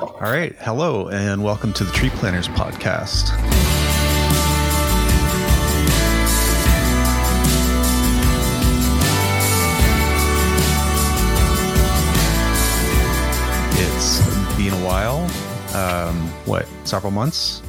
All 0.00 0.16
right. 0.18 0.56
Hello, 0.60 1.08
and 1.08 1.44
welcome 1.44 1.74
to 1.74 1.84
the 1.84 1.92
Tree 1.92 2.08
Planners 2.08 2.48
Podcast. 2.48 3.36
It's 13.74 14.56
been 14.56 14.72
a 14.72 14.86
while. 14.86 15.24
Um, 15.76 16.16
what, 16.46 16.66
several 16.84 17.12
months? 17.12 17.60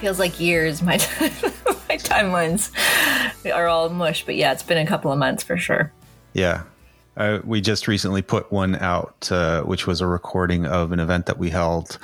Feels 0.00 0.18
like 0.18 0.38
years. 0.38 0.82
My 0.82 0.96
my 1.88 1.96
timelines 1.96 2.70
are 3.50 3.68
all 3.68 3.88
mush, 3.88 4.26
but 4.26 4.34
yeah, 4.34 4.52
it's 4.52 4.62
been 4.62 4.76
a 4.76 4.86
couple 4.86 5.10
of 5.10 5.18
months 5.18 5.42
for 5.42 5.56
sure. 5.56 5.90
Yeah. 6.34 6.64
Uh, 7.16 7.40
we 7.44 7.60
just 7.60 7.88
recently 7.88 8.22
put 8.22 8.50
one 8.50 8.76
out, 8.76 9.30
uh, 9.30 9.62
which 9.62 9.86
was 9.86 10.00
a 10.00 10.06
recording 10.06 10.66
of 10.66 10.92
an 10.92 11.00
event 11.00 11.26
that 11.26 11.38
we 11.38 11.50
held 11.50 11.98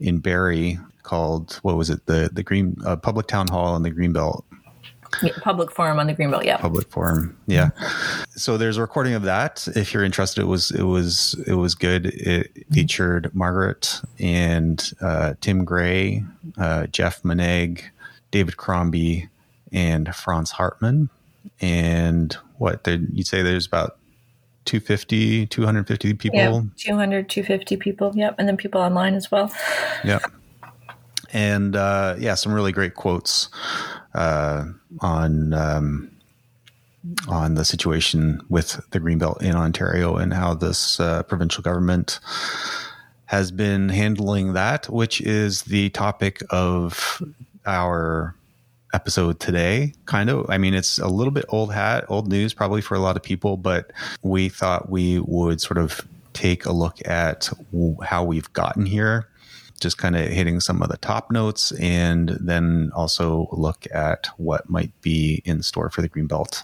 in 0.00 0.18
Barrie 0.18 0.78
called 1.02 1.60
what 1.62 1.76
was 1.76 1.90
it 1.90 2.06
the 2.06 2.30
the 2.32 2.42
Green 2.42 2.76
uh, 2.86 2.96
Public 2.96 3.26
Town 3.26 3.46
Hall 3.48 3.76
in 3.76 3.82
the 3.82 3.90
Greenbelt 3.90 4.42
yeah, 5.22 5.32
public 5.40 5.70
forum 5.70 5.98
on 5.98 6.06
the 6.06 6.14
Greenbelt, 6.14 6.44
yeah. 6.44 6.56
Public 6.56 6.90
forum, 6.90 7.36
yeah. 7.46 7.70
So 8.30 8.56
there's 8.56 8.76
a 8.76 8.80
recording 8.80 9.14
of 9.14 9.22
that. 9.22 9.66
If 9.74 9.92
you're 9.92 10.04
interested, 10.04 10.42
it 10.42 10.46
was 10.46 10.70
it 10.70 10.82
was 10.82 11.34
it 11.46 11.54
was 11.54 11.74
good. 11.74 12.06
It 12.06 12.50
featured 12.72 13.34
Margaret 13.34 14.00
and 14.18 14.92
uh, 15.00 15.34
Tim 15.40 15.64
Gray, 15.64 16.24
uh, 16.58 16.86
Jeff 16.88 17.22
Maneg, 17.22 17.82
David 18.30 18.56
Crombie, 18.56 19.28
and 19.72 20.14
Franz 20.14 20.50
Hartmann. 20.50 21.10
And 21.60 22.36
what 22.58 22.86
you'd 22.86 23.26
say 23.26 23.42
there's 23.42 23.66
about 23.66 23.98
250, 24.64 25.46
250 25.46 26.14
people. 26.14 26.38
Yeah, 26.38 26.62
200, 26.76 27.28
250 27.28 27.76
people. 27.76 28.12
Yep. 28.14 28.36
And 28.38 28.48
then 28.48 28.56
people 28.56 28.80
online 28.80 29.14
as 29.14 29.30
well. 29.30 29.52
Yep. 30.04 30.22
And 31.32 31.76
uh, 31.76 32.16
yeah, 32.18 32.34
some 32.34 32.52
really 32.52 32.72
great 32.72 32.94
quotes 32.94 33.48
uh, 34.14 34.64
on 35.00 35.52
um, 35.52 36.10
on 37.28 37.54
the 37.54 37.64
situation 37.64 38.40
with 38.48 38.80
the 38.90 39.00
Greenbelt 39.00 39.42
in 39.42 39.54
Ontario 39.54 40.16
and 40.16 40.32
how 40.32 40.54
this 40.54 40.98
uh, 41.00 41.22
provincial 41.24 41.62
government 41.62 42.20
has 43.26 43.50
been 43.50 43.88
handling 43.88 44.52
that, 44.52 44.88
which 44.88 45.20
is 45.20 45.62
the 45.62 45.90
topic 45.90 46.40
of 46.50 47.22
our 47.66 48.34
episode 48.94 49.40
today. 49.40 49.92
Kind 50.06 50.30
of, 50.30 50.48
I 50.48 50.56
mean, 50.56 50.72
it's 50.72 50.98
a 50.98 51.08
little 51.08 51.32
bit 51.32 51.44
old 51.48 51.72
hat, 51.72 52.04
old 52.08 52.28
news 52.28 52.54
probably 52.54 52.80
for 52.80 52.94
a 52.94 53.00
lot 53.00 53.16
of 53.16 53.22
people, 53.22 53.56
but 53.56 53.92
we 54.22 54.48
thought 54.48 54.88
we 54.88 55.18
would 55.18 55.60
sort 55.60 55.78
of 55.78 56.00
take 56.32 56.64
a 56.64 56.72
look 56.72 56.98
at 57.06 57.50
how 58.02 58.24
we've 58.24 58.52
gotten 58.52 58.86
here 58.86 59.28
just 59.80 59.98
kind 59.98 60.16
of 60.16 60.28
hitting 60.28 60.60
some 60.60 60.82
of 60.82 60.88
the 60.88 60.96
top 60.98 61.30
notes 61.30 61.72
and 61.72 62.30
then 62.40 62.90
also 62.94 63.48
look 63.52 63.86
at 63.92 64.28
what 64.36 64.68
might 64.70 64.92
be 65.02 65.42
in 65.44 65.62
store 65.62 65.90
for 65.90 66.00
the 66.00 66.08
Greenbelt 66.08 66.62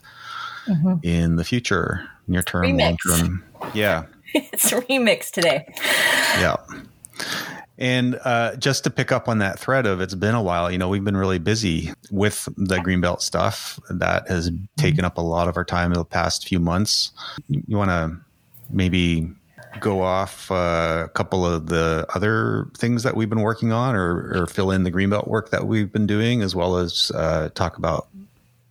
mm-hmm. 0.67 0.95
in 1.03 1.37
the 1.37 1.45
future, 1.45 2.09
near 2.29 2.43
term, 2.43 2.77
long 2.77 2.97
term. 2.97 3.45
Yeah. 3.75 4.05
it's 4.35 4.73
a 4.73 4.81
remix 4.81 5.31
today. 5.31 5.73
Yeah. 6.39 6.57
And 7.81 8.21
uh, 8.25 8.57
just 8.57 8.85
to 8.85 8.91
pick 8.91 9.11
up 9.11 9.27
on 9.27 9.39
that 9.39 9.59
thread 9.59 9.87
of 9.87 10.03
it's 10.03 10.15
been 10.15 10.35
a 10.35 10.43
while, 10.43 10.71
you 10.71 10.77
know, 10.77 10.89
we've 10.89 11.03
been 11.03 11.17
really 11.17 11.39
busy 11.39 11.91
with 12.11 12.47
the 12.59 12.77
Greenbelt 12.77 13.23
stuff 13.23 13.81
that 13.89 14.29
has 14.29 14.51
mm-hmm. 14.51 14.65
taken 14.77 15.05
up 15.05 15.17
a 15.17 15.23
lot 15.23 15.49
of 15.49 15.57
our 15.57 15.65
time 15.65 15.91
in 15.91 15.99
the 15.99 16.05
past 16.05 16.47
few 16.47 16.61
months. 16.61 17.13
You 17.49 17.79
want 17.79 17.91
to 17.91 18.19
maybe 18.69 19.31
go 19.81 20.03
off 20.03 20.51
uh, 20.51 21.05
a 21.07 21.09
couple 21.09 21.47
of 21.47 21.69
the 21.69 22.07
other 22.15 22.69
things 22.77 23.03
that 23.03 23.17
we've 23.17 23.31
been 23.31 23.41
working 23.41 23.73
on 23.73 23.95
or, 23.95 24.43
or, 24.43 24.47
fill 24.47 24.73
in 24.73 24.83
the 24.83 24.91
greenbelt 24.91 25.29
work 25.29 25.51
that 25.51 25.67
we've 25.67 25.93
been 25.93 26.09
doing 26.09 26.43
as 26.43 26.57
well 26.57 26.77
as 26.77 27.13
uh, 27.15 27.49
talk 27.55 27.79
about 27.79 28.09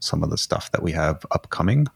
some 0.01 0.23
of 0.23 0.29
the 0.29 0.37
stuff 0.37 0.69
that 0.71 0.83
we 0.83 0.91
have 0.91 1.25
upcoming 1.31 1.87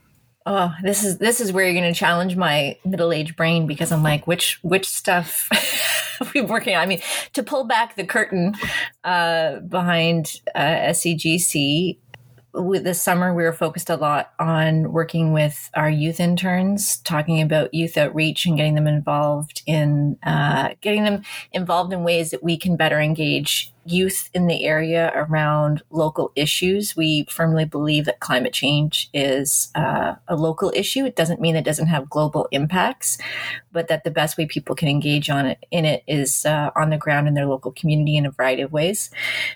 oh 0.46 0.74
this 0.84 1.04
is 1.04 1.18
this 1.18 1.40
is 1.40 1.52
where 1.52 1.66
you're 1.66 1.80
going 1.80 1.94
to 1.94 1.98
challenge 1.98 2.36
my 2.36 2.78
middle-aged 2.86 3.36
brain 3.36 3.68
because 3.68 3.92
i'm 3.92 4.04
like 4.04 4.28
which 4.28 4.60
which 4.62 4.88
stuff 4.88 5.50
we've 6.34 6.50
working 6.50 6.76
on? 6.76 6.82
I 6.82 6.86
mean 6.86 7.02
to 7.34 7.44
pull 7.44 7.64
back 7.66 7.96
the 7.96 8.06
curtain 8.06 8.56
uh, 9.04 9.60
behind 9.60 10.42
uh, 10.56 10.92
scgc 10.92 11.98
with 12.54 12.84
this 12.84 13.02
summer 13.02 13.34
we 13.34 13.44
were 13.44 13.54
focused 13.54 13.90
a 13.90 13.96
lot 13.96 14.32
on 14.40 14.92
working 14.92 15.34
with 15.34 15.72
our 15.74 15.90
youth 15.90 16.20
interns 16.20 16.98
talking 16.98 17.42
about 17.42 17.74
youth 17.74 17.98
outreach 17.98 18.46
and 18.46 18.58
getting 18.58 18.76
them 18.76 18.88
involved 18.88 19.64
in 19.66 20.18
uh, 20.24 20.70
getting 20.82 21.04
them 21.04 21.24
involved 21.52 21.92
in 21.92 22.04
ways 22.04 22.32
that 22.32 22.44
we 22.44 22.58
can 22.58 22.76
better 22.76 23.00
engage 23.00 23.73
youth 23.86 24.30
in 24.34 24.48
the 24.48 24.66
area 24.66 25.12
around 25.16 25.82
local 25.90 26.32
issues. 26.36 26.96
We 26.96 27.26
firmly 27.30 27.66
believe 27.66 28.06
that 28.06 28.20
climate 28.20 28.54
change 28.54 29.10
is 29.14 29.70
uh, 29.76 30.16
a 30.28 30.36
local 30.36 30.72
issue. 30.76 31.06
It 31.06 31.16
doesn't 31.16 31.42
mean 31.42 31.56
it 31.56 31.66
doesn't 31.66 31.88
have 31.88 32.10
global 32.10 32.48
impacts, 32.52 33.18
but 33.72 33.88
that 33.88 34.04
the 34.04 34.12
best 34.12 34.38
way 34.38 34.46
people 34.46 34.76
can 34.76 34.88
engage 34.88 35.30
on 35.30 35.46
it 35.46 35.66
in 35.72 35.86
it 35.86 36.04
is 36.08 36.46
uh, 36.46 36.72
on 36.76 36.90
the 36.90 36.98
ground 36.98 37.28
in 37.28 37.34
their 37.34 37.46
local 37.46 37.72
community 37.72 38.16
in 38.16 38.26
a 38.26 38.32
variety 38.32 38.62
of 38.62 38.72
ways. 38.72 39.10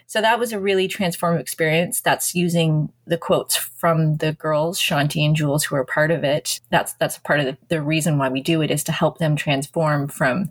So 0.07 0.21
that 0.21 0.39
was 0.39 0.51
a 0.51 0.59
really 0.59 0.88
transformative 0.88 1.39
experience. 1.39 2.01
That's 2.01 2.35
using 2.35 2.91
the 3.05 3.17
quotes 3.17 3.55
from 3.55 4.17
the 4.17 4.33
girls, 4.33 4.79
Shanti 4.79 5.25
and 5.25 5.35
Jules, 5.35 5.63
who 5.63 5.75
are 5.75 5.85
part 5.85 6.11
of 6.11 6.23
it. 6.23 6.59
That's 6.69 6.94
that's 6.94 7.17
part 7.19 7.39
of 7.39 7.45
the, 7.45 7.57
the 7.69 7.81
reason 7.81 8.17
why 8.17 8.29
we 8.29 8.41
do 8.41 8.61
it 8.61 8.71
is 8.71 8.83
to 8.85 8.91
help 8.91 9.19
them 9.19 9.35
transform 9.35 10.07
from 10.09 10.49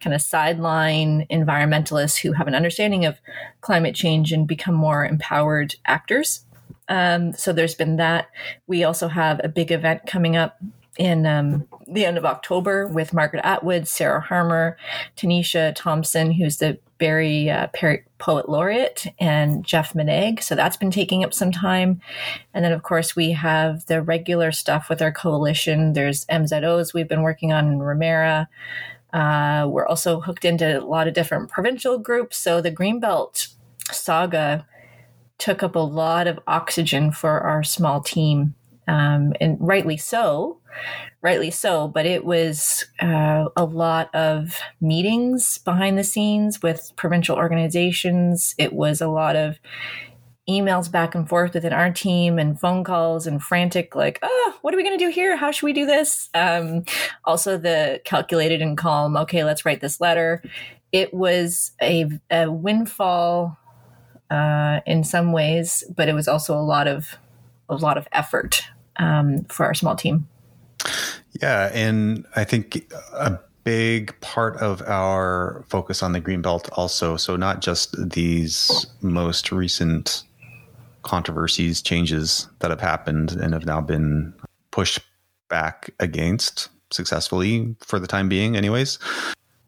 kind 0.00 0.14
of 0.14 0.22
sideline 0.22 1.26
environmentalists 1.30 2.18
who 2.18 2.32
have 2.32 2.48
an 2.48 2.54
understanding 2.54 3.04
of 3.04 3.17
climate 3.60 3.94
change 3.94 4.32
and 4.32 4.46
become 4.46 4.74
more 4.74 5.04
empowered 5.04 5.76
actors. 5.86 6.44
Um, 6.88 7.32
so 7.34 7.52
there's 7.52 7.74
been 7.74 7.96
that. 7.96 8.28
We 8.66 8.84
also 8.84 9.08
have 9.08 9.40
a 9.44 9.48
big 9.48 9.70
event 9.70 10.06
coming 10.06 10.36
up 10.36 10.58
in 10.98 11.26
um, 11.26 11.66
the 11.86 12.04
end 12.04 12.18
of 12.18 12.24
October 12.24 12.86
with 12.86 13.14
Margaret 13.14 13.44
Atwood, 13.44 13.86
Sarah 13.86 14.20
Harmer, 14.20 14.76
Tanisha 15.16 15.72
Thompson, 15.74 16.32
who's 16.32 16.56
the 16.56 16.78
Barrie 16.98 17.48
uh, 17.48 17.68
Poet 18.18 18.48
Laureate, 18.48 19.06
and 19.20 19.64
Jeff 19.64 19.92
Maneg. 19.92 20.42
So 20.42 20.56
that's 20.56 20.76
been 20.76 20.90
taking 20.90 21.22
up 21.22 21.32
some 21.32 21.52
time. 21.52 22.00
And 22.52 22.64
then, 22.64 22.72
of 22.72 22.82
course, 22.82 23.14
we 23.14 23.30
have 23.32 23.86
the 23.86 24.02
regular 24.02 24.50
stuff 24.50 24.88
with 24.88 25.00
our 25.00 25.12
coalition. 25.12 25.92
There's 25.92 26.26
MZOs 26.26 26.92
we've 26.92 27.08
been 27.08 27.22
working 27.22 27.52
on 27.52 27.78
in. 27.78 28.48
Uh, 29.12 29.66
we're 29.68 29.86
also 29.86 30.20
hooked 30.20 30.44
into 30.44 30.80
a 30.80 30.84
lot 30.84 31.08
of 31.08 31.14
different 31.14 31.50
provincial 31.50 31.98
groups. 31.98 32.36
So 32.36 32.60
the 32.60 32.70
Greenbelt 32.70 33.54
saga 33.90 34.66
took 35.38 35.62
up 35.62 35.76
a 35.76 35.80
lot 35.80 36.26
of 36.26 36.40
oxygen 36.46 37.12
for 37.12 37.40
our 37.40 37.62
small 37.62 38.00
team, 38.00 38.54
um, 38.86 39.32
and 39.40 39.56
rightly 39.60 39.96
so, 39.96 40.58
rightly 41.22 41.50
so. 41.50 41.88
But 41.88 42.06
it 42.06 42.24
was 42.24 42.84
uh, 43.00 43.46
a 43.56 43.64
lot 43.64 44.14
of 44.14 44.58
meetings 44.80 45.58
behind 45.58 45.96
the 45.96 46.04
scenes 46.04 46.62
with 46.62 46.92
provincial 46.96 47.36
organizations. 47.36 48.54
It 48.58 48.72
was 48.72 49.00
a 49.00 49.08
lot 49.08 49.36
of 49.36 49.58
emails 50.48 50.90
back 50.90 51.14
and 51.14 51.28
forth 51.28 51.54
within 51.54 51.72
our 51.72 51.92
team 51.92 52.38
and 52.38 52.58
phone 52.58 52.82
calls 52.82 53.26
and 53.26 53.42
frantic 53.42 53.94
like 53.94 54.18
oh 54.22 54.58
what 54.62 54.72
are 54.72 54.76
we 54.76 54.82
going 54.82 54.98
to 54.98 55.04
do 55.04 55.10
here? 55.10 55.36
How 55.36 55.50
should 55.50 55.66
we 55.66 55.72
do 55.72 55.86
this? 55.86 56.28
Um, 56.34 56.84
also 57.24 57.56
the 57.58 58.00
calculated 58.04 58.62
and 58.62 58.76
calm 58.76 59.16
okay 59.16 59.44
let's 59.44 59.64
write 59.64 59.80
this 59.80 60.00
letter. 60.00 60.42
It 60.90 61.12
was 61.12 61.72
a, 61.82 62.08
a 62.30 62.50
windfall 62.50 63.58
uh, 64.30 64.80
in 64.86 65.04
some 65.04 65.32
ways 65.32 65.84
but 65.94 66.08
it 66.08 66.14
was 66.14 66.28
also 66.28 66.58
a 66.58 66.62
lot 66.62 66.88
of 66.88 67.16
a 67.68 67.76
lot 67.76 67.98
of 67.98 68.08
effort 68.12 68.64
um, 68.96 69.44
for 69.44 69.66
our 69.66 69.74
small 69.74 69.96
team. 69.96 70.26
Yeah 71.42 71.70
and 71.74 72.24
i 72.36 72.44
think 72.44 72.90
a 73.12 73.38
big 73.64 74.18
part 74.20 74.56
of 74.56 74.80
our 74.82 75.64
focus 75.68 76.02
on 76.02 76.12
the 76.12 76.20
green 76.20 76.40
belt 76.40 76.70
also 76.72 77.16
so 77.16 77.36
not 77.36 77.60
just 77.60 77.94
these 78.10 78.86
most 79.02 79.52
recent 79.52 80.24
controversies, 81.02 81.82
changes 81.82 82.48
that 82.60 82.70
have 82.70 82.80
happened 82.80 83.32
and 83.32 83.52
have 83.52 83.66
now 83.66 83.80
been 83.80 84.34
pushed 84.70 85.00
back 85.48 85.90
against 86.00 86.68
successfully 86.90 87.74
for 87.80 87.98
the 87.98 88.06
time 88.06 88.28
being, 88.28 88.56
anyways. 88.56 88.98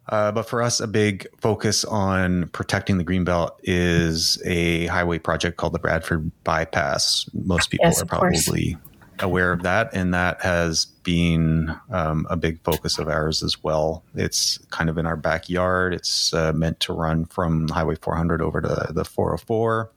Uh, 0.09 0.33
but 0.33 0.43
for 0.43 0.61
us, 0.61 0.81
a 0.81 0.89
big 0.89 1.27
focus 1.41 1.85
on 1.85 2.49
protecting 2.49 2.99
the 2.99 3.05
greenbelt 3.05 3.53
is 3.63 4.43
a 4.45 4.87
highway 4.87 5.19
project 5.19 5.57
called 5.57 5.73
the 5.73 5.79
Bradford 5.79 6.31
Bypass. 6.43 7.31
Most 7.33 7.71
people 7.71 7.87
yes, 7.87 8.03
are 8.03 8.07
probably 8.07 8.77
aware 9.21 9.53
of 9.53 9.63
that, 9.63 9.91
and 9.93 10.13
that 10.13 10.43
has 10.43 10.87
been 11.05 11.77
um, 11.91 12.27
a 12.29 12.37
big 12.37 12.61
focus 12.65 12.99
of 12.99 13.09
ours 13.09 13.43
as 13.43 13.63
well. 13.63 14.03
It's 14.15 14.59
kind 14.71 14.91
of 14.91 14.99
in 14.99 15.07
our 15.07 15.17
backyard. 15.17 15.95
It's 15.95 16.35
uh, 16.35 16.53
meant 16.55 16.81
to 16.81 16.93
run 16.93 17.27
from 17.27 17.69
Highway 17.69 17.95
400 17.95 18.43
over 18.43 18.61
to 18.61 18.93
the 18.93 19.05
404 19.05 19.91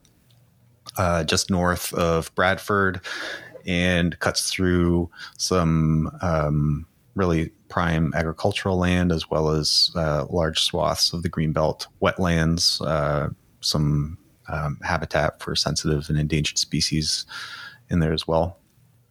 uh, 0.96 1.24
just 1.24 1.50
north 1.50 1.92
of 1.94 2.34
Bradford 2.34 3.00
and 3.66 4.18
cuts 4.20 4.50
through 4.50 5.10
some 5.38 6.10
um, 6.20 6.86
really 7.14 7.50
prime 7.68 8.12
agricultural 8.14 8.78
land 8.78 9.10
as 9.10 9.30
well 9.30 9.50
as 9.50 9.90
uh, 9.96 10.26
large 10.30 10.60
swaths 10.60 11.12
of 11.12 11.22
the 11.22 11.30
greenbelt 11.30 11.86
wetlands, 12.02 12.84
uh, 12.86 13.28
some 13.60 14.18
um, 14.48 14.78
habitat 14.82 15.40
for 15.40 15.56
sensitive 15.56 16.08
and 16.08 16.18
endangered 16.18 16.58
species 16.58 17.26
in 17.90 18.00
there 18.00 18.12
as 18.12 18.28
well. 18.28 18.58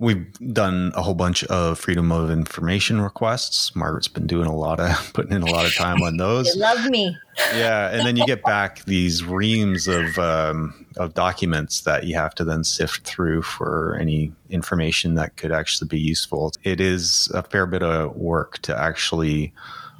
We've 0.03 0.33
done 0.51 0.91
a 0.95 1.01
whole 1.01 1.13
bunch 1.13 1.45
of 1.45 1.79
freedom 1.79 2.11
of 2.11 2.29
information 2.29 2.99
requests. 2.99 3.73
Margaret's 3.73 4.09
been 4.09 4.27
doing 4.27 4.47
a 4.47 4.53
lot 4.55 4.81
of 4.81 5.11
putting 5.13 5.31
in 5.31 5.43
a 5.43 5.45
lot 5.45 5.65
of 5.65 5.73
time 5.73 6.03
on 6.03 6.17
those. 6.17 6.53
love 6.57 6.89
me. 6.89 7.17
yeah, 7.55 7.89
and 7.89 8.05
then 8.05 8.17
you 8.17 8.25
get 8.25 8.43
back 8.43 8.83
these 8.83 9.23
reams 9.23 9.87
of 9.87 10.19
um, 10.19 10.85
of 10.97 11.13
documents 11.13 11.81
that 11.81 12.03
you 12.03 12.15
have 12.15 12.35
to 12.35 12.43
then 12.43 12.65
sift 12.65 13.05
through 13.07 13.43
for 13.43 13.97
any 13.97 14.33
information 14.49 15.13
that 15.15 15.37
could 15.37 15.53
actually 15.53 15.87
be 15.87 16.01
useful. 16.01 16.51
It 16.63 16.81
is 16.81 17.31
a 17.33 17.41
fair 17.41 17.65
bit 17.65 17.81
of 17.81 18.13
work 18.17 18.57
to 18.63 18.77
actually 18.77 19.53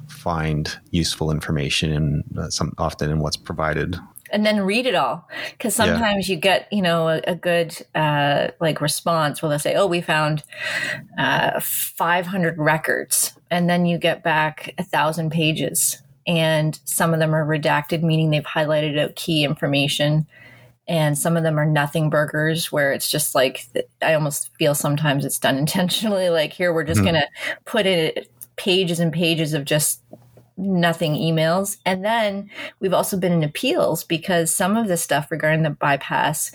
find 0.08 0.78
useful 0.90 1.30
information 1.30 1.90
in 1.90 2.24
uh, 2.38 2.50
some 2.50 2.74
often 2.76 3.10
in 3.10 3.20
what's 3.20 3.38
provided 3.38 3.98
and 4.34 4.44
then 4.44 4.60
read 4.60 4.84
it 4.84 4.96
all 4.96 5.26
because 5.52 5.74
sometimes 5.74 6.28
yeah. 6.28 6.34
you 6.34 6.40
get 6.40 6.70
you 6.72 6.82
know 6.82 7.08
a, 7.08 7.20
a 7.28 7.34
good 7.36 7.74
uh, 7.94 8.48
like 8.60 8.80
response 8.80 9.40
where 9.40 9.48
they'll 9.48 9.58
say 9.58 9.76
oh 9.76 9.86
we 9.86 10.00
found 10.00 10.42
uh, 11.16 11.58
500 11.60 12.58
records 12.58 13.32
and 13.50 13.70
then 13.70 13.86
you 13.86 13.96
get 13.96 14.22
back 14.22 14.74
a 14.76 14.82
thousand 14.82 15.30
pages 15.30 16.02
and 16.26 16.80
some 16.84 17.14
of 17.14 17.20
them 17.20 17.34
are 17.34 17.46
redacted 17.46 18.02
meaning 18.02 18.30
they've 18.30 18.44
highlighted 18.44 18.98
out 18.98 19.14
key 19.14 19.44
information 19.44 20.26
and 20.86 21.16
some 21.16 21.36
of 21.36 21.44
them 21.44 21.58
are 21.58 21.64
nothing 21.64 22.10
burgers 22.10 22.72
where 22.72 22.92
it's 22.92 23.10
just 23.10 23.34
like 23.34 23.68
i 24.02 24.14
almost 24.14 24.50
feel 24.58 24.74
sometimes 24.74 25.24
it's 25.24 25.38
done 25.38 25.56
intentionally 25.56 26.28
like 26.30 26.52
here 26.52 26.72
we're 26.72 26.82
just 26.82 26.98
mm-hmm. 26.98 27.14
gonna 27.14 27.28
put 27.64 27.86
it 27.86 28.28
pages 28.56 29.00
and 29.00 29.12
pages 29.12 29.54
of 29.54 29.64
just 29.64 30.00
nothing 30.56 31.14
emails. 31.14 31.78
And 31.84 32.04
then 32.04 32.50
we've 32.80 32.94
also 32.94 33.16
been 33.18 33.32
in 33.32 33.42
appeals 33.42 34.04
because 34.04 34.54
some 34.54 34.76
of 34.76 34.88
the 34.88 34.96
stuff 34.96 35.30
regarding 35.30 35.62
the 35.62 35.70
bypass, 35.70 36.52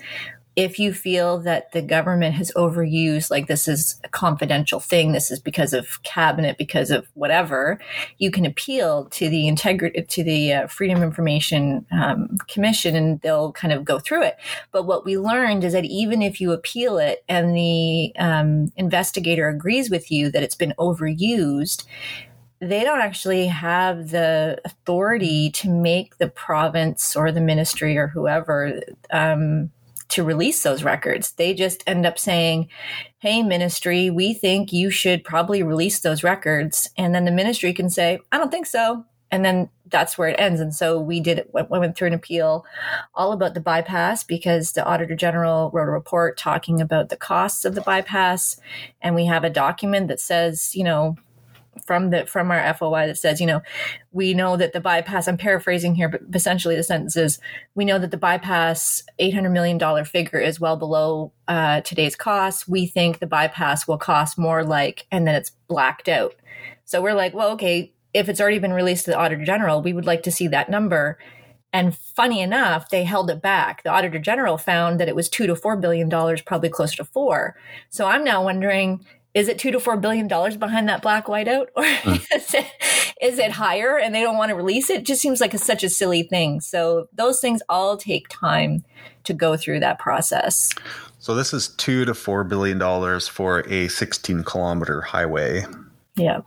if 0.56 0.78
you 0.78 0.92
feel 0.92 1.38
that 1.38 1.70
the 1.72 1.80
government 1.80 2.34
has 2.34 2.52
overused, 2.56 3.30
like 3.30 3.46
this 3.46 3.68
is 3.68 4.00
a 4.04 4.08
confidential 4.08 4.80
thing, 4.80 5.12
this 5.12 5.30
is 5.30 5.38
because 5.38 5.72
of 5.72 6.02
cabinet, 6.02 6.58
because 6.58 6.90
of 6.90 7.06
whatever, 7.14 7.78
you 8.18 8.30
can 8.30 8.44
appeal 8.44 9.06
to 9.06 9.28
the 9.28 9.46
integrity, 9.46 10.02
to 10.02 10.24
the 10.24 10.52
uh, 10.52 10.66
Freedom 10.66 11.02
Information 11.02 11.86
um, 11.92 12.36
Commission, 12.48 12.96
and 12.96 13.20
they'll 13.20 13.52
kind 13.52 13.72
of 13.72 13.84
go 13.84 13.98
through 13.98 14.24
it. 14.24 14.36
But 14.72 14.86
what 14.86 15.04
we 15.04 15.16
learned 15.16 15.62
is 15.62 15.72
that 15.72 15.84
even 15.84 16.20
if 16.20 16.40
you 16.40 16.52
appeal 16.52 16.98
it 16.98 17.24
and 17.28 17.54
the 17.54 18.12
um, 18.18 18.72
investigator 18.76 19.48
agrees 19.48 19.88
with 19.88 20.10
you 20.10 20.30
that 20.32 20.42
it's 20.42 20.56
been 20.56 20.74
overused, 20.78 21.86
they 22.60 22.84
don't 22.84 23.00
actually 23.00 23.46
have 23.46 24.10
the 24.10 24.60
authority 24.64 25.50
to 25.50 25.70
make 25.70 26.18
the 26.18 26.28
province 26.28 27.16
or 27.16 27.32
the 27.32 27.40
ministry 27.40 27.96
or 27.96 28.08
whoever 28.08 28.80
um, 29.10 29.70
to 30.08 30.22
release 30.22 30.62
those 30.62 30.82
records. 30.82 31.32
They 31.32 31.54
just 31.54 31.82
end 31.86 32.04
up 32.04 32.18
saying, 32.18 32.68
Hey, 33.18 33.42
ministry, 33.42 34.10
we 34.10 34.34
think 34.34 34.72
you 34.72 34.90
should 34.90 35.24
probably 35.24 35.62
release 35.62 36.00
those 36.00 36.22
records. 36.22 36.90
And 36.98 37.14
then 37.14 37.24
the 37.24 37.30
ministry 37.30 37.72
can 37.72 37.88
say, 37.88 38.18
I 38.30 38.38
don't 38.38 38.50
think 38.50 38.66
so. 38.66 39.04
And 39.30 39.44
then 39.44 39.70
that's 39.86 40.18
where 40.18 40.28
it 40.28 40.38
ends. 40.38 40.60
And 40.60 40.74
so 40.74 41.00
we 41.00 41.20
did 41.20 41.38
it, 41.38 41.54
went, 41.54 41.70
went 41.70 41.96
through 41.96 42.08
an 42.08 42.14
appeal 42.14 42.64
all 43.14 43.32
about 43.32 43.54
the 43.54 43.60
bypass 43.60 44.24
because 44.24 44.72
the 44.72 44.84
Auditor 44.84 45.14
General 45.14 45.70
wrote 45.72 45.88
a 45.88 45.92
report 45.92 46.36
talking 46.36 46.80
about 46.80 47.08
the 47.08 47.16
costs 47.16 47.64
of 47.64 47.74
the 47.74 47.80
bypass. 47.80 48.60
And 49.00 49.14
we 49.14 49.26
have 49.26 49.44
a 49.44 49.50
document 49.50 50.08
that 50.08 50.20
says, 50.20 50.74
you 50.74 50.84
know, 50.84 51.16
from 51.86 52.10
the 52.10 52.26
from 52.26 52.50
our 52.50 52.74
FOI 52.74 53.06
that 53.06 53.18
says, 53.18 53.40
you 53.40 53.46
know, 53.46 53.62
we 54.12 54.34
know 54.34 54.56
that 54.56 54.72
the 54.72 54.80
bypass. 54.80 55.28
I'm 55.28 55.36
paraphrasing 55.36 55.94
here, 55.94 56.08
but 56.08 56.22
essentially 56.34 56.76
the 56.76 56.82
sentence 56.82 57.16
is, 57.16 57.38
we 57.74 57.84
know 57.84 57.98
that 57.98 58.10
the 58.10 58.16
bypass 58.16 59.02
800 59.18 59.50
million 59.50 59.78
dollar 59.78 60.04
figure 60.04 60.38
is 60.38 60.60
well 60.60 60.76
below 60.76 61.32
uh, 61.48 61.80
today's 61.82 62.16
costs. 62.16 62.68
We 62.68 62.86
think 62.86 63.18
the 63.18 63.26
bypass 63.26 63.86
will 63.86 63.98
cost 63.98 64.38
more 64.38 64.64
like, 64.64 65.06
and 65.10 65.26
then 65.26 65.34
it's 65.34 65.50
blacked 65.68 66.08
out. 66.08 66.34
So 66.84 67.00
we're 67.00 67.14
like, 67.14 67.34
well, 67.34 67.50
okay, 67.52 67.92
if 68.14 68.28
it's 68.28 68.40
already 68.40 68.58
been 68.58 68.72
released 68.72 69.04
to 69.04 69.12
the 69.12 69.18
Auditor 69.18 69.44
General, 69.44 69.82
we 69.82 69.92
would 69.92 70.06
like 70.06 70.22
to 70.24 70.32
see 70.32 70.48
that 70.48 70.70
number. 70.70 71.18
And 71.72 71.96
funny 71.96 72.40
enough, 72.40 72.88
they 72.88 73.04
held 73.04 73.30
it 73.30 73.40
back. 73.40 73.84
The 73.84 73.90
Auditor 73.90 74.18
General 74.18 74.58
found 74.58 74.98
that 74.98 75.08
it 75.08 75.14
was 75.14 75.28
two 75.28 75.46
to 75.46 75.54
four 75.54 75.76
billion 75.76 76.08
dollars, 76.08 76.42
probably 76.42 76.68
closer 76.68 76.96
to 76.96 77.04
four. 77.04 77.56
So 77.90 78.06
I'm 78.06 78.24
now 78.24 78.42
wondering 78.42 79.06
is 79.34 79.48
it 79.48 79.58
two 79.58 79.70
to 79.70 79.80
four 79.80 79.96
billion 79.96 80.28
dollars 80.28 80.56
behind 80.56 80.88
that 80.88 81.02
black 81.02 81.26
whiteout 81.26 81.66
or 81.76 81.84
mm. 81.84 82.16
is, 82.34 82.54
it, 82.54 82.66
is 83.20 83.38
it 83.38 83.52
higher 83.52 83.98
and 83.98 84.14
they 84.14 84.22
don't 84.22 84.36
want 84.36 84.50
to 84.50 84.54
release 84.54 84.90
it? 84.90 85.00
it 85.00 85.04
just 85.04 85.20
seems 85.20 85.40
like 85.40 85.54
a, 85.54 85.58
such 85.58 85.84
a 85.84 85.88
silly 85.88 86.22
thing. 86.22 86.60
So 86.60 87.08
those 87.12 87.40
things 87.40 87.62
all 87.68 87.96
take 87.96 88.28
time 88.28 88.84
to 89.24 89.34
go 89.34 89.56
through 89.56 89.80
that 89.80 89.98
process. 89.98 90.70
So 91.18 91.34
this 91.34 91.52
is 91.52 91.68
two 91.68 92.04
to 92.06 92.14
four 92.14 92.44
billion 92.44 92.78
dollars 92.78 93.28
for 93.28 93.60
a 93.68 93.88
16 93.88 94.42
kilometer 94.44 95.02
highway. 95.02 95.64
Yeah. 96.16 96.40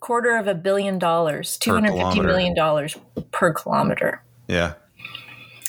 Quarter 0.00 0.36
of 0.36 0.46
a 0.46 0.54
billion 0.54 0.98
dollars 0.98 1.56
250 1.58 2.20
million 2.20 2.54
dollars 2.54 2.96
per 3.30 3.52
kilometer. 3.52 4.22
Yeah. 4.48 4.74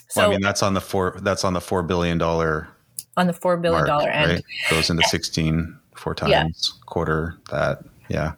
So 0.09 0.21
well, 0.21 0.29
i 0.29 0.31
mean 0.31 0.41
that's 0.41 0.63
on 0.63 0.73
the 0.73 0.81
four 0.81 1.17
that's 1.21 1.43
on 1.43 1.53
the 1.53 1.61
four 1.61 1.83
billion 1.83 2.17
dollar 2.17 2.69
on 3.17 3.27
the 3.27 3.33
four 3.33 3.57
billion 3.57 3.85
dollar 3.85 4.09
end. 4.09 4.31
right? 4.31 4.43
goes 4.69 4.89
into 4.89 5.03
16 5.03 5.77
four 5.97 6.15
times 6.15 6.31
yeah. 6.31 6.83
quarter 6.85 7.35
that 7.49 7.83
yeah. 8.09 8.33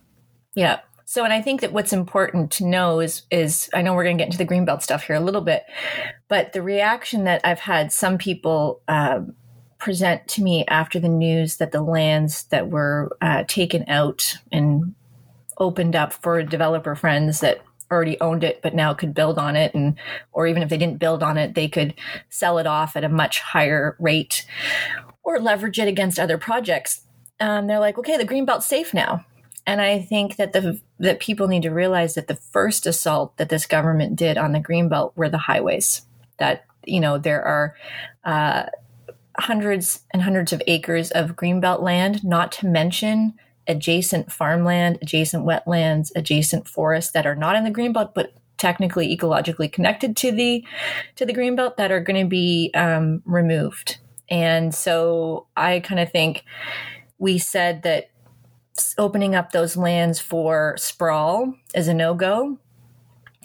Yeah. 0.55 0.79
So 1.05 1.23
and 1.23 1.33
i 1.33 1.41
think 1.41 1.61
that 1.61 1.73
what's 1.73 1.91
important 1.91 2.51
to 2.51 2.65
know 2.65 2.99
is 2.99 3.23
is 3.31 3.67
i 3.73 3.81
know 3.81 3.95
we're 3.95 4.03
going 4.03 4.17
to 4.17 4.21
get 4.21 4.31
into 4.31 4.37
the 4.37 4.45
greenbelt 4.45 4.83
stuff 4.83 5.03
here 5.03 5.15
a 5.15 5.19
little 5.19 5.41
bit 5.41 5.63
but 6.27 6.53
the 6.53 6.61
reaction 6.61 7.23
that 7.23 7.41
i've 7.43 7.61
had 7.61 7.91
some 7.91 8.19
people 8.19 8.81
um, 8.87 9.33
present 9.79 10.27
to 10.27 10.43
me 10.43 10.65
after 10.67 10.99
the 10.99 11.09
news 11.09 11.57
that 11.57 11.71
the 11.71 11.81
lands 11.81 12.43
that 12.45 12.69
were 12.69 13.17
uh, 13.21 13.43
taken 13.47 13.85
out 13.87 14.35
and 14.51 14.93
opened 15.57 15.95
up 15.95 16.13
for 16.13 16.43
developer 16.43 16.93
friends 16.95 17.39
that 17.39 17.61
already 17.91 18.19
owned 18.21 18.43
it 18.43 18.61
but 18.61 18.75
now 18.75 18.93
could 18.93 19.15
build 19.15 19.39
on 19.39 19.55
it 19.55 19.73
and 19.73 19.95
or 20.31 20.45
even 20.45 20.61
if 20.61 20.69
they 20.69 20.77
didn't 20.77 20.99
build 20.99 21.23
on 21.23 21.37
it 21.37 21.55
they 21.55 21.67
could 21.67 21.93
sell 22.29 22.59
it 22.59 22.67
off 22.67 22.95
at 22.95 23.03
a 23.03 23.09
much 23.09 23.39
higher 23.39 23.95
rate 23.99 24.45
or 25.23 25.39
leverage 25.39 25.79
it 25.79 25.87
against 25.87 26.19
other 26.19 26.37
projects 26.37 27.01
um, 27.39 27.67
they're 27.67 27.79
like, 27.79 27.97
okay, 27.97 28.17
the 28.17 28.25
green 28.25 28.45
belt's 28.45 28.65
safe 28.65 28.93
now. 28.93 29.25
And 29.65 29.81
I 29.81 29.99
think 30.01 30.37
that 30.37 30.53
the 30.53 30.79
that 30.99 31.19
people 31.19 31.47
need 31.47 31.61
to 31.63 31.69
realize 31.69 32.15
that 32.15 32.27
the 32.27 32.35
first 32.35 32.85
assault 32.85 33.37
that 33.37 33.49
this 33.49 33.65
government 33.65 34.15
did 34.15 34.37
on 34.37 34.51
the 34.51 34.59
green 34.59 34.89
belt 34.89 35.13
were 35.15 35.29
the 35.29 35.37
highways. 35.37 36.01
That 36.37 36.65
you 36.85 36.99
know 36.99 37.17
there 37.17 37.43
are 37.43 37.75
uh, 38.23 38.63
hundreds 39.37 40.01
and 40.11 40.23
hundreds 40.23 40.53
of 40.53 40.61
acres 40.65 41.11
of 41.11 41.35
greenbelt 41.35 41.81
land, 41.81 42.23
not 42.23 42.51
to 42.53 42.67
mention 42.67 43.35
adjacent 43.67 44.31
farmland, 44.31 44.97
adjacent 45.01 45.45
wetlands, 45.45 46.11
adjacent 46.15 46.67
forests 46.67 47.11
that 47.11 47.27
are 47.27 47.35
not 47.35 47.55
in 47.55 47.63
the 47.63 47.71
greenbelt, 47.71 48.13
but 48.15 48.33
technically 48.57 49.15
ecologically 49.15 49.71
connected 49.71 50.17
to 50.17 50.31
the 50.31 50.65
to 51.15 51.25
the 51.25 51.33
greenbelt 51.33 51.77
that 51.77 51.91
are 51.91 52.01
going 52.01 52.21
to 52.21 52.29
be 52.29 52.71
um, 52.73 53.21
removed. 53.25 53.99
And 54.29 54.73
so 54.75 55.47
I 55.55 55.79
kind 55.79 55.99
of 55.99 56.11
think 56.11 56.43
we 57.19 57.37
said 57.37 57.83
that 57.83 58.09
opening 58.97 59.35
up 59.35 59.51
those 59.51 59.77
lands 59.77 60.19
for 60.19 60.75
sprawl 60.77 61.53
is 61.75 61.87
a 61.87 61.93
no 61.93 62.13
go. 62.13 62.57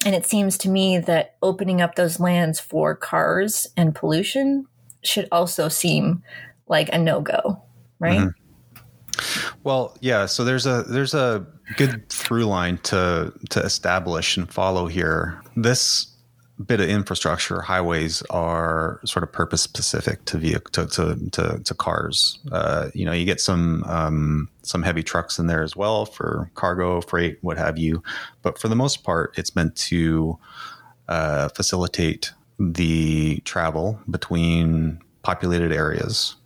And 0.06 0.14
it 0.14 0.26
seems 0.26 0.56
to 0.58 0.68
me 0.68 0.98
that 0.98 1.36
opening 1.42 1.80
up 1.80 1.94
those 1.94 2.20
lands 2.20 2.60
for 2.60 2.94
cars 2.94 3.66
and 3.76 3.94
pollution 3.94 4.66
should 5.02 5.28
also 5.32 5.68
seem 5.68 6.22
like 6.68 6.88
a 6.92 6.98
no 6.98 7.20
go, 7.20 7.62
right? 7.98 8.20
Mm-hmm. 8.20 9.54
Well, 9.62 9.96
yeah. 10.00 10.26
So 10.26 10.44
there's 10.44 10.66
a 10.66 10.82
there's 10.82 11.14
a 11.14 11.46
good 11.76 12.08
through 12.08 12.44
line 12.44 12.78
to 12.78 13.32
to 13.50 13.60
establish 13.60 14.36
and 14.36 14.52
follow 14.52 14.86
here. 14.86 15.40
This 15.56 16.13
bit 16.62 16.80
of 16.80 16.88
infrastructure, 16.88 17.60
highways 17.60 18.22
are 18.30 19.00
sort 19.04 19.22
of 19.22 19.32
purpose 19.32 19.62
specific 19.62 20.24
to 20.26 20.38
vehicle 20.38 20.70
to 20.72 20.86
to, 20.86 21.30
to, 21.30 21.60
to 21.64 21.74
cars. 21.74 22.38
Uh, 22.52 22.90
you 22.94 23.04
know, 23.04 23.12
you 23.12 23.24
get 23.24 23.40
some 23.40 23.82
um, 23.84 24.48
some 24.62 24.82
heavy 24.82 25.02
trucks 25.02 25.38
in 25.38 25.46
there 25.46 25.62
as 25.62 25.76
well 25.76 26.06
for 26.06 26.50
cargo, 26.54 27.00
freight, 27.00 27.38
what 27.42 27.58
have 27.58 27.78
you. 27.78 28.02
But 28.42 28.58
for 28.58 28.68
the 28.68 28.76
most 28.76 29.02
part, 29.02 29.36
it's 29.36 29.56
meant 29.56 29.74
to 29.76 30.38
uh, 31.08 31.48
facilitate 31.48 32.32
the 32.58 33.38
travel 33.40 33.98
between 34.08 35.00
populated 35.22 35.72
areas. 35.72 36.36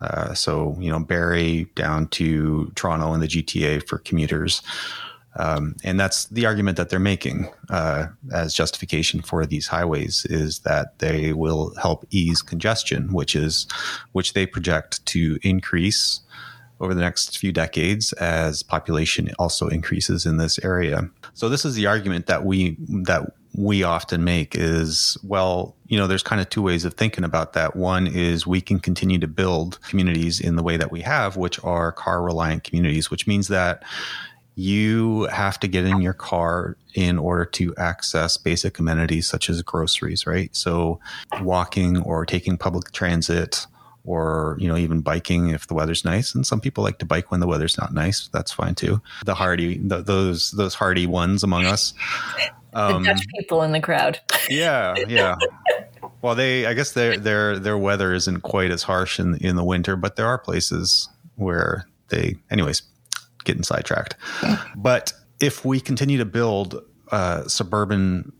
Uh, 0.00 0.34
so 0.34 0.76
you 0.78 0.90
know, 0.90 1.00
Barrie 1.00 1.66
down 1.74 2.08
to 2.08 2.70
Toronto 2.74 3.12
and 3.14 3.22
the 3.22 3.28
GTA 3.28 3.88
for 3.88 3.98
commuters. 3.98 4.60
Um, 5.36 5.76
and 5.82 5.98
that's 5.98 6.26
the 6.26 6.46
argument 6.46 6.76
that 6.76 6.90
they're 6.90 7.00
making 7.00 7.48
uh, 7.68 8.06
as 8.32 8.54
justification 8.54 9.20
for 9.20 9.44
these 9.46 9.66
highways 9.66 10.24
is 10.26 10.60
that 10.60 10.98
they 11.00 11.32
will 11.32 11.74
help 11.76 12.06
ease 12.10 12.40
congestion, 12.40 13.12
which 13.12 13.34
is 13.34 13.66
which 14.12 14.32
they 14.34 14.46
project 14.46 15.04
to 15.06 15.38
increase 15.42 16.20
over 16.80 16.94
the 16.94 17.00
next 17.00 17.38
few 17.38 17.52
decades 17.52 18.12
as 18.14 18.62
population 18.62 19.30
also 19.38 19.68
increases 19.68 20.26
in 20.26 20.36
this 20.36 20.58
area. 20.60 21.08
So 21.32 21.48
this 21.48 21.64
is 21.64 21.74
the 21.74 21.86
argument 21.86 22.26
that 22.26 22.44
we 22.44 22.76
that 22.88 23.32
we 23.56 23.84
often 23.84 24.24
make 24.24 24.56
is 24.56 25.16
well, 25.22 25.76
you 25.86 25.96
know, 25.96 26.06
there's 26.06 26.22
kind 26.22 26.40
of 26.40 26.48
two 26.50 26.62
ways 26.62 26.84
of 26.84 26.94
thinking 26.94 27.24
about 27.24 27.52
that. 27.52 27.76
One 27.76 28.06
is 28.06 28.46
we 28.46 28.60
can 28.60 28.80
continue 28.80 29.18
to 29.18 29.28
build 29.28 29.80
communities 29.82 30.40
in 30.40 30.56
the 30.56 30.62
way 30.62 30.76
that 30.76 30.90
we 30.90 31.00
have, 31.02 31.36
which 31.36 31.62
are 31.64 31.92
car 31.92 32.22
reliant 32.22 32.64
communities, 32.64 33.10
which 33.10 33.26
means 33.26 33.48
that 33.48 33.82
you 34.56 35.24
have 35.24 35.58
to 35.60 35.68
get 35.68 35.84
in 35.84 36.00
your 36.00 36.12
car 36.12 36.76
in 36.94 37.18
order 37.18 37.44
to 37.44 37.74
access 37.76 38.36
basic 38.36 38.78
amenities 38.78 39.26
such 39.26 39.50
as 39.50 39.60
groceries, 39.62 40.26
right? 40.26 40.54
So 40.54 41.00
walking 41.40 41.98
or 42.02 42.24
taking 42.24 42.56
public 42.56 42.92
transit 42.92 43.66
or 44.06 44.56
you 44.60 44.68
know 44.68 44.76
even 44.76 45.00
biking 45.00 45.50
if 45.50 45.66
the 45.66 45.74
weather's 45.74 46.04
nice. 46.04 46.34
And 46.34 46.46
some 46.46 46.60
people 46.60 46.84
like 46.84 46.98
to 46.98 47.06
bike 47.06 47.30
when 47.30 47.40
the 47.40 47.46
weather's 47.46 47.78
not 47.78 47.92
nice. 47.92 48.28
That's 48.28 48.52
fine 48.52 48.74
too. 48.74 49.00
The 49.24 49.34
hardy 49.34 49.78
the, 49.78 50.02
those 50.02 50.52
those 50.52 50.74
hardy 50.74 51.06
ones 51.06 51.42
among 51.42 51.64
us 51.64 51.94
um, 52.74 53.02
the 53.04 53.14
dutch 53.14 53.26
people 53.36 53.62
in 53.62 53.72
the 53.72 53.80
crowd. 53.80 54.20
Yeah 54.48 54.94
yeah. 55.08 55.36
Well 56.22 56.34
they 56.34 56.64
i 56.64 56.72
guess 56.72 56.92
their 56.92 57.18
their 57.18 57.58
their 57.58 57.76
weather 57.76 58.14
isn't 58.14 58.40
quite 58.40 58.70
as 58.70 58.82
harsh 58.82 59.20
in 59.20 59.36
in 59.44 59.56
the 59.56 59.64
winter 59.64 59.94
but 59.94 60.16
there 60.16 60.26
are 60.26 60.38
places 60.38 61.10
where 61.36 61.86
they 62.08 62.36
anyways 62.50 62.82
getting 63.44 63.62
sidetracked. 63.62 64.16
But 64.76 65.12
if 65.40 65.64
we 65.64 65.80
continue 65.80 66.18
to 66.18 66.24
build 66.24 66.80
uh, 67.10 67.46
suburban 67.46 68.32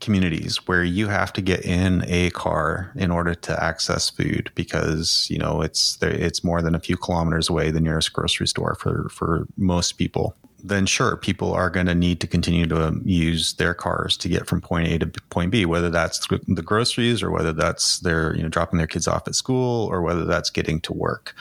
communities 0.00 0.56
where 0.66 0.84
you 0.84 1.08
have 1.08 1.32
to 1.32 1.40
get 1.40 1.64
in 1.64 2.04
a 2.08 2.30
car 2.30 2.92
in 2.96 3.10
order 3.10 3.34
to 3.34 3.64
access 3.64 4.10
food 4.10 4.50
because 4.54 5.26
you 5.30 5.38
know 5.38 5.62
it's 5.62 5.96
it's 6.02 6.44
more 6.44 6.60
than 6.60 6.74
a 6.74 6.80
few 6.80 6.96
kilometers 6.96 7.48
away 7.48 7.70
the 7.70 7.80
nearest 7.80 8.12
grocery 8.12 8.46
store 8.46 8.74
for 8.74 9.08
for 9.08 9.46
most 9.56 9.92
people 9.92 10.36
then 10.62 10.84
sure 10.84 11.16
people 11.16 11.52
are 11.52 11.70
going 11.70 11.86
to 11.86 11.94
need 11.94 12.20
to 12.20 12.26
continue 12.26 12.66
to 12.66 13.00
use 13.04 13.54
their 13.54 13.72
cars 13.72 14.16
to 14.16 14.28
get 14.28 14.46
from 14.46 14.60
point 14.60 14.88
A 14.88 14.98
to 14.98 15.06
point 15.30 15.50
B 15.50 15.64
whether 15.64 15.90
that's 15.90 16.26
the 16.48 16.62
groceries 16.62 17.22
or 17.22 17.30
whether 17.30 17.52
that's 17.52 18.00
their 18.00 18.34
you 18.36 18.42
know 18.42 18.48
dropping 18.48 18.78
their 18.78 18.86
kids 18.86 19.08
off 19.08 19.28
at 19.28 19.34
school 19.34 19.86
or 19.86 20.02
whether 20.02 20.24
that's 20.24 20.50
getting 20.50 20.80
to 20.82 20.92
work 20.92 21.34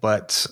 but 0.00 0.46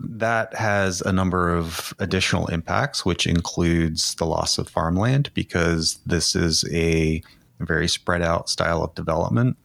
that 0.00 0.54
has 0.54 1.00
a 1.00 1.12
number 1.12 1.54
of 1.54 1.94
additional 1.98 2.46
impacts, 2.46 3.04
which 3.04 3.26
includes 3.26 4.14
the 4.16 4.26
loss 4.26 4.58
of 4.58 4.68
farmland 4.68 5.30
because 5.34 5.98
this 6.06 6.34
is 6.34 6.64
a 6.72 7.22
very 7.60 7.88
spread 7.88 8.22
out 8.22 8.48
style 8.48 8.82
of 8.82 8.94
development. 8.94 9.56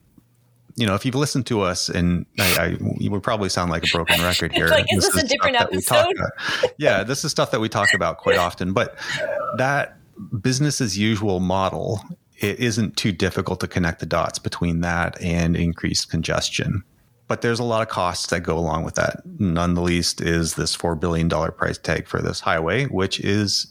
You 0.75 0.87
know, 0.87 0.95
if 0.95 1.05
you've 1.05 1.15
listened 1.15 1.45
to 1.47 1.61
us, 1.61 1.89
and 1.89 2.25
I, 2.39 2.55
I 2.57 2.77
you 2.99 3.11
would 3.11 3.23
probably 3.23 3.49
sound 3.49 3.69
like 3.71 3.83
a 3.83 3.87
broken 3.91 4.21
record 4.21 4.51
here. 4.55 4.65
It's 4.65 4.71
like, 4.71 4.85
is 4.89 5.03
this, 5.03 5.13
this 5.13 5.23
is 5.23 5.23
a 5.23 5.27
different 5.27 5.59
episode? 5.59 6.13
yeah, 6.77 7.03
this 7.03 7.25
is 7.25 7.31
stuff 7.31 7.51
that 7.51 7.59
we 7.59 7.67
talk 7.67 7.93
about 7.93 8.17
quite 8.17 8.37
often. 8.37 8.71
But 8.71 8.97
that 9.57 9.97
business 10.41 10.79
as 10.79 10.97
usual 10.97 11.41
model, 11.41 12.01
it 12.37 12.59
isn't 12.59 12.95
too 12.95 13.11
difficult 13.11 13.59
to 13.59 13.67
connect 13.67 13.99
the 13.99 14.05
dots 14.05 14.39
between 14.39 14.81
that 14.81 15.19
and 15.21 15.57
increased 15.57 16.09
congestion 16.09 16.83
but 17.29 17.41
there's 17.41 17.59
a 17.59 17.63
lot 17.63 17.83
of 17.83 17.87
costs 17.87 18.27
that 18.27 18.41
go 18.41 18.57
along 18.57 18.83
with 18.83 18.95
that. 18.95 19.21
None 19.39 19.75
the 19.75 19.81
least 19.81 20.19
is 20.19 20.55
this 20.55 20.75
$4 20.75 20.99
billion 20.99 21.29
price 21.29 21.77
tag 21.77 22.07
for 22.07 22.21
this 22.21 22.39
highway, 22.39 22.85
which 22.85 23.19
is 23.19 23.67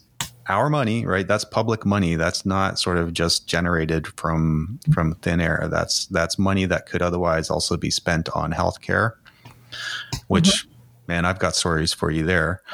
our 0.47 0.69
money, 0.69 1.05
right? 1.05 1.27
That's 1.27 1.43
public 1.43 1.85
money. 1.85 2.15
That's 2.15 2.45
not 2.45 2.79
sort 2.79 2.97
of 2.97 3.11
just 3.13 3.47
generated 3.47 4.07
from 4.07 4.79
from 4.93 5.13
thin 5.15 5.41
air. 5.41 5.67
That's 5.69 6.07
that's 6.07 6.39
money 6.39 6.65
that 6.65 6.87
could 6.87 7.03
otherwise 7.03 7.51
also 7.51 7.77
be 7.77 7.91
spent 7.91 8.29
on 8.29 8.51
healthcare, 8.53 9.11
which 10.27 10.47
mm-hmm. 10.47 10.71
man, 11.07 11.25
I've 11.25 11.37
got 11.37 11.53
stories 11.53 11.93
for 11.93 12.09
you 12.09 12.25
there. 12.25 12.63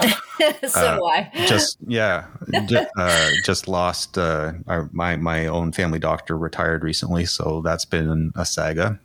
so 0.68 0.80
uh, 0.80 0.98
why? 1.00 1.32
just 1.48 1.78
yeah, 1.86 2.28
just, 2.68 2.90
uh, 2.96 3.30
just 3.44 3.68
lost 3.68 4.18
uh, 4.18 4.54
our, 4.68 4.88
my 4.94 5.18
my 5.18 5.48
own 5.48 5.74
family 5.74 6.00
doctor 6.00 6.38
retired 6.38 6.84
recently, 6.84 7.26
so 7.26 7.62
that's 7.66 7.86
been 7.86 8.32
a 8.36 8.46
saga 8.46 9.00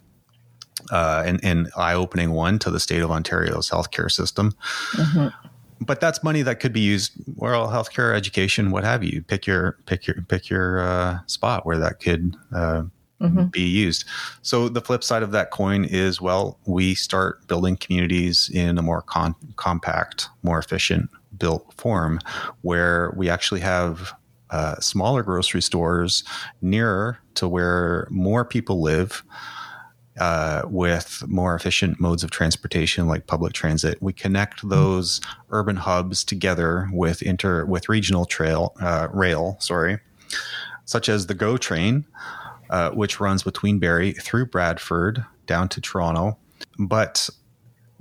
uh, 0.90 1.22
and, 1.26 1.40
and 1.44 1.68
eye 1.76 1.94
opening 1.94 2.32
one 2.32 2.58
to 2.60 2.70
the 2.70 2.80
state 2.80 3.02
of 3.02 3.10
Ontario's 3.10 3.70
healthcare 3.70 4.10
system. 4.10 4.54
Mm-hmm. 4.92 5.28
But 5.82 6.00
that's 6.00 6.22
money 6.22 6.42
that 6.42 6.60
could 6.60 6.75
be 6.75 6.80
used, 6.80 7.12
well, 7.37 7.68
healthcare, 7.68 8.14
education, 8.14 8.70
what 8.70 8.84
have 8.84 9.02
you. 9.02 9.22
Pick 9.22 9.46
your 9.46 9.78
pick 9.87 10.06
your 10.06 10.22
pick 10.28 10.50
your 10.50 10.80
uh, 10.80 11.20
spot 11.26 11.64
where 11.64 11.78
that 11.78 12.00
could 12.00 12.37
uh, 12.54 12.82
mm-hmm. 13.18 13.44
be 13.46 13.62
used. 13.62 14.04
So 14.42 14.68
the 14.68 14.82
flip 14.82 15.02
side 15.02 15.22
of 15.22 15.32
that 15.32 15.50
coin 15.50 15.87
is, 15.87 16.20
well, 16.20 16.58
we 16.66 16.94
start 16.94 17.46
building 17.46 17.78
communities 17.78 18.50
in 18.52 18.76
a 18.76 18.82
more 18.82 19.00
con- 19.00 19.34
compact, 19.56 20.28
more 20.42 20.58
efficient 20.58 21.08
built 21.38 21.72
form, 21.78 22.20
where 22.60 23.14
we 23.16 23.30
actually 23.30 23.60
have 23.60 24.12
uh, 24.50 24.78
smaller 24.80 25.22
grocery 25.22 25.62
stores 25.62 26.25
nearer 26.60 27.18
to 27.37 27.49
where 27.49 28.06
more 28.10 28.44
people 28.44 28.82
live 28.82 29.22
uh, 30.20 30.62
with 30.66 31.24
more 31.26 31.54
efficient 31.54 31.98
modes 31.98 32.22
of 32.22 32.30
transportation 32.30 33.08
like 33.08 33.26
public 33.26 33.54
transit. 33.54 34.00
We 34.00 34.12
connect 34.12 34.60
hmm. 34.60 34.68
those 34.68 35.20
mm-hmm. 35.20 35.54
urban 35.54 35.76
hubs 35.76 36.22
together 36.22 36.88
with 36.92 37.22
inter 37.22 37.64
with 37.64 37.88
regional 37.88 38.26
trail 38.26 38.74
uh, 38.80 39.08
rail, 39.10 39.56
sorry, 39.60 39.98
such 40.84 41.08
as 41.08 41.26
the 41.26 41.34
GO 41.34 41.56
train, 41.56 42.06
uh, 42.68 42.90
which 42.90 43.18
runs 43.18 43.42
between 43.42 43.78
Barrie 43.78 44.12
through 44.12 44.46
Bradford 44.46 45.24
down 45.46 45.68
to 45.70 45.80
Toronto, 45.80 46.38
but 46.78 47.28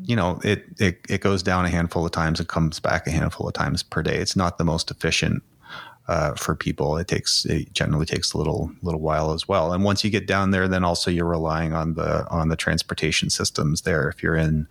you 0.03 0.15
know 0.15 0.39
it, 0.43 0.65
it 0.77 0.99
it 1.09 1.21
goes 1.21 1.41
down 1.41 1.65
a 1.65 1.69
handful 1.69 2.05
of 2.05 2.11
times 2.11 2.39
and 2.39 2.47
comes 2.47 2.79
back 2.79 3.07
a 3.07 3.11
handful 3.11 3.47
of 3.47 3.53
times 3.53 3.81
per 3.81 4.03
day. 4.03 4.17
It's 4.17 4.35
not 4.35 4.57
the 4.57 4.65
most 4.65 4.91
efficient 4.91 5.41
uh, 6.09 6.33
for 6.33 6.55
people. 6.55 6.97
It 6.97 7.07
takes 7.07 7.45
it 7.45 7.71
generally 7.71 8.07
takes 8.07 8.33
a 8.33 8.37
little 8.37 8.71
little 8.81 8.99
while 8.99 9.31
as 9.31 9.47
well. 9.47 9.71
And 9.71 9.83
once 9.83 10.03
you 10.03 10.09
get 10.09 10.25
down 10.25 10.49
there, 10.49 10.67
then 10.67 10.83
also 10.83 11.11
you're 11.11 11.25
relying 11.25 11.73
on 11.73 11.93
the 11.93 12.27
on 12.29 12.49
the 12.49 12.55
transportation 12.55 13.29
systems 13.29 13.81
there. 13.81 14.09
If 14.09 14.23
you're 14.23 14.35
in 14.35 14.67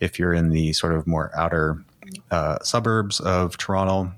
if 0.00 0.18
you're 0.18 0.32
in 0.32 0.48
the 0.48 0.72
sort 0.72 0.94
of 0.94 1.06
more 1.06 1.30
outer 1.36 1.84
uh, 2.30 2.58
suburbs 2.62 3.20
of 3.20 3.58
Toronto, 3.58 4.10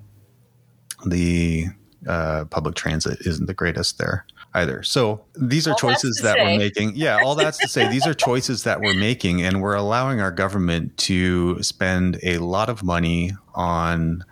the 1.04 1.66
uh, 2.06 2.44
public 2.44 2.76
transit 2.76 3.18
isn't 3.26 3.46
the 3.46 3.54
greatest 3.54 3.98
there 3.98 4.24
either. 4.54 4.84
So 4.84 5.24
these 5.34 5.66
are 5.66 5.72
all 5.72 5.76
choices 5.76 6.20
that 6.22 6.36
say. 6.36 6.44
we're 6.44 6.58
making. 6.58 6.92
Yeah, 6.94 7.18
all 7.24 7.34
that's 7.34 7.58
to 7.58 7.68
say 7.68 7.88
these 7.88 8.06
are 8.06 8.14
choices 8.28 8.62
that 8.62 8.80
we're 8.80 8.94
making, 8.94 9.42
and 9.42 9.60
we're 9.60 9.74
allowing 9.74 10.20
our 10.20 10.30
government 10.30 10.96
to 10.98 11.60
spend 11.64 12.20
a 12.22 12.38
lot 12.38 12.68
of 12.68 12.84
money 12.84 13.32
on 13.56 14.24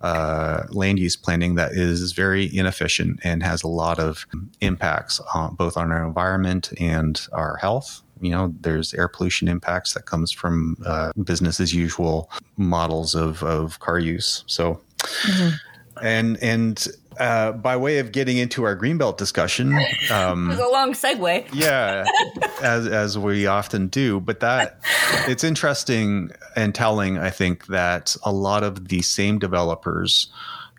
uh, 0.00 0.62
land 0.70 0.98
use 0.98 1.16
planning 1.16 1.56
that 1.56 1.72
is 1.72 2.12
very 2.12 2.54
inefficient 2.56 3.20
and 3.22 3.42
has 3.42 3.62
a 3.62 3.68
lot 3.68 3.98
of 3.98 4.26
impacts 4.60 5.20
on, 5.34 5.54
both 5.54 5.76
on 5.76 5.92
our 5.92 6.04
environment 6.06 6.72
and 6.80 7.26
our 7.32 7.56
health. 7.56 8.02
You 8.20 8.30
know, 8.30 8.54
there's 8.60 8.92
air 8.94 9.08
pollution 9.08 9.48
impacts 9.48 9.94
that 9.94 10.06
comes 10.06 10.30
from 10.32 10.76
uh, 10.84 11.12
business 11.22 11.60
as 11.60 11.74
usual 11.74 12.30
models 12.56 13.14
of, 13.14 13.42
of 13.42 13.78
car 13.80 13.98
use. 13.98 14.44
So, 14.46 14.80
mm-hmm. 14.98 15.56
and 16.02 16.42
and 16.42 16.86
uh, 17.20 17.52
by 17.52 17.76
way 17.76 17.98
of 17.98 18.12
getting 18.12 18.38
into 18.38 18.64
our 18.64 18.76
greenbelt 18.76 19.18
discussion, 19.18 19.72
um, 20.10 20.46
it 20.46 20.56
was 20.56 20.58
a 20.58 20.68
long 20.68 20.92
segue. 20.92 21.48
yeah, 21.52 22.04
as 22.62 22.86
as 22.86 23.18
we 23.18 23.46
often 23.46 23.88
do, 23.88 24.18
but 24.20 24.40
that 24.40 24.80
it's 25.28 25.44
interesting 25.44 26.30
and 26.56 26.74
telling. 26.74 27.18
I 27.18 27.30
think 27.30 27.66
that 27.66 28.16
a 28.24 28.32
lot 28.32 28.64
of 28.64 28.88
the 28.88 29.02
same 29.02 29.38
developers 29.38 30.32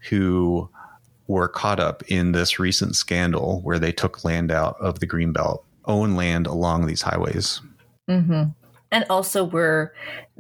who 0.10 0.70
were 1.28 1.48
caught 1.48 1.80
up 1.80 2.04
in 2.08 2.32
this 2.32 2.60
recent 2.60 2.96
scandal 2.96 3.62
where 3.62 3.80
they 3.80 3.92
took 3.92 4.26
land 4.26 4.52
out 4.52 4.76
of 4.82 5.00
the 5.00 5.08
greenbelt 5.08 5.64
own 5.86 6.16
land 6.16 6.48
along 6.48 6.88
these 6.88 7.04
highways. 7.04 7.62
Mm-hmm 8.10 8.50
and 8.92 9.06
also 9.10 9.44
we're 9.44 9.92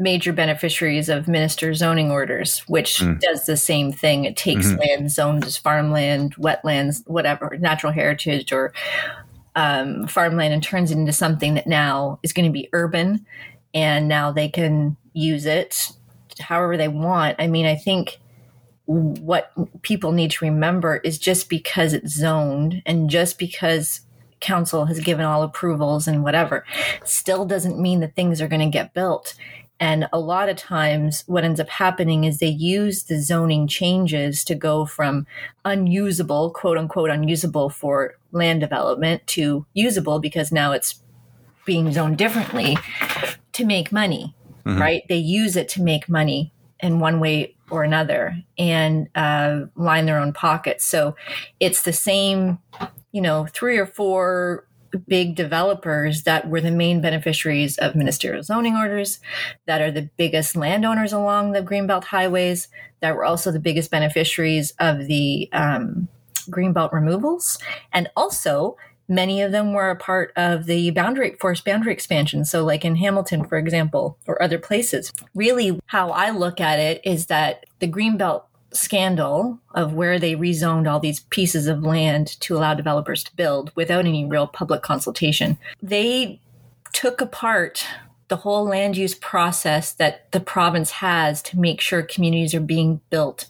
major 0.01 0.33
beneficiaries 0.33 1.09
of 1.09 1.27
minister 1.27 1.73
zoning 1.73 2.11
orders, 2.11 2.59
which 2.67 2.97
mm. 2.97 3.19
does 3.19 3.45
the 3.45 3.55
same 3.55 3.91
thing. 3.91 4.25
It 4.25 4.35
takes 4.35 4.67
mm-hmm. 4.67 4.79
land 4.79 5.11
zoned 5.11 5.45
as 5.45 5.57
farmland, 5.57 6.35
wetlands, 6.35 7.07
whatever, 7.07 7.57
natural 7.59 7.93
heritage 7.93 8.51
or 8.51 8.73
um, 9.55 10.07
farmland 10.07 10.53
and 10.53 10.63
turns 10.63 10.91
it 10.91 10.97
into 10.97 11.13
something 11.13 11.53
that 11.53 11.67
now 11.67 12.19
is 12.23 12.33
going 12.33 12.45
to 12.45 12.51
be 12.51 12.69
urban. 12.73 13.25
And 13.73 14.07
now 14.07 14.31
they 14.31 14.49
can 14.49 14.97
use 15.13 15.45
it 15.45 15.91
however 16.39 16.77
they 16.77 16.87
want. 16.87 17.35
I 17.39 17.47
mean, 17.47 17.65
I 17.65 17.75
think 17.75 18.19
what 18.85 19.51
people 19.83 20.11
need 20.11 20.31
to 20.31 20.45
remember 20.45 20.97
is 20.97 21.17
just 21.17 21.49
because 21.49 21.93
it's 21.93 22.13
zoned 22.13 22.81
and 22.85 23.09
just 23.09 23.37
because 23.37 24.01
council 24.39 24.85
has 24.85 24.99
given 24.99 25.25
all 25.25 25.43
approvals 25.43 26.07
and 26.07 26.23
whatever, 26.23 26.65
still 27.05 27.45
doesn't 27.45 27.79
mean 27.79 27.99
that 27.99 28.15
things 28.15 28.41
are 28.41 28.47
going 28.47 28.59
to 28.59 28.77
get 28.77 28.93
built. 28.93 29.35
And 29.81 30.07
a 30.13 30.19
lot 30.19 30.47
of 30.47 30.57
times, 30.57 31.23
what 31.25 31.43
ends 31.43 31.59
up 31.59 31.67
happening 31.67 32.23
is 32.23 32.37
they 32.37 32.45
use 32.47 33.03
the 33.03 33.19
zoning 33.19 33.67
changes 33.67 34.43
to 34.45 34.53
go 34.53 34.85
from 34.85 35.25
unusable, 35.65 36.51
quote 36.51 36.77
unquote, 36.77 37.09
unusable 37.09 37.69
for 37.71 38.15
land 38.31 38.61
development 38.61 39.25
to 39.27 39.65
usable 39.73 40.19
because 40.19 40.51
now 40.51 40.71
it's 40.71 41.01
being 41.65 41.91
zoned 41.91 42.17
differently 42.19 42.77
to 43.53 43.65
make 43.65 43.91
money. 43.91 44.35
right? 44.79 45.03
They 45.09 45.17
use 45.17 45.55
it 45.55 45.67
to 45.69 45.81
make 45.81 46.07
money 46.07 46.53
in 46.79 46.99
one 46.99 47.19
way 47.19 47.55
or 47.71 47.83
another 47.83 48.35
and 48.59 49.09
uh, 49.15 49.61
line 49.75 50.05
their 50.05 50.19
own 50.19 50.31
pockets. 50.33 50.85
So 50.85 51.15
it's 51.59 51.81
the 51.81 51.93
same, 51.93 52.59
you 53.11 53.21
know, 53.21 53.47
three 53.51 53.77
or 53.79 53.87
four 53.87 54.67
big 54.97 55.35
developers 55.35 56.23
that 56.23 56.49
were 56.49 56.61
the 56.61 56.71
main 56.71 57.01
beneficiaries 57.01 57.77
of 57.77 57.95
ministerial 57.95 58.43
zoning 58.43 58.75
orders, 58.75 59.19
that 59.65 59.81
are 59.81 59.91
the 59.91 60.09
biggest 60.17 60.55
landowners 60.55 61.13
along 61.13 61.51
the 61.51 61.61
Greenbelt 61.61 62.05
highways, 62.05 62.67
that 63.01 63.15
were 63.15 63.25
also 63.25 63.51
the 63.51 63.59
biggest 63.59 63.91
beneficiaries 63.91 64.73
of 64.79 65.07
the 65.07 65.49
um, 65.53 66.07
Greenbelt 66.49 66.91
removals, 66.91 67.57
and 67.93 68.09
also 68.15 68.77
many 69.07 69.41
of 69.41 69.51
them 69.51 69.73
were 69.73 69.89
a 69.89 69.95
part 69.95 70.31
of 70.35 70.65
the 70.65 70.89
boundary 70.91 71.35
forest 71.39 71.65
boundary 71.65 71.93
expansion. 71.93 72.45
So, 72.45 72.63
like 72.63 72.85
in 72.85 72.95
Hamilton, 72.95 73.45
for 73.45 73.57
example, 73.57 74.17
or 74.25 74.41
other 74.41 74.57
places. 74.57 75.11
Really, 75.35 75.79
how 75.87 76.11
I 76.11 76.31
look 76.31 76.61
at 76.61 76.79
it 76.79 77.01
is 77.03 77.27
that 77.27 77.65
the 77.79 77.87
Greenbelt 77.87 78.43
scandal 78.73 79.59
of 79.75 79.93
where 79.93 80.19
they 80.19 80.35
rezoned 80.35 80.89
all 80.89 80.99
these 80.99 81.19
pieces 81.19 81.67
of 81.67 81.83
land 81.83 82.39
to 82.41 82.55
allow 82.55 82.73
developers 82.73 83.23
to 83.23 83.35
build 83.35 83.71
without 83.75 84.05
any 84.05 84.25
real 84.25 84.47
public 84.47 84.81
consultation. 84.81 85.57
They 85.81 86.39
took 86.93 87.21
apart 87.21 87.85
the 88.27 88.37
whole 88.37 88.63
land 88.63 88.95
use 88.95 89.13
process 89.13 89.91
that 89.93 90.31
the 90.31 90.39
province 90.39 90.91
has 90.91 91.41
to 91.43 91.59
make 91.59 91.81
sure 91.81 92.01
communities 92.01 92.53
are 92.55 92.61
being 92.61 93.01
built 93.09 93.45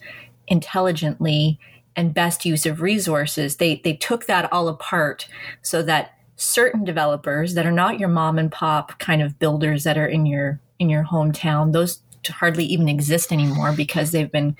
intelligently 0.48 1.58
and 1.94 2.14
best 2.14 2.44
use 2.44 2.66
of 2.66 2.80
resources. 2.80 3.56
They 3.56 3.80
they 3.84 3.94
took 3.94 4.26
that 4.26 4.52
all 4.52 4.66
apart 4.66 5.28
so 5.62 5.82
that 5.82 6.18
certain 6.36 6.84
developers 6.84 7.54
that 7.54 7.66
are 7.66 7.72
not 7.72 8.00
your 8.00 8.08
mom 8.08 8.38
and 8.38 8.50
pop 8.50 8.98
kind 8.98 9.22
of 9.22 9.38
builders 9.38 9.84
that 9.84 9.96
are 9.96 10.06
in 10.06 10.26
your 10.26 10.60
in 10.80 10.90
your 10.90 11.04
hometown, 11.04 11.72
those 11.72 12.00
hardly 12.28 12.64
even 12.64 12.88
exist 12.88 13.32
anymore 13.32 13.72
because 13.72 14.10
they've 14.10 14.30
been 14.30 14.56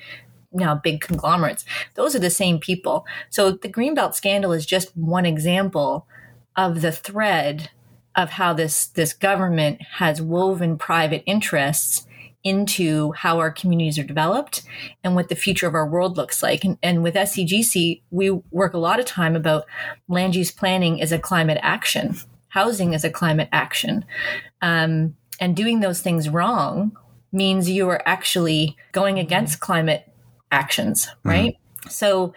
now 0.53 0.75
big 0.75 1.01
conglomerates. 1.01 1.65
Those 1.95 2.15
are 2.15 2.19
the 2.19 2.29
same 2.29 2.59
people. 2.59 3.05
So 3.29 3.51
the 3.51 3.69
Greenbelt 3.69 4.13
scandal 4.13 4.51
is 4.51 4.65
just 4.65 4.95
one 4.95 5.25
example 5.25 6.07
of 6.55 6.81
the 6.81 6.91
thread 6.91 7.69
of 8.15 8.31
how 8.31 8.53
this 8.53 8.85
this 8.85 9.13
government 9.13 9.81
has 9.97 10.21
woven 10.21 10.77
private 10.77 11.23
interests 11.25 12.05
into 12.43 13.13
how 13.13 13.39
our 13.39 13.51
communities 13.51 13.97
are 13.97 14.03
developed 14.03 14.63
and 15.03 15.15
what 15.15 15.29
the 15.29 15.35
future 15.35 15.67
of 15.67 15.73
our 15.73 15.87
world 15.87 16.17
looks 16.17 16.43
like. 16.43 16.63
And, 16.63 16.77
and 16.83 17.01
with 17.01 17.15
SCGC, 17.15 18.01
we 18.11 18.31
work 18.51 18.73
a 18.73 18.79
lot 18.79 18.99
of 18.99 19.05
time 19.05 19.35
about 19.35 19.63
land 20.09 20.35
use 20.35 20.51
planning 20.51 21.01
as 21.01 21.11
a 21.11 21.19
climate 21.19 21.57
action, 21.61 22.17
housing 22.49 22.93
as 22.93 23.05
a 23.05 23.09
climate 23.09 23.47
action. 23.53 24.03
Um, 24.61 25.15
and 25.39 25.55
doing 25.55 25.79
those 25.79 26.01
things 26.01 26.29
wrong 26.29 26.91
means 27.31 27.69
you 27.69 27.89
are 27.89 28.01
actually 28.05 28.77
going 28.91 29.19
against 29.19 29.59
climate 29.59 30.12
actions, 30.53 31.07
mm-hmm. 31.07 31.29
right? 31.29 31.57
Mm-hmm. 31.57 31.89
So 31.89 32.33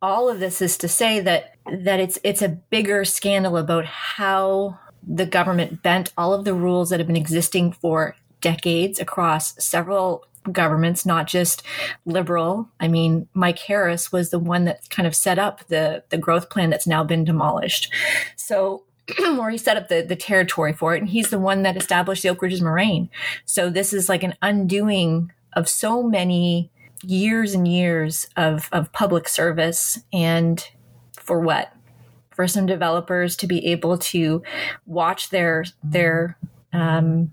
all 0.00 0.28
of 0.28 0.40
this 0.40 0.62
is 0.62 0.78
to 0.78 0.88
say 0.88 1.20
that 1.20 1.54
that 1.70 2.00
it's 2.00 2.18
it's 2.22 2.42
a 2.42 2.48
bigger 2.48 3.04
scandal 3.04 3.56
about 3.56 3.84
how 3.86 4.78
the 5.06 5.26
government 5.26 5.82
bent 5.82 6.12
all 6.16 6.32
of 6.32 6.44
the 6.44 6.54
rules 6.54 6.90
that 6.90 7.00
have 7.00 7.06
been 7.06 7.16
existing 7.16 7.72
for 7.72 8.16
decades 8.40 8.98
across 9.00 9.62
several 9.62 10.24
governments, 10.52 11.04
not 11.04 11.26
just 11.26 11.62
liberal. 12.04 12.68
I 12.78 12.86
mean, 12.86 13.28
Mike 13.34 13.58
Harris 13.58 14.12
was 14.12 14.30
the 14.30 14.38
one 14.38 14.64
that 14.64 14.88
kind 14.90 15.06
of 15.06 15.14
set 15.14 15.38
up 15.38 15.66
the 15.66 16.04
the 16.10 16.18
growth 16.18 16.50
plan 16.50 16.70
that's 16.70 16.86
now 16.86 17.02
been 17.02 17.24
demolished. 17.24 17.92
So 18.36 18.84
or 19.38 19.50
he 19.50 19.58
set 19.58 19.76
up 19.76 19.88
the, 19.88 20.02
the 20.02 20.16
territory 20.16 20.72
for 20.72 20.94
it, 20.94 21.00
and 21.00 21.08
he's 21.08 21.30
the 21.30 21.38
one 21.38 21.62
that 21.62 21.76
established 21.76 22.22
the 22.22 22.28
Oak 22.28 22.42
Ridges 22.42 22.60
Moraine. 22.60 23.08
So 23.44 23.70
this 23.70 23.92
is 23.92 24.08
like 24.08 24.22
an 24.22 24.34
undoing 24.42 25.32
of 25.54 25.68
so 25.68 26.02
many 26.02 26.70
years 27.02 27.54
and 27.54 27.66
years 27.68 28.28
of, 28.36 28.68
of 28.72 28.92
public 28.92 29.28
service 29.28 30.00
and 30.12 30.68
for 31.12 31.40
what? 31.40 31.72
For 32.30 32.46
some 32.46 32.66
developers 32.66 33.34
to 33.36 33.46
be 33.46 33.66
able 33.66 33.96
to 33.98 34.42
watch 34.84 35.30
their 35.30 35.64
their 35.82 36.36
um, 36.72 37.30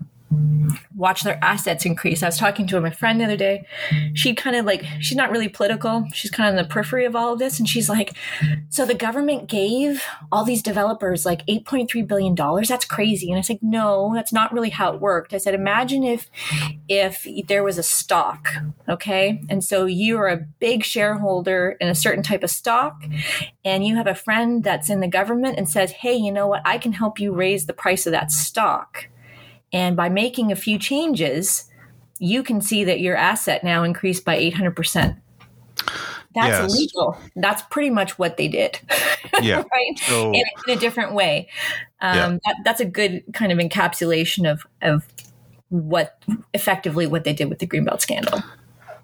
watch 0.94 1.22
their 1.22 1.38
assets 1.42 1.84
increase. 1.84 2.22
I 2.22 2.26
was 2.26 2.38
talking 2.38 2.66
to 2.68 2.80
my 2.80 2.90
friend 2.90 3.20
the 3.20 3.24
other 3.24 3.36
day. 3.36 3.66
She 4.14 4.34
kind 4.34 4.56
of 4.56 4.64
like, 4.64 4.84
she's 5.00 5.16
not 5.16 5.30
really 5.30 5.48
political. 5.48 6.06
She's 6.12 6.30
kind 6.30 6.48
of 6.48 6.58
in 6.58 6.62
the 6.62 6.68
periphery 6.68 7.04
of 7.04 7.16
all 7.16 7.32
of 7.32 7.38
this. 7.38 7.58
And 7.58 7.68
she's 7.68 7.88
like, 7.88 8.14
so 8.68 8.86
the 8.86 8.94
government 8.94 9.48
gave 9.48 10.02
all 10.30 10.44
these 10.44 10.62
developers 10.62 11.26
like 11.26 11.44
$8.3 11.46 12.06
billion. 12.06 12.34
That's 12.34 12.84
crazy. 12.84 13.30
And 13.30 13.38
I 13.38 13.42
said, 13.42 13.58
no, 13.62 14.12
that's 14.14 14.32
not 14.32 14.52
really 14.52 14.70
how 14.70 14.92
it 14.94 15.00
worked. 15.00 15.34
I 15.34 15.38
said, 15.38 15.54
imagine 15.54 16.04
if, 16.04 16.30
if 16.88 17.26
there 17.48 17.64
was 17.64 17.78
a 17.78 17.82
stock. 17.82 18.48
Okay. 18.88 19.42
And 19.48 19.64
so 19.64 19.86
you 19.86 20.18
are 20.18 20.28
a 20.28 20.46
big 20.58 20.84
shareholder 20.84 21.76
in 21.80 21.88
a 21.88 21.94
certain 21.94 22.22
type 22.22 22.42
of 22.42 22.50
stock 22.50 23.04
and 23.64 23.86
you 23.86 23.96
have 23.96 24.06
a 24.06 24.14
friend 24.14 24.62
that's 24.62 24.90
in 24.90 25.00
the 25.00 25.08
government 25.08 25.58
and 25.58 25.68
says, 25.68 25.90
Hey, 25.90 26.14
you 26.14 26.30
know 26.30 26.46
what? 26.46 26.62
I 26.64 26.78
can 26.78 26.92
help 26.92 27.18
you 27.18 27.32
raise 27.32 27.66
the 27.66 27.72
price 27.72 28.06
of 28.06 28.12
that 28.12 28.30
stock 28.30 29.08
and 29.74 29.96
by 29.96 30.08
making 30.08 30.52
a 30.52 30.56
few 30.56 30.78
changes, 30.78 31.68
you 32.20 32.44
can 32.44 32.60
see 32.60 32.84
that 32.84 33.00
your 33.00 33.16
asset 33.16 33.64
now 33.64 33.82
increased 33.82 34.24
by 34.24 34.38
800%. 34.38 35.20
That's 36.34 36.48
yes. 36.48 36.72
illegal. 36.72 37.18
That's 37.34 37.62
pretty 37.62 37.90
much 37.90 38.16
what 38.16 38.36
they 38.36 38.46
did. 38.46 38.78
Yeah. 39.42 39.56
right. 39.72 39.98
So, 40.06 40.32
in, 40.32 40.42
in, 40.68 40.76
a 40.76 40.80
different 40.80 41.12
way. 41.12 41.48
Um, 42.00 42.14
yeah. 42.16 42.38
that, 42.44 42.56
that's 42.64 42.80
a 42.80 42.84
good 42.84 43.24
kind 43.32 43.50
of 43.50 43.58
encapsulation 43.58 44.50
of, 44.50 44.64
of 44.80 45.06
what 45.70 46.22
effectively 46.54 47.08
what 47.08 47.24
they 47.24 47.32
did 47.32 47.48
with 47.48 47.58
the 47.58 47.66
Greenbelt 47.66 48.00
scandal. 48.00 48.42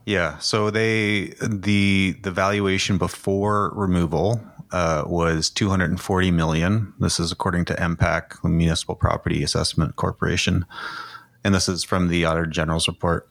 Yeah. 0.06 0.38
So 0.38 0.70
they, 0.70 1.34
the, 1.42 2.16
the 2.22 2.30
valuation 2.30 2.96
before 2.96 3.72
removal 3.74 4.40
uh, 4.72 5.04
was 5.06 5.50
240 5.50 6.30
million. 6.30 6.94
This 6.98 7.20
is 7.20 7.30
according 7.32 7.66
to 7.66 7.74
MPAC, 7.74 8.40
the 8.42 8.48
Municipal 8.48 8.94
Property 8.94 9.42
Assessment 9.42 9.96
Corporation, 9.96 10.64
and 11.44 11.54
this 11.54 11.68
is 11.68 11.84
from 11.84 12.08
the 12.08 12.24
Auditor 12.24 12.46
General's 12.46 12.88
report. 12.88 13.28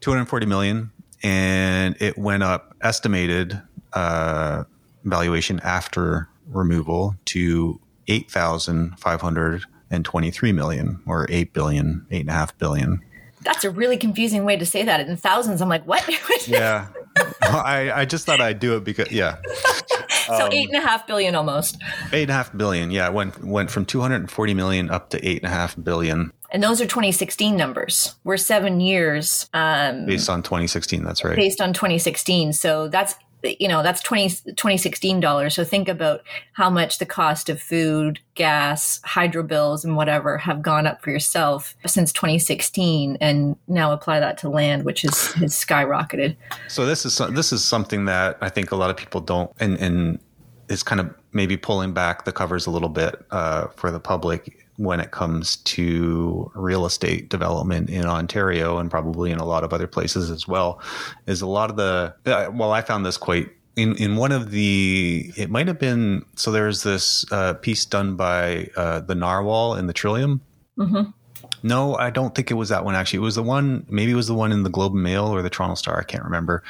240 0.00 0.46
million, 0.46 0.90
and 1.22 1.96
it 2.00 2.16
went 2.16 2.42
up 2.42 2.74
estimated 2.80 3.60
uh, 3.92 4.64
valuation 5.04 5.60
after 5.60 6.28
removal 6.48 7.14
to 7.24 7.78
8,523 8.08 10.52
million, 10.52 11.00
or 11.06 11.26
8 11.28 11.52
billion, 11.52 12.06
8.5 12.10 12.52
billion. 12.58 13.02
That's 13.42 13.64
a 13.64 13.70
really 13.70 13.96
confusing 13.96 14.44
way 14.44 14.56
to 14.56 14.66
say 14.66 14.84
that. 14.84 15.00
In 15.00 15.16
thousands, 15.16 15.60
I'm 15.60 15.68
like, 15.68 15.84
what? 15.86 16.08
yeah. 16.48 16.86
I, 17.42 17.90
I 17.94 18.04
just 18.04 18.26
thought 18.26 18.40
I'd 18.40 18.60
do 18.60 18.76
it 18.76 18.84
because, 18.84 19.10
yeah 19.10 19.38
so 20.26 20.46
um, 20.46 20.52
eight 20.52 20.68
and 20.68 20.76
a 20.76 20.86
half 20.86 21.06
billion 21.06 21.34
almost. 21.34 21.78
Eight 22.12 22.22
and 22.22 22.30
a 22.30 22.34
half 22.34 22.56
billion. 22.56 22.90
Yeah, 22.90 23.08
went 23.08 23.42
went 23.42 23.70
from 23.70 23.84
two 23.84 24.00
hundred 24.00 24.16
and 24.16 24.30
forty 24.30 24.54
million 24.54 24.90
up 24.90 25.10
to 25.10 25.28
eight 25.28 25.38
and 25.42 25.46
a 25.46 25.54
half 25.54 25.76
billion. 25.82 26.32
And 26.52 26.62
those 26.62 26.80
are 26.80 26.86
2016 26.86 27.56
numbers. 27.56 28.14
We're 28.22 28.36
seven 28.36 28.80
years 28.80 29.50
um, 29.52 30.06
based 30.06 30.30
on 30.30 30.42
2016. 30.42 31.02
That's 31.02 31.24
right. 31.24 31.34
Based 31.34 31.60
on 31.60 31.72
2016. 31.72 32.52
So 32.52 32.86
that's 32.86 33.16
you 33.42 33.68
know 33.68 33.82
that's 33.82 34.00
20, 34.02 34.28
2016 34.28 35.20
dollars. 35.20 35.54
So 35.54 35.64
think 35.64 35.88
about 35.88 36.22
how 36.52 36.70
much 36.70 36.98
the 36.98 37.06
cost 37.06 37.48
of 37.48 37.60
food 37.60 38.20
gas 38.34 39.00
hydro 39.04 39.42
bills 39.42 39.84
and 39.84 39.96
whatever 39.96 40.38
have 40.38 40.62
gone 40.62 40.86
up 40.86 41.02
for 41.02 41.10
yourself 41.10 41.74
since 41.86 42.12
2016 42.12 43.16
and 43.20 43.56
now 43.68 43.92
apply 43.92 44.20
that 44.20 44.38
to 44.38 44.48
land 44.48 44.84
which 44.84 45.04
is 45.04 45.32
has 45.34 45.54
skyrocketed. 45.54 46.36
So 46.68 46.86
this 46.86 47.06
is 47.06 47.18
this 47.30 47.52
is 47.52 47.64
something 47.64 48.06
that 48.06 48.38
i 48.40 48.48
think 48.48 48.72
a 48.72 48.76
lot 48.76 48.90
of 48.90 48.96
people 48.96 49.20
don't 49.20 49.50
and 49.60 49.78
and 49.78 50.18
is 50.68 50.82
kind 50.82 51.00
of 51.00 51.14
maybe 51.32 51.56
pulling 51.56 51.92
back 51.92 52.24
the 52.24 52.32
covers 52.32 52.66
a 52.66 52.70
little 52.70 52.88
bit 52.88 53.24
uh, 53.30 53.68
for 53.76 53.90
the 53.90 54.00
public 54.00 54.65
when 54.76 55.00
it 55.00 55.10
comes 55.10 55.56
to 55.56 56.50
real 56.54 56.86
estate 56.86 57.28
development 57.28 57.90
in 57.90 58.04
Ontario 58.06 58.78
and 58.78 58.90
probably 58.90 59.30
in 59.30 59.38
a 59.38 59.44
lot 59.44 59.64
of 59.64 59.72
other 59.72 59.86
places 59.86 60.30
as 60.30 60.46
well 60.46 60.80
is 61.26 61.40
a 61.40 61.46
lot 61.46 61.70
of 61.70 61.76
the 61.76 62.14
uh, 62.26 62.50
well 62.52 62.72
I 62.72 62.82
found 62.82 63.04
this 63.06 63.16
quite 63.16 63.48
in 63.76 63.96
in 63.96 64.16
one 64.16 64.32
of 64.32 64.50
the 64.50 65.32
it 65.36 65.50
might 65.50 65.66
have 65.66 65.78
been 65.78 66.24
so 66.34 66.50
there's 66.50 66.82
this 66.82 67.30
uh, 67.32 67.54
piece 67.54 67.84
done 67.84 68.16
by 68.16 68.68
uh, 68.76 69.00
the 69.00 69.14
Narwhal 69.14 69.76
in 69.76 69.86
the 69.86 69.92
Trillium. 69.92 70.40
Mm-hmm. 70.78 71.10
No, 71.62 71.96
I 71.96 72.10
don't 72.10 72.34
think 72.34 72.50
it 72.50 72.54
was 72.54 72.68
that 72.68 72.84
one. 72.84 72.94
Actually, 72.94 73.18
it 73.18 73.22
was 73.22 73.34
the 73.34 73.42
one. 73.42 73.86
Maybe 73.88 74.12
it 74.12 74.14
was 74.14 74.28
the 74.28 74.34
one 74.34 74.52
in 74.52 74.62
the 74.62 74.70
Globe 74.70 74.92
and 74.92 75.02
Mail 75.02 75.26
or 75.26 75.42
the 75.42 75.50
Toronto 75.50 75.74
Star. 75.74 75.98
I 75.98 76.04
can't 76.04 76.24
remember 76.24 76.62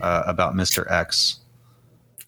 uh, 0.00 0.24
about 0.26 0.54
Mister 0.54 0.90
X 0.90 1.38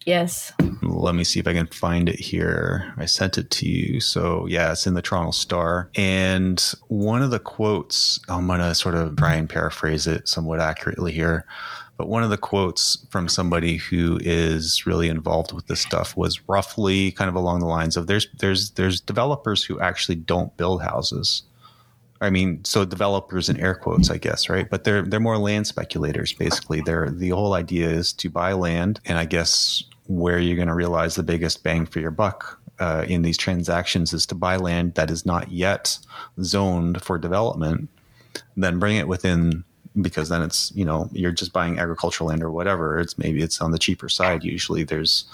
Yes. 0.05 0.53
Let 0.83 1.15
me 1.15 1.23
see 1.23 1.39
if 1.39 1.47
I 1.47 1.53
can 1.53 1.67
find 1.67 2.07
it 2.07 2.19
here. 2.19 2.93
I 2.97 3.05
sent 3.05 3.39
it 3.39 3.49
to 3.51 3.67
you. 3.67 3.99
So, 3.99 4.45
yeah, 4.45 4.71
it's 4.71 4.85
in 4.85 4.93
the 4.93 5.01
Toronto 5.01 5.31
Star. 5.31 5.89
And 5.95 6.63
one 6.87 7.23
of 7.23 7.31
the 7.31 7.39
quotes, 7.39 8.19
I'm 8.29 8.45
going 8.45 8.59
to 8.59 8.75
sort 8.75 8.93
of 8.93 9.15
try 9.17 9.33
and 9.33 9.49
paraphrase 9.49 10.05
it 10.05 10.27
somewhat 10.27 10.59
accurately 10.59 11.11
here. 11.11 11.45
But 11.97 12.07
one 12.07 12.23
of 12.23 12.29
the 12.29 12.37
quotes 12.37 13.05
from 13.09 13.27
somebody 13.29 13.77
who 13.77 14.19
is 14.21 14.85
really 14.85 15.07
involved 15.09 15.53
with 15.53 15.67
this 15.67 15.79
stuff 15.79 16.15
was 16.15 16.47
roughly 16.47 17.11
kind 17.11 17.29
of 17.29 17.35
along 17.35 17.61
the 17.61 17.67
lines 17.67 17.95
of 17.95 18.07
there's 18.07 18.27
there's 18.39 18.71
there's 18.71 18.99
developers 18.99 19.63
who 19.63 19.79
actually 19.79 20.15
don't 20.15 20.55
build 20.57 20.83
houses. 20.83 21.43
I 22.19 22.29
mean, 22.29 22.65
so 22.65 22.83
developers 22.83 23.47
in 23.47 23.59
air 23.59 23.75
quotes, 23.75 24.09
I 24.09 24.17
guess, 24.17 24.49
right? 24.49 24.69
But 24.69 24.83
they're 24.83 25.03
they're 25.03 25.21
more 25.21 25.37
land 25.37 25.67
speculators. 25.67 26.33
Basically, 26.33 26.81
they're 26.81 27.09
the 27.09 27.29
whole 27.29 27.53
idea 27.53 27.89
is 27.89 28.11
to 28.13 28.29
buy 28.29 28.51
land, 28.51 28.99
and 29.05 29.17
I 29.17 29.23
guess 29.23 29.83
where 30.07 30.39
you're 30.39 30.55
going 30.55 30.67
to 30.67 30.73
realize 30.75 31.15
the 31.15 31.23
biggest 31.23 31.63
bang 31.63 31.85
for 31.85 31.99
your 31.99 32.11
buck 32.11 32.59
uh, 32.79 33.05
in 33.07 33.21
these 33.21 33.37
transactions 33.37 34.13
is 34.13 34.25
to 34.27 34.35
buy 34.35 34.57
land 34.57 34.95
that 34.95 35.09
is 35.09 35.25
not 35.25 35.51
yet 35.51 35.97
zoned 36.41 37.01
for 37.01 37.17
development, 37.17 37.89
then 38.57 38.79
bring 38.79 38.97
it 38.97 39.07
within 39.07 39.63
because 40.01 40.27
then 40.27 40.41
it's 40.41 40.73
you 40.75 40.83
know 40.83 41.09
you're 41.13 41.31
just 41.31 41.53
buying 41.53 41.79
agricultural 41.79 42.29
land 42.29 42.43
or 42.43 42.51
whatever. 42.51 42.99
It's 42.99 43.17
maybe 43.17 43.41
it's 43.41 43.61
on 43.61 43.71
the 43.71 43.79
cheaper 43.79 44.09
side. 44.09 44.43
Usually 44.43 44.83
there's 44.83 45.25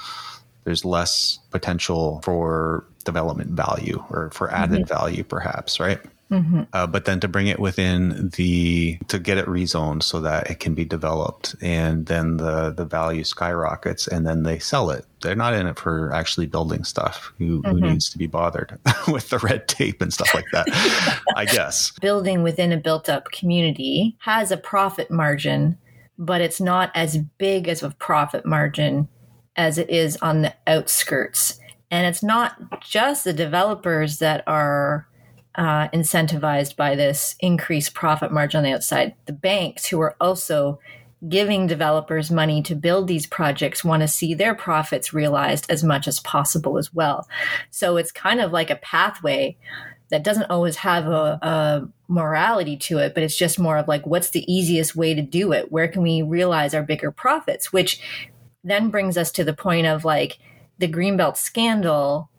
there's 0.63 0.85
less 0.85 1.39
potential 1.49 2.21
for 2.23 2.85
development 3.03 3.51
value 3.51 4.03
or 4.11 4.29
for 4.31 4.51
added 4.51 4.81
mm-hmm. 4.81 4.93
value, 4.93 5.23
perhaps, 5.23 5.79
right? 5.79 5.99
Mm-hmm. 6.31 6.61
Uh, 6.71 6.87
but 6.87 7.03
then 7.03 7.19
to 7.19 7.27
bring 7.27 7.47
it 7.47 7.59
within 7.59 8.29
the 8.37 8.97
to 9.09 9.19
get 9.19 9.37
it 9.37 9.45
rezoned 9.47 10.01
so 10.01 10.21
that 10.21 10.49
it 10.49 10.61
can 10.61 10.73
be 10.73 10.85
developed, 10.85 11.55
and 11.61 12.05
then 12.05 12.37
the 12.37 12.71
the 12.71 12.85
value 12.85 13.25
skyrockets, 13.25 14.07
and 14.07 14.25
then 14.25 14.43
they 14.43 14.57
sell 14.57 14.91
it. 14.91 15.05
They're 15.21 15.35
not 15.35 15.53
in 15.53 15.67
it 15.67 15.77
for 15.77 16.13
actually 16.13 16.45
building 16.45 16.85
stuff. 16.85 17.33
Who, 17.37 17.61
mm-hmm. 17.61 17.71
who 17.71 17.81
needs 17.81 18.09
to 18.11 18.17
be 18.17 18.27
bothered 18.27 18.79
with 19.09 19.29
the 19.29 19.39
red 19.39 19.67
tape 19.67 20.01
and 20.01 20.13
stuff 20.13 20.33
like 20.33 20.45
that? 20.53 21.21
I 21.35 21.43
guess 21.43 21.91
building 21.99 22.43
within 22.43 22.71
a 22.71 22.77
built 22.77 23.09
up 23.09 23.31
community 23.31 24.15
has 24.19 24.51
a 24.51 24.57
profit 24.57 25.11
margin, 25.11 25.77
but 26.17 26.39
it's 26.39 26.61
not 26.61 26.91
as 26.95 27.17
big 27.17 27.67
as 27.67 27.83
a 27.83 27.89
profit 27.89 28.45
margin 28.45 29.09
as 29.57 29.77
it 29.77 29.89
is 29.89 30.17
on 30.21 30.43
the 30.43 30.53
outskirts. 30.65 31.59
And 31.91 32.07
it's 32.07 32.23
not 32.23 32.79
just 32.81 33.25
the 33.25 33.33
developers 33.33 34.19
that 34.19 34.45
are 34.47 35.09
uh, 35.55 35.89
incentivized 35.89 36.75
by 36.75 36.95
this 36.95 37.35
increased 37.39 37.93
profit 37.93 38.31
margin 38.31 38.59
on 38.59 38.63
the 38.63 38.73
outside. 38.73 39.15
The 39.25 39.33
banks, 39.33 39.87
who 39.87 39.99
are 40.01 40.15
also 40.19 40.79
giving 41.27 41.67
developers 41.67 42.31
money 42.31 42.63
to 42.63 42.75
build 42.75 43.07
these 43.07 43.27
projects, 43.27 43.83
want 43.83 44.01
to 44.01 44.07
see 44.07 44.33
their 44.33 44.55
profits 44.55 45.13
realized 45.13 45.69
as 45.69 45.83
much 45.83 46.07
as 46.07 46.19
possible 46.19 46.77
as 46.77 46.93
well. 46.93 47.27
So 47.69 47.97
it's 47.97 48.11
kind 48.11 48.41
of 48.41 48.51
like 48.51 48.69
a 48.69 48.75
pathway 48.77 49.57
that 50.09 50.23
doesn't 50.23 50.49
always 50.49 50.77
have 50.77 51.07
a, 51.07 51.39
a 51.41 51.87
morality 52.07 52.75
to 52.75 52.97
it, 52.97 53.13
but 53.13 53.23
it's 53.23 53.37
just 53.37 53.59
more 53.59 53.77
of 53.77 53.87
like, 53.87 54.05
what's 54.05 54.31
the 54.31 54.51
easiest 54.51 54.95
way 54.95 55.13
to 55.13 55.21
do 55.21 55.53
it? 55.53 55.71
Where 55.71 55.87
can 55.87 56.01
we 56.01 56.21
realize 56.21 56.73
our 56.73 56.83
bigger 56.83 57.11
profits? 57.11 57.71
Which 57.71 58.01
then 58.63 58.89
brings 58.89 59.17
us 59.17 59.31
to 59.33 59.43
the 59.43 59.53
point 59.53 59.87
of 59.87 60.03
like 60.03 60.39
the 60.79 60.87
Greenbelt 60.87 61.37
scandal 61.37 62.30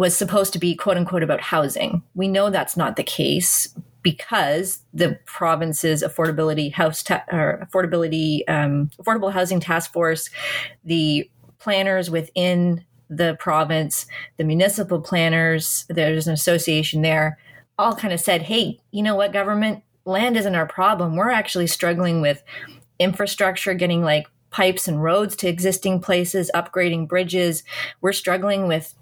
was 0.00 0.16
supposed 0.16 0.54
to 0.54 0.58
be 0.58 0.74
quote 0.74 0.96
unquote 0.96 1.22
about 1.22 1.42
housing. 1.42 2.02
We 2.14 2.26
know 2.26 2.48
that's 2.48 2.74
not 2.74 2.96
the 2.96 3.02
case 3.02 3.68
because 4.00 4.78
the 4.94 5.18
province's 5.26 6.02
affordability 6.02 6.72
house 6.72 7.02
ta- 7.02 7.22
or 7.30 7.68
affordability 7.70 8.40
um, 8.48 8.90
affordable 8.98 9.30
housing 9.30 9.60
task 9.60 9.92
force, 9.92 10.30
the 10.82 11.30
planners 11.58 12.10
within 12.10 12.82
the 13.10 13.36
province, 13.40 14.06
the 14.38 14.44
municipal 14.44 15.02
planners, 15.02 15.84
there's 15.90 16.26
an 16.26 16.32
association 16.32 17.02
there, 17.02 17.38
all 17.78 17.94
kind 17.94 18.14
of 18.14 18.20
said, 18.20 18.40
"Hey, 18.40 18.80
you 18.92 19.02
know 19.02 19.16
what, 19.16 19.34
government 19.34 19.82
land 20.06 20.34
isn't 20.38 20.54
our 20.54 20.66
problem. 20.66 21.14
We're 21.14 21.28
actually 21.28 21.66
struggling 21.66 22.22
with 22.22 22.42
infrastructure, 22.98 23.74
getting 23.74 24.02
like 24.02 24.28
pipes 24.48 24.88
and 24.88 25.02
roads 25.02 25.36
to 25.36 25.48
existing 25.48 26.00
places, 26.00 26.50
upgrading 26.54 27.06
bridges. 27.06 27.64
We're 28.00 28.14
struggling 28.14 28.66
with 28.66 28.94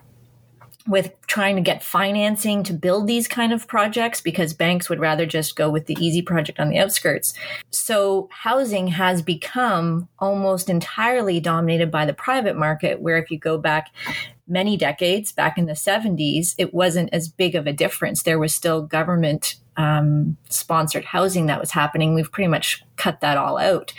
with 0.88 1.12
trying 1.26 1.54
to 1.54 1.62
get 1.62 1.84
financing 1.84 2.62
to 2.64 2.72
build 2.72 3.06
these 3.06 3.28
kind 3.28 3.52
of 3.52 3.68
projects 3.68 4.22
because 4.22 4.54
banks 4.54 4.88
would 4.88 4.98
rather 4.98 5.26
just 5.26 5.54
go 5.54 5.68
with 5.68 5.86
the 5.86 5.96
easy 6.00 6.22
project 6.22 6.58
on 6.58 6.70
the 6.70 6.78
outskirts. 6.78 7.34
So 7.70 8.28
housing 8.32 8.88
has 8.88 9.20
become 9.20 10.08
almost 10.18 10.70
entirely 10.70 11.40
dominated 11.40 11.90
by 11.90 12.06
the 12.06 12.14
private 12.14 12.56
market, 12.56 13.02
where 13.02 13.18
if 13.18 13.30
you 13.30 13.38
go 13.38 13.58
back 13.58 13.88
many 14.48 14.78
decades, 14.78 15.30
back 15.30 15.58
in 15.58 15.66
the 15.66 15.74
70s, 15.74 16.54
it 16.56 16.72
wasn't 16.72 17.10
as 17.12 17.28
big 17.28 17.54
of 17.54 17.66
a 17.66 17.72
difference. 17.72 18.22
There 18.22 18.38
was 18.38 18.54
still 18.54 18.80
government 18.80 19.56
um, 19.76 20.38
sponsored 20.48 21.04
housing 21.04 21.46
that 21.46 21.60
was 21.60 21.70
happening. 21.70 22.14
We've 22.14 22.32
pretty 22.32 22.48
much 22.48 22.82
cut 22.96 23.20
that 23.20 23.36
all 23.36 23.58
out. 23.58 23.92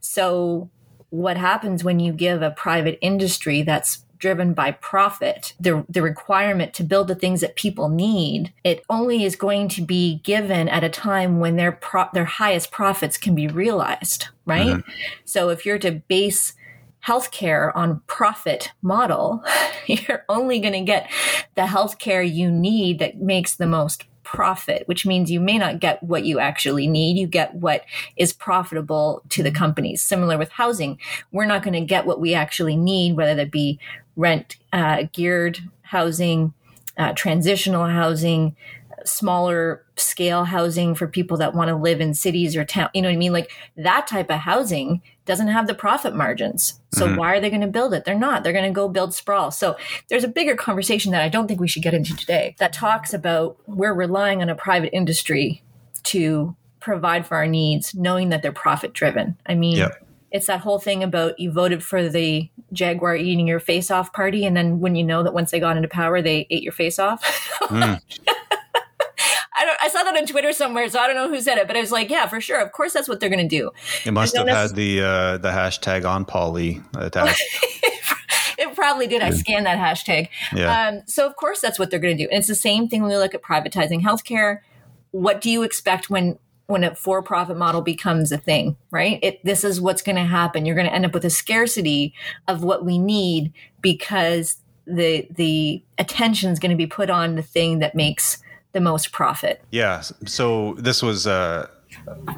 So 0.00 0.70
what 1.10 1.36
happens 1.36 1.84
when 1.84 2.00
you 2.00 2.12
give 2.12 2.42
a 2.42 2.50
private 2.50 2.98
industry 3.00 3.62
that's 3.62 4.04
driven 4.26 4.54
by 4.54 4.72
profit, 4.72 5.54
the, 5.60 5.86
the 5.88 6.02
requirement 6.02 6.74
to 6.74 6.82
build 6.82 7.06
the 7.06 7.14
things 7.14 7.40
that 7.40 7.54
people 7.54 7.88
need, 7.88 8.52
it 8.64 8.82
only 8.90 9.22
is 9.22 9.36
going 9.36 9.68
to 9.68 9.80
be 9.80 10.16
given 10.24 10.68
at 10.68 10.82
a 10.82 10.88
time 10.88 11.38
when 11.38 11.54
their 11.54 11.70
pro- 11.70 12.08
their 12.12 12.24
highest 12.24 12.72
profits 12.72 13.16
can 13.16 13.36
be 13.36 13.46
realized, 13.46 14.26
right? 14.44 14.66
Mm-hmm. 14.66 14.90
So 15.24 15.50
if 15.50 15.64
you're 15.64 15.78
to 15.78 15.92
base 15.92 16.54
healthcare 17.06 17.70
on 17.76 18.02
profit 18.08 18.72
model, 18.82 19.44
you're 19.86 20.24
only 20.28 20.58
going 20.58 20.72
to 20.72 20.80
get 20.80 21.08
the 21.54 21.62
healthcare 21.62 22.28
you 22.28 22.50
need 22.50 22.98
that 22.98 23.18
makes 23.18 23.54
the 23.54 23.68
most 23.68 24.06
profit, 24.26 24.82
which 24.86 25.06
means 25.06 25.30
you 25.30 25.40
may 25.40 25.56
not 25.56 25.78
get 25.78 26.02
what 26.02 26.24
you 26.24 26.40
actually 26.40 26.88
need. 26.88 27.16
You 27.16 27.28
get 27.28 27.54
what 27.54 27.84
is 28.16 28.32
profitable 28.32 29.22
to 29.30 29.42
the 29.42 29.52
companies. 29.52 30.02
Similar 30.02 30.36
with 30.36 30.50
housing, 30.50 30.98
we're 31.30 31.46
not 31.46 31.62
going 31.62 31.74
to 31.74 31.80
get 31.80 32.06
what 32.06 32.20
we 32.20 32.34
actually 32.34 32.76
need, 32.76 33.16
whether 33.16 33.36
that 33.36 33.52
be 33.52 33.78
rent 34.16 34.56
uh, 34.72 35.04
geared 35.12 35.60
housing, 35.82 36.52
uh, 36.98 37.12
transitional 37.12 37.86
housing, 37.86 38.56
smaller 39.06 39.84
scale 39.96 40.44
housing 40.44 40.94
for 40.94 41.06
people 41.06 41.36
that 41.38 41.54
want 41.54 41.68
to 41.68 41.76
live 41.76 42.00
in 42.00 42.14
cities 42.14 42.56
or 42.56 42.64
town. 42.64 42.90
You 42.94 43.02
know 43.02 43.08
what 43.08 43.14
I 43.14 43.18
mean? 43.18 43.32
Like 43.32 43.50
that 43.76 44.06
type 44.06 44.30
of 44.30 44.40
housing 44.40 45.02
doesn't 45.24 45.48
have 45.48 45.66
the 45.66 45.74
profit 45.74 46.14
margins. 46.14 46.80
So 46.92 47.06
mm-hmm. 47.06 47.16
why 47.16 47.34
are 47.34 47.40
they 47.40 47.50
going 47.50 47.62
to 47.62 47.66
build 47.66 47.94
it? 47.94 48.04
They're 48.04 48.14
not. 48.14 48.42
They're 48.42 48.52
going 48.52 48.64
to 48.64 48.74
go 48.74 48.88
build 48.88 49.14
sprawl. 49.14 49.50
So 49.50 49.76
there's 50.08 50.24
a 50.24 50.28
bigger 50.28 50.54
conversation 50.54 51.12
that 51.12 51.22
I 51.22 51.28
don't 51.28 51.48
think 51.48 51.60
we 51.60 51.68
should 51.68 51.82
get 51.82 51.94
into 51.94 52.14
today 52.16 52.54
that 52.58 52.72
talks 52.72 53.12
about 53.12 53.56
we're 53.66 53.94
relying 53.94 54.42
on 54.42 54.48
a 54.48 54.54
private 54.54 54.94
industry 54.94 55.62
to 56.04 56.54
provide 56.80 57.26
for 57.26 57.36
our 57.36 57.48
needs, 57.48 57.94
knowing 57.94 58.28
that 58.28 58.42
they're 58.42 58.52
profit 58.52 58.92
driven. 58.92 59.36
I 59.46 59.54
mean, 59.54 59.78
yep 59.78 60.06
it's 60.36 60.46
that 60.46 60.60
whole 60.60 60.78
thing 60.78 61.02
about 61.02 61.38
you 61.38 61.50
voted 61.50 61.82
for 61.82 62.08
the 62.08 62.50
Jaguar 62.72 63.16
eating 63.16 63.46
your 63.46 63.60
face 63.60 63.90
off 63.90 64.12
party, 64.12 64.44
and 64.44 64.56
then 64.56 64.80
when 64.80 64.94
you 64.96 65.04
know 65.04 65.22
that 65.22 65.32
once 65.34 65.50
they 65.50 65.60
got 65.60 65.76
into 65.76 65.88
power, 65.88 66.20
they 66.20 66.46
ate 66.50 66.62
your 66.62 66.72
face 66.72 66.98
off. 66.98 67.22
Mm. 67.62 68.00
I 69.86 69.88
saw 69.88 70.02
that 70.02 70.16
on 70.16 70.26
Twitter 70.26 70.52
somewhere, 70.52 70.88
so 70.88 70.98
I 70.98 71.06
don't 71.06 71.14
know 71.14 71.28
who 71.28 71.40
said 71.40 71.58
it, 71.58 71.68
but 71.68 71.76
I 71.76 71.80
was 71.80 71.92
like, 71.92 72.10
yeah, 72.10 72.26
for 72.26 72.40
sure. 72.40 72.60
Of 72.60 72.72
course, 72.72 72.92
that's 72.92 73.08
what 73.08 73.20
they're 73.20 73.28
going 73.28 73.48
to 73.48 73.56
do. 73.56 73.70
It 74.04 74.12
must 74.12 74.36
have 74.36 74.48
had 74.48 74.74
the 74.74 75.00
uh, 75.00 75.38
the 75.38 75.50
hashtag 75.50 76.02
onpoli 76.02 76.84
attached. 76.96 77.40
it 78.58 78.74
probably 78.74 79.06
did. 79.06 79.22
I 79.22 79.30
scanned 79.30 79.66
that 79.66 79.78
hashtag. 79.78 80.28
Yeah. 80.52 80.88
Um, 80.88 81.02
so 81.06 81.24
of 81.24 81.36
course, 81.36 81.60
that's 81.60 81.78
what 81.78 81.90
they're 81.90 82.00
going 82.00 82.16
to 82.16 82.24
do, 82.24 82.28
and 82.28 82.38
it's 82.38 82.48
the 82.48 82.56
same 82.56 82.88
thing 82.88 83.02
when 83.02 83.10
we 83.10 83.16
look 83.16 83.34
at 83.34 83.42
privatizing 83.42 84.02
healthcare. 84.02 84.58
What 85.12 85.40
do 85.40 85.50
you 85.50 85.62
expect 85.62 86.10
when 86.10 86.38
when 86.66 86.82
a 86.82 86.96
for-profit 86.96 87.56
model 87.56 87.80
becomes 87.80 88.32
a 88.32 88.38
thing, 88.38 88.76
right? 88.90 89.20
It, 89.22 89.44
this 89.44 89.62
is 89.62 89.80
what's 89.80 90.02
going 90.02 90.16
to 90.16 90.24
happen. 90.24 90.66
You're 90.66 90.74
going 90.74 90.88
to 90.88 90.92
end 90.92 91.06
up 91.06 91.14
with 91.14 91.24
a 91.24 91.30
scarcity 91.30 92.12
of 92.48 92.64
what 92.64 92.84
we 92.84 92.98
need 92.98 93.52
because 93.82 94.56
the 94.84 95.28
the 95.30 95.84
attention 95.96 96.50
is 96.50 96.58
going 96.58 96.70
to 96.70 96.76
be 96.76 96.88
put 96.88 97.08
on 97.08 97.36
the 97.36 97.42
thing 97.42 97.78
that 97.78 97.94
makes 97.94 98.38
the 98.72 98.80
most 98.80 99.12
profit. 99.12 99.62
Yeah. 99.70 100.00
So 100.00 100.74
this 100.74 101.02
was 101.02 101.26
uh 101.26 101.68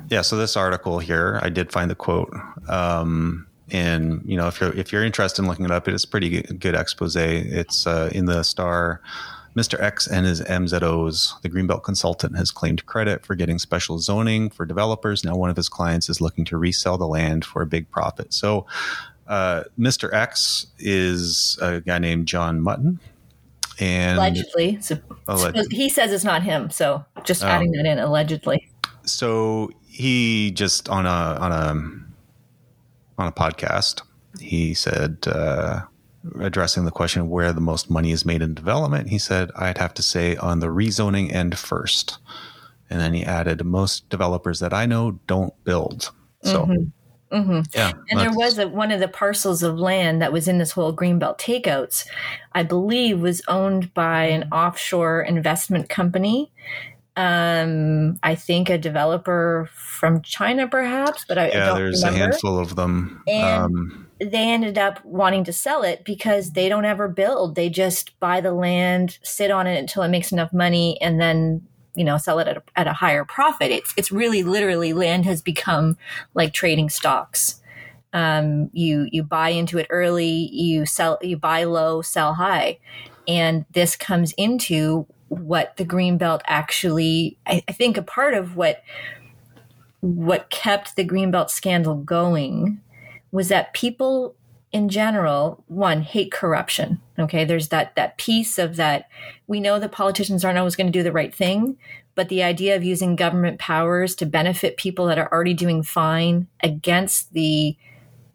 yeah, 0.09 0.23
so 0.23 0.37
this 0.37 0.57
article 0.57 0.99
here, 0.99 1.41
I 1.43 1.49
did 1.49 1.73
find 1.73 1.91
the 1.91 1.95
quote. 1.95 2.33
Um 2.69 3.47
and 3.71 4.23
you 4.25 4.37
know 4.37 4.49
if 4.49 4.61
you're 4.61 4.73
if 4.75 4.93
you're 4.93 5.05
interested 5.05 5.43
in 5.43 5.49
looking 5.49 5.64
it 5.64 5.71
up, 5.71 5.88
it's 5.88 6.05
pretty 6.05 6.43
good 6.43 6.75
expose. 6.75 7.17
It's 7.17 7.87
uh, 7.87 8.11
in 8.12 8.25
the 8.25 8.43
Star 8.43 9.03
Mr. 9.59 9.81
X 9.83 10.07
and 10.07 10.25
his 10.25 10.41
MZOs, 10.43 11.41
the 11.43 11.51
Greenbelt 11.51 11.83
consultant, 11.83 12.37
has 12.37 12.53
claimed 12.53 12.87
credit 12.87 13.27
for 13.27 13.35
getting 13.35 13.59
special 13.59 13.99
zoning 13.99 14.51
for 14.51 14.64
developers. 14.64 15.25
Now, 15.25 15.35
one 15.35 15.51
of 15.51 15.57
his 15.57 15.69
clients 15.69 16.09
is 16.09 16.21
looking 16.21 16.45
to 16.45 16.57
resell 16.57 16.97
the 16.97 17.09
land 17.09 17.45
for 17.45 17.61
a 17.61 17.67
big 17.67 17.91
profit. 17.91 18.33
So, 18.33 18.67
uh, 19.27 19.64
Mr. 19.77 20.12
X 20.14 20.67
is 20.79 21.59
a 21.61 21.81
guy 21.81 21.99
named 21.99 22.29
John 22.29 22.61
Mutton. 22.61 23.01
And 23.81 24.19
allegedly, 24.19 24.81
so, 24.81 24.99
allegedly. 25.27 25.77
he 25.77 25.88
says 25.88 26.12
it's 26.12 26.25
not 26.25 26.43
him. 26.43 26.71
So, 26.71 27.05
just 27.25 27.43
um, 27.43 27.51
adding 27.51 27.73
that 27.73 27.87
in, 27.87 27.99
allegedly. 27.99 28.69
So 29.05 29.71
he 29.87 30.51
just 30.51 30.88
on 30.88 31.07
a 31.07 31.09
on 31.09 31.53
a 31.53 33.23
on 33.23 33.29
a 33.29 33.33
podcast, 33.33 34.03
he 34.41 34.75
said. 34.75 35.19
Uh, 35.27 35.83
addressing 36.41 36.85
the 36.85 36.91
question 36.91 37.23
of 37.23 37.29
where 37.29 37.53
the 37.53 37.61
most 37.61 37.91
money 37.91 38.12
is 38.12 38.25
made 38.25 38.43
in 38.43 38.55
development, 38.55 39.09
he 39.09 39.19
said, 39.19 39.51
I'd 39.57 39.79
have 39.79 39.95
to 39.95 40.03
say 40.03 40.37
on 40.37 40.61
the 40.61 40.67
rezoning 40.67 41.33
end 41.33 41.59
first. 41.59 42.19
And 42.91 43.01
then 43.01 43.14
he 43.14 43.25
added, 43.25 43.64
most 43.64 44.09
developers 44.09 44.61
that 44.61 44.73
I 44.73 44.87
know 44.87 45.21
don't 45.27 45.53
build. 45.64 46.11
So, 46.43 46.64
mm-hmm. 46.64 46.85
Mm-hmm. 47.31 47.61
yeah. 47.75 47.93
And 48.11 48.21
there 48.21 48.33
was 48.33 48.59
a, 48.59 48.67
one 48.69 48.91
of 48.91 49.01
the 49.01 49.09
parcels 49.09 49.62
of 49.62 49.79
land 49.79 50.23
that 50.23 50.33
was 50.33 50.49
in 50.49 50.59
this 50.59 50.73
whole 50.73 50.95
Greenbelt 50.95 51.38
takeouts, 51.38 52.07
I 52.53 52.62
believe 52.62 53.21
was 53.21 53.43
owned 53.49 53.93
by 53.95 54.25
an 54.25 54.49
offshore 54.53 55.21
investment 55.23 55.88
company. 55.88 56.51
Um, 57.17 58.19
I 58.23 58.35
think 58.37 58.71
a 58.71 58.79
developer 58.79 59.69
from 59.75 60.23
China, 60.23 60.69
perhaps, 60.69 61.25
but 61.29 61.37
I, 61.37 61.45
I 61.45 61.49
Yeah, 61.49 61.67
don't 61.67 61.77
there's 61.79 62.03
remember. 62.05 62.19
a 62.19 62.23
handful 62.29 62.59
of 62.59 62.77
them. 62.77 63.23
And- 63.27 63.64
um, 63.64 64.05
they 64.21 64.51
ended 64.51 64.79
up 64.79 65.05
wanting 65.05 65.45
to 65.45 65.53
sell 65.53 65.83
it 65.83 66.05
because 66.05 66.51
they 66.53 66.69
don't 66.69 66.85
ever 66.85 67.07
build. 67.07 67.55
They 67.55 67.69
just 67.71 68.19
buy 68.19 68.41
the 68.41 68.53
land, 68.53 69.19
sit 69.23 69.53
on 69.53 69.69
it 69.69 69.79
until 69.79 70.03
it 70.03 70.09
makes 70.09 70.33
enough 70.33 70.53
money, 70.53 71.01
and 71.01 71.21
then 71.21 71.62
you 71.99 72.05
know 72.05 72.17
sell 72.17 72.39
it 72.39 72.47
at 72.47 72.57
a, 72.57 72.63
at 72.77 72.87
a 72.87 72.93
higher 72.93 73.25
profit. 73.25 73.71
It's 73.73 73.93
it's 73.97 74.13
really 74.13 74.45
literally 74.45 74.93
land 74.93 75.25
has 75.27 75.43
become 75.43 75.99
like 76.33 76.53
trading 76.53 76.89
stocks. 76.89 77.61
Um, 78.13 78.71
you 78.73 79.09
you 79.11 79.25
buy 79.25 79.51
into 79.51 79.79
it 79.79 79.87
early, 79.91 80.49
you 80.53 80.87
sell, 80.87 81.19
you 81.21 81.37
buy 81.37 81.65
low, 81.65 82.01
sell 82.01 82.35
high, 82.35 82.79
and 83.27 83.67
this 83.73 83.97
comes 83.97 84.33
into 84.39 85.07
what 85.29 85.77
the 85.77 85.85
green 85.85 86.17
belt 86.17 86.41
actually. 86.47 87.37
I, 87.47 87.63
I 87.69 87.73
think 87.73 87.97
a 87.97 88.03
part 88.03 88.35
of 88.35 88.57
what 88.57 88.83
what 90.01 90.49
kept 90.51 90.95
the 90.95 91.05
greenbelt 91.05 91.51
scandal 91.51 91.97
going 91.97 92.81
was 93.33 93.49
that 93.49 93.75
people 93.75 94.37
in 94.79 94.88
general 94.88 95.62
one 95.67 96.01
hate 96.03 96.33
corruption 96.33 97.01
okay? 97.19 97.45
There's 97.45 97.69
that 97.69 97.97
that 97.97 98.17
piece 98.17 98.59
of 98.59 98.77
that 98.77 99.09
we 99.49 99.61
know 99.61 99.79
that 99.79 99.93
politicians 99.93 100.45
aren't 100.45 100.59
always 100.59 100.77
going 100.77 100.87
to 100.87 100.99
do 100.99 101.03
the 101.03 101.12
right 101.12 101.35
thing 101.35 101.77
but 102.14 102.29
the 102.29 102.43
idea 102.43 102.75
of 102.75 102.83
using 102.83 103.14
government 103.14 103.59
powers 103.59 104.14
to 104.17 104.27
benefit 104.27 104.77
people 104.77 105.07
that 105.07 105.19
are 105.19 105.31
already 105.33 105.55
doing 105.55 105.83
fine 105.83 106.49
against 106.62 107.33
the 107.33 107.77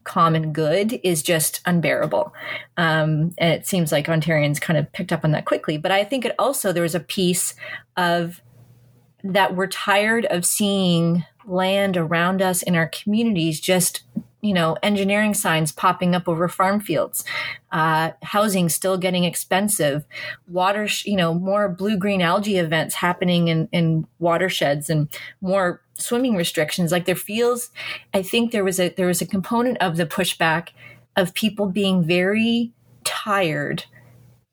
common 0.03 0.53
good 0.53 0.99
is 1.03 1.23
just 1.23 1.61
unbearable. 1.65 2.33
Um, 2.77 3.33
and 3.37 3.53
it 3.53 3.65
seems 3.65 3.91
like 3.91 4.07
ontarians 4.07 4.59
kind 4.59 4.77
of 4.77 4.91
picked 4.91 5.13
up 5.13 5.23
on 5.23 5.31
that 5.31 5.45
quickly 5.45 5.77
but 5.77 5.91
i 5.91 6.03
think 6.03 6.25
it 6.25 6.35
also 6.37 6.71
there 6.71 6.83
was 6.83 6.95
a 6.95 6.99
piece 6.99 7.55
of 7.95 8.41
that 9.23 9.55
we're 9.55 9.67
tired 9.67 10.25
of 10.25 10.45
seeing 10.45 11.25
land 11.45 11.95
around 11.95 12.41
us 12.41 12.61
in 12.61 12.75
our 12.75 12.87
communities 12.87 13.59
just 13.59 14.03
you 14.43 14.53
know 14.53 14.77
engineering 14.83 15.33
signs 15.33 15.71
popping 15.71 16.13
up 16.13 16.27
over 16.27 16.47
farm 16.47 16.79
fields. 16.79 17.23
Uh, 17.71 18.11
housing 18.21 18.69
still 18.69 18.97
getting 18.99 19.23
expensive. 19.23 20.05
Water 20.47 20.87
sh- 20.87 21.05
you 21.07 21.15
know 21.15 21.33
more 21.33 21.67
blue 21.69 21.97
green 21.97 22.21
algae 22.21 22.57
events 22.57 22.93
happening 22.93 23.47
in, 23.47 23.67
in 23.71 24.05
watersheds 24.19 24.89
and 24.89 25.07
more 25.41 25.81
swimming 25.97 26.35
restrictions. 26.35 26.91
Like 26.91 27.05
there 27.05 27.15
feels 27.15 27.71
i 28.13 28.21
think 28.21 28.51
there 28.51 28.63
was 28.63 28.79
a 28.79 28.89
there 28.89 29.07
was 29.07 29.21
a 29.21 29.25
component 29.25 29.77
of 29.79 29.97
the 29.97 30.05
pushback 30.05 30.69
of 31.15 31.33
people 31.33 31.67
being 31.67 32.03
very 32.03 32.71
tired 33.03 33.85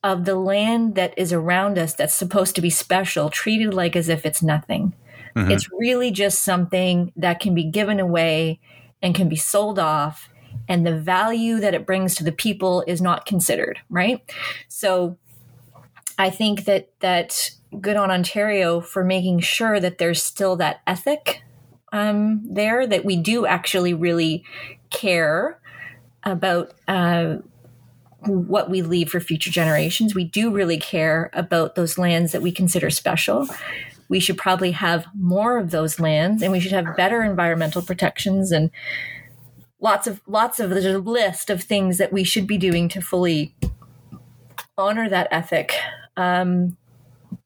of 0.02 0.24
the 0.24 0.34
land 0.34 0.94
that 0.94 1.12
is 1.18 1.32
around 1.32 1.78
us 1.78 1.94
that's 1.94 2.14
supposed 2.14 2.54
to 2.54 2.62
be 2.62 2.70
special 2.70 3.28
treated 3.30 3.74
like 3.74 3.96
as 3.96 4.08
if 4.08 4.24
it's 4.24 4.42
nothing. 4.42 4.94
Mhm. 5.36 5.50
it's 5.50 5.68
really 5.72 6.10
just 6.10 6.42
something 6.42 7.12
that 7.16 7.38
can 7.40 7.54
be 7.54 7.64
given 7.64 8.00
away 8.00 8.58
and 9.02 9.14
can 9.14 9.28
be 9.28 9.36
sold 9.36 9.78
off 9.78 10.28
and 10.68 10.86
the 10.86 10.98
value 10.98 11.60
that 11.60 11.74
it 11.74 11.86
brings 11.86 12.14
to 12.14 12.24
the 12.24 12.32
people 12.32 12.84
is 12.86 13.00
not 13.00 13.26
considered 13.26 13.80
right? 13.88 14.20
So 14.68 15.16
i 16.18 16.28
think 16.28 16.64
that 16.66 16.90
that 17.00 17.50
good 17.80 17.96
on 17.96 18.10
ontario 18.10 18.80
for 18.80 19.02
making 19.04 19.40
sure 19.40 19.80
that 19.80 19.98
there's 19.98 20.22
still 20.22 20.56
that 20.56 20.80
ethic 20.86 21.42
um, 21.92 22.42
there 22.44 22.86
that 22.86 23.04
we 23.04 23.16
do 23.16 23.46
actually 23.46 23.94
really 23.94 24.44
care 24.90 25.58
about 26.24 26.72
uh, 26.88 27.36
what 28.26 28.70
we 28.70 28.82
leave 28.82 29.10
for 29.10 29.20
future 29.20 29.50
generations. 29.50 30.14
We 30.14 30.24
do 30.24 30.50
really 30.50 30.78
care 30.78 31.30
about 31.32 31.74
those 31.74 31.96
lands 31.96 32.32
that 32.32 32.42
we 32.42 32.52
consider 32.52 32.90
special 32.90 33.48
we 34.10 34.20
should 34.20 34.36
probably 34.36 34.72
have 34.72 35.06
more 35.14 35.56
of 35.56 35.70
those 35.70 36.00
lands 36.00 36.42
and 36.42 36.50
we 36.50 36.60
should 36.60 36.72
have 36.72 36.96
better 36.96 37.22
environmental 37.22 37.80
protections 37.80 38.50
and 38.50 38.70
lots 39.80 40.06
of 40.06 40.20
lots 40.26 40.58
of 40.60 40.68
there's 40.68 40.84
a 40.84 40.98
list 40.98 41.48
of 41.48 41.62
things 41.62 41.96
that 41.96 42.12
we 42.12 42.24
should 42.24 42.46
be 42.46 42.58
doing 42.58 42.88
to 42.88 43.00
fully 43.00 43.54
honor 44.76 45.08
that 45.08 45.28
ethic. 45.30 45.74
Um, 46.16 46.76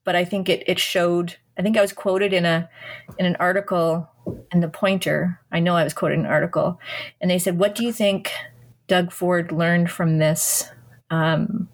but 0.05 0.17
i 0.17 0.25
think 0.25 0.49
it, 0.49 0.63
it 0.67 0.79
showed 0.79 1.37
i 1.59 1.63
think 1.63 1.77
i 1.77 1.81
was 1.81 1.93
quoted 1.93 2.33
in 2.33 2.45
a 2.45 2.69
in 3.19 3.27
an 3.27 3.37
article 3.37 4.09
in 4.53 4.61
the 4.61 4.69
pointer. 4.69 5.39
I 5.53 5.61
know 5.61 5.77
i 5.77 5.85
was 5.85 5.93
quoted 5.93 6.15
in 6.15 6.21
an 6.21 6.31
article. 6.31 6.81
And 7.21 7.31
they 7.31 7.39
said 7.39 7.59
what 7.59 7.75
do 7.75 7.85
you 7.85 7.93
think 7.93 8.33
doug 8.89 9.13
ford 9.13 9.53
learned 9.53 9.91
from 9.91 10.19
this 10.19 10.71
um, 11.11 11.69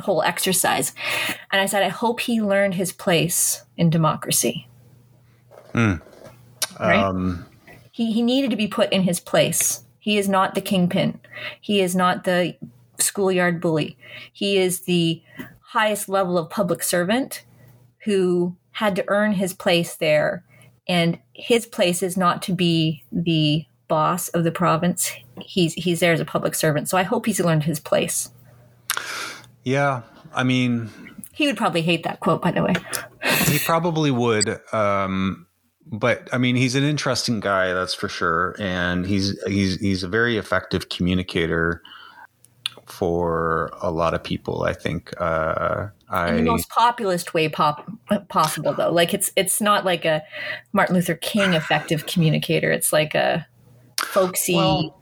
whole 0.00 0.22
exercise 0.22 0.92
and 1.50 1.60
i 1.60 1.66
said 1.66 1.82
i 1.82 1.88
hope 1.88 2.20
he 2.20 2.40
learned 2.40 2.74
his 2.74 2.92
place 2.92 3.62
in 3.76 3.90
democracy 3.90 4.66
right? 6.78 7.02
um, 7.02 7.46
he, 7.92 8.12
he 8.12 8.22
needed 8.22 8.50
to 8.50 8.56
be 8.56 8.66
put 8.66 8.90
in 8.92 9.02
his 9.02 9.20
place. 9.20 9.84
He 10.00 10.18
is 10.18 10.28
not 10.28 10.54
the 10.54 10.60
kingpin. 10.60 11.20
He 11.60 11.80
is 11.80 11.94
not 11.94 12.24
the 12.24 12.56
schoolyard 12.98 13.60
bully. 13.60 13.96
He 14.32 14.56
is 14.56 14.80
the 14.80 15.22
highest 15.60 16.08
level 16.08 16.36
of 16.38 16.50
public 16.50 16.82
servant 16.82 17.44
who 18.04 18.56
had 18.72 18.96
to 18.96 19.04
earn 19.08 19.32
his 19.32 19.52
place 19.54 19.94
there. 19.94 20.44
And 20.88 21.18
his 21.34 21.66
place 21.66 22.02
is 22.02 22.16
not 22.16 22.42
to 22.42 22.52
be 22.52 23.04
the 23.12 23.66
boss 23.86 24.28
of 24.28 24.42
the 24.42 24.50
province. 24.50 25.12
He's 25.40 25.74
he's 25.74 26.00
there 26.00 26.12
as 26.12 26.20
a 26.20 26.24
public 26.24 26.54
servant. 26.54 26.88
So 26.88 26.96
I 26.98 27.02
hope 27.02 27.26
he's 27.26 27.40
learned 27.40 27.64
his 27.64 27.78
place. 27.78 28.30
Yeah, 29.64 30.02
I 30.34 30.42
mean, 30.44 30.90
He 31.32 31.46
would 31.46 31.56
probably 31.56 31.82
hate 31.82 32.04
that 32.04 32.20
quote, 32.20 32.42
by 32.42 32.50
the 32.50 32.62
way. 32.62 32.74
he 33.46 33.58
probably 33.60 34.10
would. 34.10 34.60
Um, 34.72 35.46
but 35.86 36.28
I 36.32 36.38
mean, 36.38 36.56
he's 36.56 36.74
an 36.74 36.84
interesting 36.84 37.40
guy, 37.40 37.72
that's 37.72 37.94
for 37.94 38.08
sure, 38.08 38.56
and 38.58 39.06
he's 39.06 39.40
he's 39.46 39.80
he's 39.80 40.02
a 40.02 40.08
very 40.08 40.36
effective 40.38 40.88
communicator 40.88 41.82
for 42.86 43.72
a 43.80 43.90
lot 43.90 44.14
of 44.14 44.22
people. 44.22 44.62
I 44.64 44.72
think. 44.72 45.12
Uh, 45.20 45.88
in 46.28 46.36
the 46.36 46.42
most 46.42 46.68
populist 46.68 47.32
way 47.32 47.48
pop, 47.48 47.90
possible 48.28 48.74
though 48.74 48.92
like 48.92 49.14
it's 49.14 49.32
it's 49.34 49.62
not 49.62 49.84
like 49.86 50.04
a 50.04 50.22
martin 50.74 50.94
luther 50.94 51.14
king 51.14 51.54
effective 51.54 52.04
communicator 52.04 52.70
it's 52.70 52.92
like 52.92 53.14
a 53.14 53.46
folksy 54.04 54.54
Well, 54.54 55.01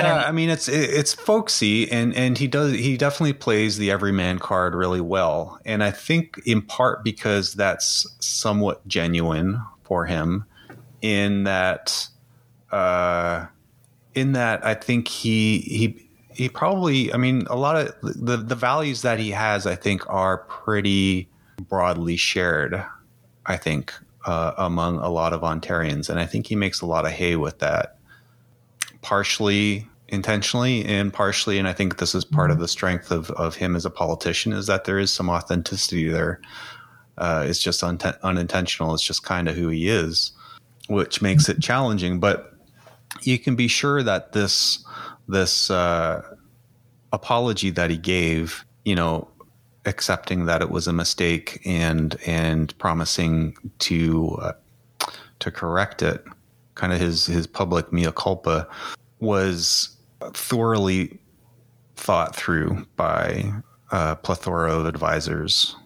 yeah, 0.00 0.02
know. 0.02 0.14
I 0.14 0.32
mean 0.32 0.48
it's 0.48 0.68
it's 0.68 1.12
folksy, 1.12 1.90
and 1.90 2.14
and 2.14 2.38
he 2.38 2.46
does 2.46 2.72
he 2.72 2.96
definitely 2.96 3.34
plays 3.34 3.76
the 3.78 3.90
everyman 3.90 4.38
card 4.38 4.74
really 4.74 5.00
well, 5.00 5.60
and 5.64 5.82
I 5.82 5.90
think 5.90 6.40
in 6.46 6.62
part 6.62 7.04
because 7.04 7.54
that's 7.54 8.06
somewhat 8.20 8.86
genuine 8.88 9.60
for 9.84 10.06
him, 10.06 10.46
in 11.02 11.44
that, 11.44 12.08
uh, 12.70 13.46
in 14.14 14.32
that 14.32 14.64
I 14.64 14.74
think 14.74 15.08
he 15.08 15.58
he 15.58 16.08
he 16.34 16.48
probably 16.48 17.12
I 17.12 17.16
mean 17.16 17.46
a 17.48 17.56
lot 17.56 17.76
of 17.76 17.94
the 18.02 18.38
the 18.38 18.54
values 18.54 19.02
that 19.02 19.18
he 19.18 19.30
has 19.30 19.66
I 19.66 19.74
think 19.74 20.08
are 20.08 20.38
pretty 20.38 21.28
broadly 21.68 22.16
shared, 22.16 22.82
I 23.46 23.56
think 23.56 23.92
uh, 24.24 24.52
among 24.56 24.98
a 24.98 25.10
lot 25.10 25.32
of 25.32 25.42
Ontarians, 25.42 26.08
and 26.08 26.18
I 26.18 26.26
think 26.26 26.46
he 26.46 26.56
makes 26.56 26.80
a 26.80 26.86
lot 26.86 27.04
of 27.04 27.12
hay 27.12 27.36
with 27.36 27.58
that 27.58 27.98
partially 29.02 29.86
intentionally 30.08 30.84
and 30.84 31.12
partially 31.12 31.58
and 31.58 31.66
i 31.66 31.72
think 31.72 31.96
this 31.98 32.14
is 32.14 32.24
part 32.24 32.50
of 32.50 32.58
the 32.58 32.68
strength 32.68 33.10
of, 33.10 33.30
of 33.32 33.54
him 33.54 33.74
as 33.74 33.86
a 33.86 33.90
politician 33.90 34.52
is 34.52 34.66
that 34.66 34.84
there 34.84 34.98
is 34.98 35.12
some 35.12 35.30
authenticity 35.30 36.08
there. 36.08 36.40
Uh, 37.18 37.44
it's 37.46 37.58
just 37.58 37.84
un- 37.84 37.98
unintentional. 38.22 38.94
It's 38.94 39.02
just 39.02 39.22
kind 39.22 39.46
of 39.46 39.54
who 39.54 39.68
he 39.68 39.86
is 39.86 40.32
which 40.88 41.22
makes 41.22 41.48
it 41.48 41.60
challenging. 41.60 42.20
But 42.20 42.52
you 43.22 43.38
can 43.38 43.56
be 43.56 43.68
sure 43.68 44.02
that 44.02 44.32
this 44.32 44.84
this 45.28 45.70
uh, 45.70 46.22
apology 47.12 47.70
that 47.70 47.90
he 47.90 47.96
gave 47.96 48.64
you 48.84 48.94
know 48.94 49.28
accepting 49.84 50.46
that 50.46 50.62
it 50.62 50.70
was 50.70 50.86
a 50.86 50.92
mistake 50.92 51.60
and 51.64 52.16
and 52.26 52.76
promising 52.78 53.56
to 53.80 54.38
uh, 54.40 54.52
to 55.40 55.50
correct 55.50 56.02
it 56.02 56.24
kind 56.74 56.92
of 56.92 57.00
his 57.00 57.26
his 57.26 57.46
public 57.46 57.92
mea 57.92 58.12
culpa 58.12 58.68
was 59.20 59.96
thoroughly 60.32 61.18
thought 61.96 62.34
through 62.34 62.86
by 62.96 63.52
a 63.90 64.16
plethora 64.16 64.72
of 64.72 64.86
advisors 64.86 65.76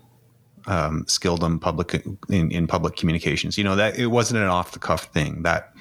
um, 0.67 1.05
skilled 1.07 1.45
in 1.45 1.59
public 1.59 1.95
in, 2.29 2.51
in 2.51 2.67
public 2.67 2.97
communications. 2.97 3.59
You 3.59 3.65
know 3.65 3.77
that 3.77 3.99
it 3.99 4.07
wasn't 4.09 4.41
an 4.41 4.49
off 4.49 4.73
the 4.73 4.79
cuff 4.79 5.05
thing. 5.13 5.43
That 5.43 5.73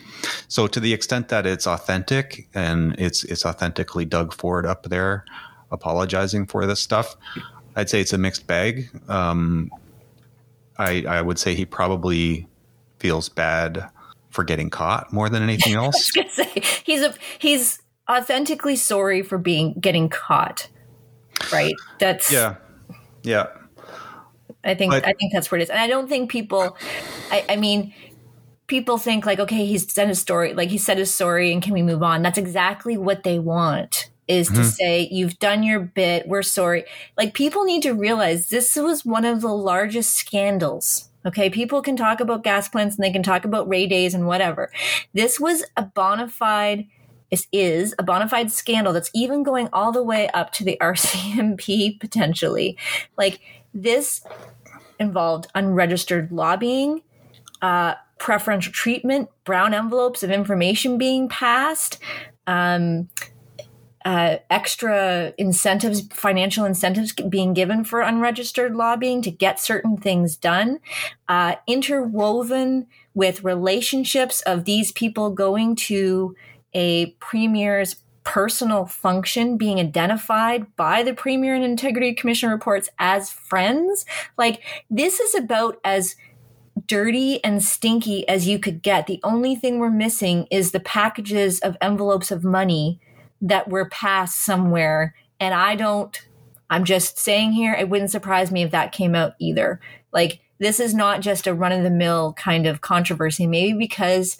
so 0.47 0.67
to 0.67 0.79
the 0.79 0.93
extent 0.93 1.29
that 1.29 1.45
it's 1.45 1.67
authentic 1.67 2.47
and 2.53 2.95
it's 2.99 3.23
it's 3.23 3.45
authentically 3.45 4.05
Doug 4.05 4.33
Ford 4.33 4.65
up 4.65 4.83
there 4.83 5.25
apologizing 5.71 6.45
for 6.45 6.65
this 6.67 6.79
stuff 6.79 7.17
I'd 7.75 7.89
say 7.89 8.01
it's 8.01 8.13
a 8.13 8.17
mixed 8.17 8.47
bag. 8.47 8.89
Um, 9.09 9.69
I 10.77 11.03
I 11.07 11.21
would 11.21 11.37
say 11.37 11.55
he 11.55 11.65
probably 11.65 12.47
feels 12.99 13.29
bad 13.29 13.89
for 14.35 14.43
getting 14.43 14.69
caught 14.69 15.11
more 15.11 15.29
than 15.29 15.41
anything 15.41 15.73
else 15.81 16.11
say 16.29 16.61
he's 16.83 17.01
a 17.01 17.13
he's 17.39 17.81
authentically 18.09 18.75
sorry 18.75 19.23
for 19.23 19.37
being 19.37 19.73
getting 19.79 20.09
caught 20.09 20.67
right 21.51 21.73
that's 21.99 22.31
Yeah, 22.31 22.55
yeah. 23.23 23.47
I 24.63 24.73
think 24.73 24.91
but, 24.91 25.05
I 25.05 25.13
think 25.13 25.31
that's 25.31 25.51
what 25.51 25.61
it 25.61 25.65
is, 25.65 25.69
and 25.69 25.79
I 25.79 25.87
don't 25.87 26.07
think 26.07 26.31
people. 26.31 26.75
I, 27.31 27.45
I 27.49 27.55
mean, 27.55 27.93
people 28.67 28.97
think 28.97 29.25
like, 29.25 29.39
okay, 29.39 29.65
he's 29.65 29.91
said 29.91 30.07
his 30.07 30.19
story, 30.19 30.53
like 30.53 30.69
he 30.69 30.79
said 30.79 30.97
his 30.97 31.13
story, 31.13 31.53
and 31.53 31.61
can 31.61 31.73
we 31.73 31.83
move 31.83 32.01
on? 32.01 32.23
That's 32.23 32.39
exactly 32.39 32.97
what 32.97 33.23
they 33.23 33.37
want 33.37 34.09
is 34.27 34.49
mm-hmm. 34.49 34.61
to 34.61 34.67
say 34.67 35.07
you've 35.11 35.37
done 35.37 35.61
your 35.61 35.79
bit 35.79 36.27
we're 36.27 36.41
sorry 36.41 36.83
like 37.15 37.35
people 37.35 37.63
need 37.63 37.83
to 37.83 37.91
realize 37.91 38.49
this 38.49 38.75
was 38.75 39.05
one 39.05 39.23
of 39.23 39.39
the 39.41 39.53
largest 39.53 40.15
scandals 40.15 41.11
okay 41.25 41.49
people 41.49 41.81
can 41.81 41.95
talk 41.95 42.19
about 42.19 42.43
gas 42.43 42.69
plants 42.69 42.95
and 42.95 43.03
they 43.03 43.11
can 43.11 43.23
talk 43.23 43.45
about 43.45 43.67
Rae 43.67 43.87
Days 43.87 44.13
and 44.13 44.27
whatever 44.27 44.71
this 45.13 45.39
was 45.39 45.63
a 45.75 45.83
bona 45.83 46.27
fide 46.27 46.87
this 47.31 47.47
is 47.51 47.95
a 47.97 48.03
bona 48.03 48.29
fide 48.29 48.51
scandal 48.51 48.93
that's 48.93 49.09
even 49.13 49.43
going 49.43 49.67
all 49.73 49.91
the 49.91 50.03
way 50.03 50.29
up 50.29 50.51
to 50.53 50.63
the 50.63 50.77
RCMP 50.81 51.99
potentially. 51.99 52.77
Like 53.17 53.39
this 53.73 54.23
involved 54.99 55.47
unregistered 55.53 56.31
lobbying, 56.31 57.01
uh, 57.61 57.95
preferential 58.19 58.71
treatment, 58.71 59.29
brown 59.43 59.73
envelopes 59.73 60.23
of 60.23 60.31
information 60.31 60.97
being 60.97 61.27
passed, 61.27 61.99
um, 62.47 63.09
uh, 64.05 64.37
extra 64.51 65.33
incentives, 65.37 66.07
financial 66.13 66.63
incentives 66.63 67.11
being 67.11 67.55
given 67.55 67.83
for 67.83 68.01
unregistered 68.01 68.75
lobbying 68.75 69.23
to 69.23 69.31
get 69.31 69.59
certain 69.59 69.97
things 69.97 70.37
done, 70.37 70.79
uh, 71.27 71.55
interwoven 71.67 72.85
with 73.15 73.43
relationships 73.43 74.41
of 74.41 74.65
these 74.65 74.91
people 74.91 75.31
going 75.31 75.75
to 75.75 76.35
a 76.75 77.07
premier's 77.19 77.95
personal 78.23 78.85
function 78.85 79.57
being 79.57 79.79
identified 79.79 80.75
by 80.75 81.01
the 81.01 81.13
premier 81.13 81.55
and 81.55 81.63
integrity 81.63 82.13
commission 82.13 82.49
reports 82.49 82.89
as 82.99 83.31
friends. 83.31 84.05
Like 84.37 84.61
this 84.89 85.19
is 85.19 85.33
about 85.33 85.79
as 85.83 86.15
dirty 86.87 87.43
and 87.43 87.63
stinky 87.63 88.27
as 88.27 88.47
you 88.47 88.59
could 88.59 88.81
get. 88.83 89.07
The 89.07 89.21
only 89.23 89.55
thing 89.55 89.79
we're 89.79 89.89
missing 89.89 90.47
is 90.51 90.71
the 90.71 90.79
packages 90.79 91.59
of 91.61 91.77
envelopes 91.81 92.29
of 92.31 92.43
money 92.43 92.99
that 93.47 93.69
were 93.69 93.89
passed 93.89 94.43
somewhere 94.43 95.15
and 95.39 95.53
i 95.53 95.75
don't 95.75 96.27
i'm 96.69 96.83
just 96.83 97.17
saying 97.17 97.51
here 97.51 97.73
it 97.73 97.89
wouldn't 97.89 98.11
surprise 98.11 98.51
me 98.51 98.63
if 98.63 98.71
that 98.71 98.91
came 98.91 99.15
out 99.15 99.33
either 99.39 99.79
like 100.11 100.39
this 100.57 100.79
is 100.79 100.93
not 100.93 101.21
just 101.21 101.47
a 101.47 101.53
run 101.53 101.71
of 101.71 101.83
the 101.83 101.89
mill 101.89 102.33
kind 102.33 102.65
of 102.65 102.81
controversy 102.81 103.47
maybe 103.47 103.77
because 103.77 104.37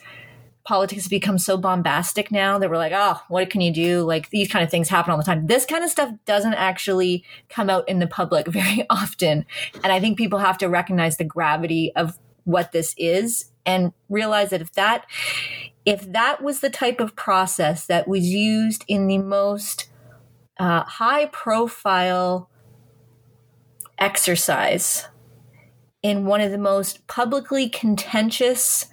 politics 0.65 1.04
has 1.04 1.10
become 1.10 1.38
so 1.38 1.58
bombastic 1.58 2.32
now 2.32 2.58
that 2.58 2.70
we're 2.70 2.78
like, 2.78 2.91
oh, 2.94 3.22
what 3.30 3.50
can 3.52 3.62
you 3.62 3.72
do? 3.72 4.02
Like 4.02 4.32
these 4.32 4.50
kind 4.50 4.65
of 4.65 4.72
things 4.72 4.89
happen 4.89 5.12
all 5.12 5.18
the 5.18 5.24
time. 5.24 5.46
This 5.46 5.65
kind 5.65 5.84
of 5.84 5.91
stuff 5.91 6.12
doesn't 6.26 6.56
actually 6.56 7.24
come 7.50 7.70
out 7.70 7.88
in 7.88 8.00
the 8.00 8.08
public 8.08 8.48
very 8.52 8.86
often. 8.89 9.46
And 9.84 9.94
I 9.94 10.00
think 10.00 10.18
people 10.18 10.39
have 10.39 10.58
to 10.58 10.68
recognize 10.68 11.18
the 11.18 11.24
gravity 11.24 11.94
of 11.96 12.18
what 12.44 12.72
this 12.72 12.94
is 12.98 13.52
and 13.65 13.94
realize 14.10 14.50
that 14.50 14.62
if 14.62 14.74
that 14.74 15.06
if 15.86 16.12
that 16.12 16.41
was 16.41 16.60
the 16.60 16.69
type 16.69 17.00
of 17.00 17.15
process 17.15 17.86
that 17.86 18.08
was 18.08 18.26
used 18.26 18.84
in 18.88 19.08
the 19.08 19.19
most 19.19 19.89
uh, 20.58 20.84
high 20.84 21.28
profile 21.28 22.50
exercise 23.98 25.08
in 26.02 26.26
one 26.26 26.41
of 26.41 26.52
the 26.52 26.58
most 26.58 27.06
publicly 27.08 27.69
contentious 27.69 28.88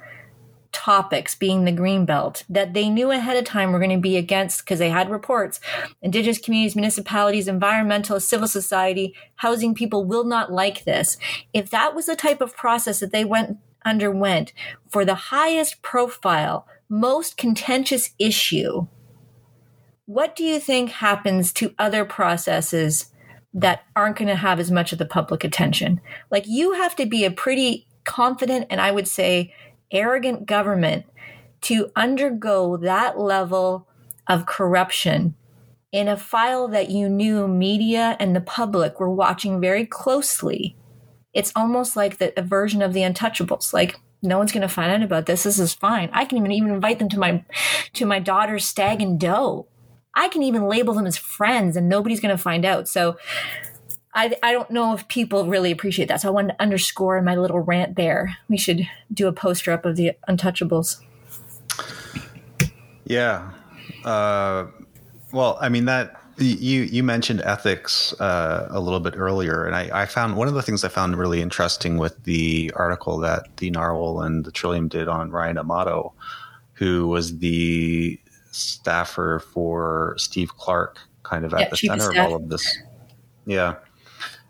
topics 0.72 1.35
being 1.35 1.64
the 1.64 1.72
green 1.72 2.07
belt 2.07 2.44
that 2.48 2.72
they 2.72 2.88
knew 2.88 3.11
ahead 3.11 3.37
of 3.37 3.44
time 3.44 3.72
were 3.72 3.78
going 3.78 3.90
to 3.90 3.98
be 3.98 4.16
against 4.16 4.64
because 4.64 4.78
they 4.78 4.88
had 4.88 5.11
reports 5.11 5.61
indigenous 6.00 6.38
communities 6.38 6.74
municipalities 6.74 7.46
environmentalists 7.46 8.22
civil 8.22 8.48
society 8.48 9.14
housing 9.37 9.74
people 9.74 10.05
will 10.05 10.24
not 10.24 10.50
like 10.50 10.85
this. 10.85 11.18
If 11.52 11.68
that 11.70 11.94
was 11.94 12.07
the 12.07 12.16
type 12.16 12.40
of 12.40 12.57
process 12.57 13.00
that 13.00 13.12
they 13.12 13.24
went 13.24 13.59
underwent 13.85 14.52
for 14.88 15.05
the 15.05 15.14
highest 15.14 15.83
profile 15.83 16.66
most 16.88 17.37
contentious 17.37 18.11
issue 18.18 18.87
what 20.07 20.35
do 20.35 20.45
you 20.45 20.59
think 20.59 20.90
happens 20.90 21.53
to 21.53 21.75
other 21.79 22.05
processes 22.05 23.12
that 23.55 23.83
aren't 23.95 24.16
going 24.16 24.29
to 24.29 24.35
have 24.35 24.59
as 24.59 24.71
much 24.71 24.92
of 24.92 24.99
the 24.99 25.07
public 25.07 25.45
attention 25.45 26.01
like 26.31 26.45
you 26.47 26.73
have 26.73 26.97
to 26.97 27.07
be 27.07 27.25
a 27.25 27.31
pretty 27.31 27.87
confident 28.05 28.66
and 28.71 28.81
i 28.81 28.90
would 28.90 29.09
say 29.09 29.53
arrogant 29.90 30.47
government 30.47 31.07
to 31.61 31.90
undergo 31.95 32.77
that 32.77 33.18
level 33.18 33.87
of 34.29 34.47
corruption 34.47 35.35
in 35.92 36.09
a 36.09 36.16
file 36.16 36.68
that 36.68 36.90
you 36.90 37.09
knew 37.09 37.47
media 37.47 38.16
and 38.18 38.35
the 38.35 38.40
public 38.40 38.99
were 38.99 39.11
watching 39.11 39.61
very 39.61 39.87
closely. 39.87 40.77
It's 41.35 41.53
almost 41.55 41.97
like 41.97 42.18
the 42.18 42.38
a 42.38 42.42
version 42.42 42.83
of 42.83 42.95
the 42.95 43.03
untouchables. 43.03 43.73
Like 43.73 44.01
no 44.22 44.38
one's 44.38 44.52
going 44.52 44.62
to 44.62 44.68
find 44.68 44.90
out 44.92 45.02
about 45.02 45.26
this. 45.26 45.42
This 45.42 45.58
is 45.58 45.74
fine. 45.74 46.08
I 46.12 46.24
can 46.24 46.38
even 46.38 46.52
even 46.52 46.70
invite 46.70 46.98
them 46.98 47.08
to 47.11 47.18
my 47.18 47.44
to 47.94 48.06
my 48.06 48.18
daughter's 48.18 48.64
stag 48.64 49.02
and 49.02 49.18
doe. 49.18 49.66
I 50.14 50.28
can 50.28 50.42
even 50.42 50.68
label 50.68 50.94
them 50.94 51.06
as 51.06 51.16
friends 51.16 51.76
and 51.76 51.88
nobody's 51.88 52.20
going 52.20 52.37
to 52.37 52.42
find 52.42 52.64
out. 52.64 52.88
So 52.88 53.16
I, 54.14 54.37
I 54.42 54.52
don't 54.52 54.70
know 54.70 54.92
if 54.92 55.08
people 55.08 55.46
really 55.46 55.70
appreciate 55.70 56.08
that. 56.08 56.20
So 56.20 56.28
I 56.28 56.32
wanted 56.32 56.48
to 56.48 56.62
underscore 56.62 57.16
in 57.16 57.24
my 57.24 57.35
little 57.35 57.61
rant 57.61 57.96
there. 57.96 58.37
We 58.48 58.58
should 58.58 58.87
do 59.12 59.26
a 59.26 59.32
poster 59.32 59.72
up 59.72 59.87
of 59.87 59.96
the 59.96 60.12
Untouchables. 60.28 61.00
Yeah. 63.04 63.52
Uh, 64.04 64.66
well, 65.32 65.56
I 65.61 65.70
mean 65.70 65.87
that 65.87 66.21
you 66.44 66.83
you 66.83 67.02
mentioned 67.02 67.40
ethics 67.42 68.12
uh, 68.20 68.68
a 68.70 68.81
little 68.81 69.00
bit 69.00 69.14
earlier, 69.16 69.64
and 69.66 69.74
I, 69.74 70.02
I, 70.02 70.07
found 70.07 70.37
one 70.37 70.48
of 70.48 70.55
the 70.55 70.62
things 70.62 70.85
I 70.85 70.88
found 70.88 71.16
really 71.16 71.40
interesting 71.42 71.98
with 71.98 72.22
the 72.24 72.72
article 72.76 73.18
that 73.18 73.57
the 73.59 73.70
Narwhal 73.70 74.22
and 74.22 74.44
the 74.44 74.52
Trillium 74.52 74.88
did 74.88 75.09
on 75.09 75.31
Ryan 75.31 75.59
Amato, 75.59 76.12
who 76.74 77.09
was 77.09 77.38
the 77.38 78.18
staffer 78.50 79.40
for 79.52 80.14
Steve 80.18 80.57
Clark, 80.57 80.98
kind 81.22 81.44
of 81.44 81.55
at 81.55 81.61
yeah, 81.61 81.68
the 81.68 81.76
center 81.76 82.11
of 82.11 82.18
all 82.18 82.35
of 82.35 82.48
this. 82.48 82.78
Yeah 83.46 83.76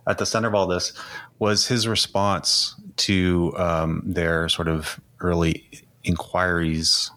at 0.06 0.18
the 0.18 0.26
center 0.26 0.48
of 0.48 0.54
all 0.54 0.66
this 0.66 0.92
was 1.38 1.66
his 1.66 1.86
response 1.88 2.74
to 2.96 3.52
um, 3.56 4.02
their 4.04 4.48
sort 4.48 4.68
of 4.68 5.00
early 5.20 5.68
inquiries. 6.04 7.10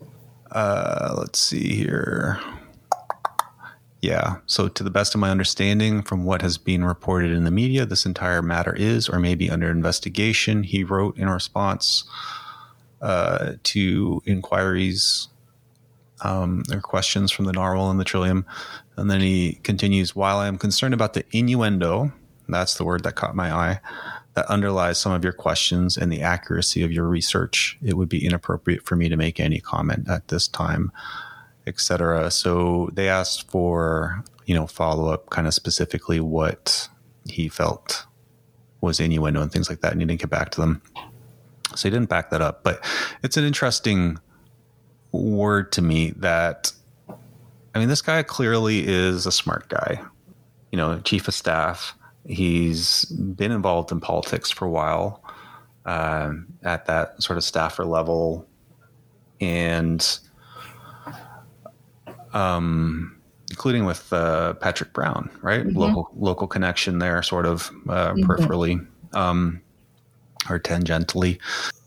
Uh, 0.51 1.15
let's 1.17 1.39
see 1.39 1.75
here. 1.75 2.39
Yeah. 4.05 4.35
So, 4.45 4.67
to 4.67 4.83
the 4.83 4.91
best 4.91 5.15
of 5.15 5.19
my 5.19 5.31
understanding, 5.31 6.03
from 6.03 6.25
what 6.25 6.43
has 6.43 6.59
been 6.59 6.85
reported 6.85 7.31
in 7.31 7.43
the 7.43 7.51
media, 7.51 7.87
this 7.87 8.05
entire 8.05 8.43
matter 8.43 8.75
is 8.75 9.09
or 9.09 9.19
may 9.19 9.33
be 9.33 9.49
under 9.49 9.71
investigation. 9.71 10.61
He 10.61 10.83
wrote 10.83 11.17
in 11.17 11.27
response 11.27 12.03
uh, 13.01 13.53
to 13.63 14.21
inquiries 14.25 15.29
um, 16.23 16.63
or 16.71 16.81
questions 16.81 17.31
from 17.31 17.45
the 17.45 17.53
Narwhal 17.53 17.89
and 17.89 17.99
the 17.99 18.03
Trillium. 18.03 18.45
And 18.95 19.09
then 19.09 19.21
he 19.21 19.59
continues 19.63 20.15
While 20.15 20.37
I 20.37 20.47
am 20.47 20.59
concerned 20.59 20.93
about 20.93 21.13
the 21.13 21.25
innuendo 21.31 22.13
that's 22.47 22.75
the 22.75 22.83
word 22.83 23.03
that 23.03 23.15
caught 23.15 23.35
my 23.35 23.51
eye. 23.51 23.79
That 24.35 24.45
underlies 24.47 24.97
some 24.97 25.13
of 25.13 25.23
your 25.23 25.33
questions 25.33 25.97
and 25.97 26.11
the 26.11 26.21
accuracy 26.21 26.83
of 26.83 26.91
your 26.91 27.07
research. 27.07 27.77
It 27.81 27.95
would 27.95 28.09
be 28.09 28.25
inappropriate 28.25 28.83
for 28.83 28.95
me 28.95 29.09
to 29.09 29.17
make 29.17 29.39
any 29.39 29.59
comment 29.59 30.09
at 30.09 30.27
this 30.27 30.47
time, 30.47 30.91
etc. 31.67 32.29
So 32.31 32.89
they 32.93 33.09
asked 33.09 33.49
for 33.49 34.23
you 34.45 34.55
know 34.55 34.67
follow 34.67 35.07
up, 35.07 35.29
kind 35.29 35.47
of 35.47 35.53
specifically 35.53 36.19
what 36.19 36.87
he 37.27 37.49
felt 37.49 38.05
was 38.81 38.99
innuendo 38.99 39.41
and 39.41 39.51
things 39.51 39.69
like 39.69 39.81
that, 39.81 39.91
and 39.91 40.01
he 40.01 40.05
didn't 40.07 40.21
get 40.21 40.29
back 40.29 40.51
to 40.51 40.61
them. 40.61 40.81
So 41.75 41.89
he 41.89 41.93
didn't 41.93 42.09
back 42.09 42.29
that 42.29 42.41
up, 42.41 42.63
but 42.63 42.85
it's 43.23 43.37
an 43.37 43.43
interesting 43.43 44.19
word 45.11 45.71
to 45.73 45.81
me 45.81 46.11
that 46.17 46.71
I 47.73 47.79
mean, 47.79 47.89
this 47.89 48.01
guy 48.01 48.23
clearly 48.23 48.87
is 48.87 49.25
a 49.25 49.31
smart 49.31 49.67
guy, 49.67 50.01
you 50.71 50.77
know, 50.77 50.99
chief 51.01 51.27
of 51.27 51.33
staff 51.33 51.95
He's 52.27 53.05
been 53.05 53.51
involved 53.51 53.91
in 53.91 53.99
politics 53.99 54.49
for 54.49 54.65
a 54.65 54.69
while 54.69 55.23
uh, 55.85 56.33
at 56.63 56.87
that 56.87 57.21
sort 57.21 57.37
of 57.37 57.43
staffer 57.43 57.85
level, 57.85 58.47
and 59.39 60.19
um, 62.35 63.15
including 63.49 63.85
with 63.85 64.11
uh, 64.13 64.53
Patrick 64.55 64.93
Brown, 64.93 65.29
right? 65.41 65.65
Mm-hmm. 65.65 65.77
Local 65.77 66.11
local 66.15 66.47
connection 66.47 66.99
there, 66.99 67.23
sort 67.23 67.47
of 67.47 67.71
uh, 67.89 68.13
mm-hmm. 68.13 68.29
peripherally 68.29 68.85
um, 69.13 69.61
or 70.49 70.59
tangentially. 70.59 71.39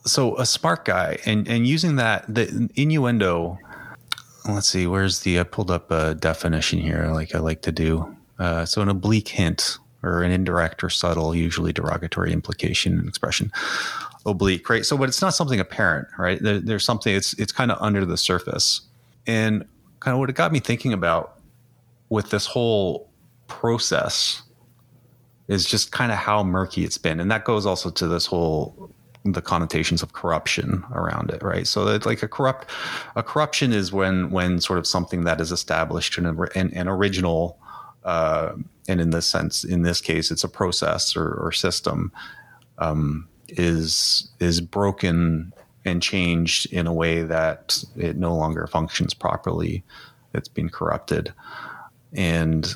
So 0.04 0.36
a 0.38 0.46
smart 0.46 0.84
guy, 0.84 1.18
and 1.26 1.46
and 1.46 1.66
using 1.66 1.96
that 1.96 2.24
the 2.34 2.68
innuendo. 2.74 3.58
Let's 4.48 4.68
see, 4.68 4.86
where's 4.86 5.20
the 5.20 5.40
I 5.40 5.42
pulled 5.42 5.70
up 5.70 5.90
a 5.90 6.14
definition 6.14 6.78
here, 6.78 7.10
like 7.12 7.34
I 7.34 7.38
like 7.38 7.60
to 7.62 7.72
do. 7.72 8.16
Uh, 8.38 8.64
so 8.64 8.80
an 8.80 8.88
oblique 8.88 9.28
hint 9.28 9.78
or 10.02 10.22
an 10.22 10.30
indirect 10.30 10.82
or 10.82 10.88
subtle, 10.88 11.34
usually 11.34 11.72
derogatory 11.72 12.32
implication 12.32 12.98
and 12.98 13.06
expression. 13.06 13.52
Oblique, 14.24 14.70
right? 14.70 14.86
So, 14.86 14.96
but 14.96 15.08
it's 15.08 15.20
not 15.20 15.34
something 15.34 15.60
apparent, 15.60 16.08
right? 16.18 16.42
There, 16.42 16.60
there's 16.60 16.84
something. 16.84 17.14
It's 17.14 17.34
it's 17.34 17.52
kind 17.52 17.70
of 17.70 17.76
under 17.82 18.06
the 18.06 18.16
surface, 18.16 18.80
and 19.26 19.66
kind 20.00 20.14
of 20.14 20.18
what 20.18 20.30
it 20.30 20.36
got 20.36 20.52
me 20.52 20.60
thinking 20.60 20.92
about 20.92 21.38
with 22.08 22.30
this 22.30 22.46
whole 22.46 23.10
process 23.46 24.42
is 25.48 25.64
just 25.64 25.92
kind 25.92 26.12
of 26.12 26.18
how 26.18 26.42
murky 26.42 26.84
it's 26.84 26.98
been, 26.98 27.20
and 27.20 27.30
that 27.30 27.44
goes 27.44 27.66
also 27.66 27.90
to 27.90 28.06
this 28.06 28.26
whole 28.26 28.90
the 29.24 29.42
connotations 29.42 30.02
of 30.02 30.12
corruption 30.12 30.84
around 30.92 31.30
it, 31.30 31.42
right? 31.42 31.66
So 31.66 31.84
that 31.84 32.06
like 32.06 32.22
a 32.22 32.28
corrupt, 32.28 32.70
a 33.16 33.22
corruption 33.22 33.72
is 33.72 33.92
when 33.92 34.30
when 34.30 34.60
sort 34.60 34.78
of 34.78 34.86
something 34.86 35.24
that 35.24 35.40
is 35.40 35.52
established 35.52 36.18
in 36.18 36.26
an, 36.26 36.38
an 36.54 36.88
original, 36.88 37.58
uh, 38.04 38.52
and 38.88 39.00
in 39.00 39.10
this 39.10 39.26
sense, 39.26 39.64
in 39.64 39.82
this 39.82 40.00
case, 40.00 40.30
it's 40.30 40.44
a 40.44 40.48
process 40.48 41.16
or, 41.16 41.34
or 41.34 41.52
system, 41.52 42.12
um, 42.78 43.28
is 43.48 44.30
is 44.40 44.60
broken 44.60 45.52
and 45.88 46.02
changed 46.02 46.72
in 46.72 46.86
a 46.86 46.92
way 46.92 47.22
that 47.22 47.82
it 47.96 48.16
no 48.16 48.34
longer 48.34 48.66
functions 48.66 49.14
properly. 49.14 49.82
It's 50.34 50.48
been 50.48 50.68
corrupted, 50.68 51.32
and 52.12 52.72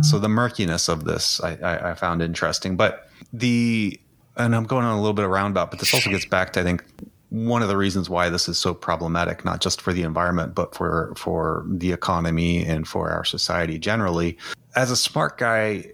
so 0.00 0.18
the 0.18 0.28
murkiness 0.28 0.88
of 0.88 1.04
this 1.04 1.40
I, 1.40 1.58
I, 1.62 1.90
I 1.90 1.94
found 1.94 2.22
interesting, 2.22 2.76
but 2.76 3.08
the 3.32 4.00
and 4.36 4.54
I'm 4.54 4.64
going 4.64 4.84
on 4.84 4.96
a 4.96 5.00
little 5.00 5.14
bit 5.14 5.24
of 5.24 5.30
roundabout, 5.30 5.70
but 5.70 5.80
this 5.80 5.92
also 5.94 6.10
gets 6.10 6.26
back 6.26 6.52
to 6.54 6.60
I 6.60 6.62
think 6.62 6.84
one 7.30 7.62
of 7.62 7.68
the 7.68 7.76
reasons 7.76 8.08
why 8.08 8.28
this 8.28 8.48
is 8.48 8.58
so 8.58 8.72
problematic, 8.72 9.44
not 9.44 9.60
just 9.60 9.80
for 9.80 9.92
the 9.92 10.02
environment, 10.02 10.54
but 10.54 10.74
for 10.74 11.12
for 11.16 11.64
the 11.68 11.92
economy 11.92 12.64
and 12.64 12.86
for 12.86 13.10
our 13.10 13.24
society 13.24 13.78
generally. 13.78 14.38
As 14.74 14.90
a 14.90 14.96
smart 14.96 15.38
guy, 15.38 15.92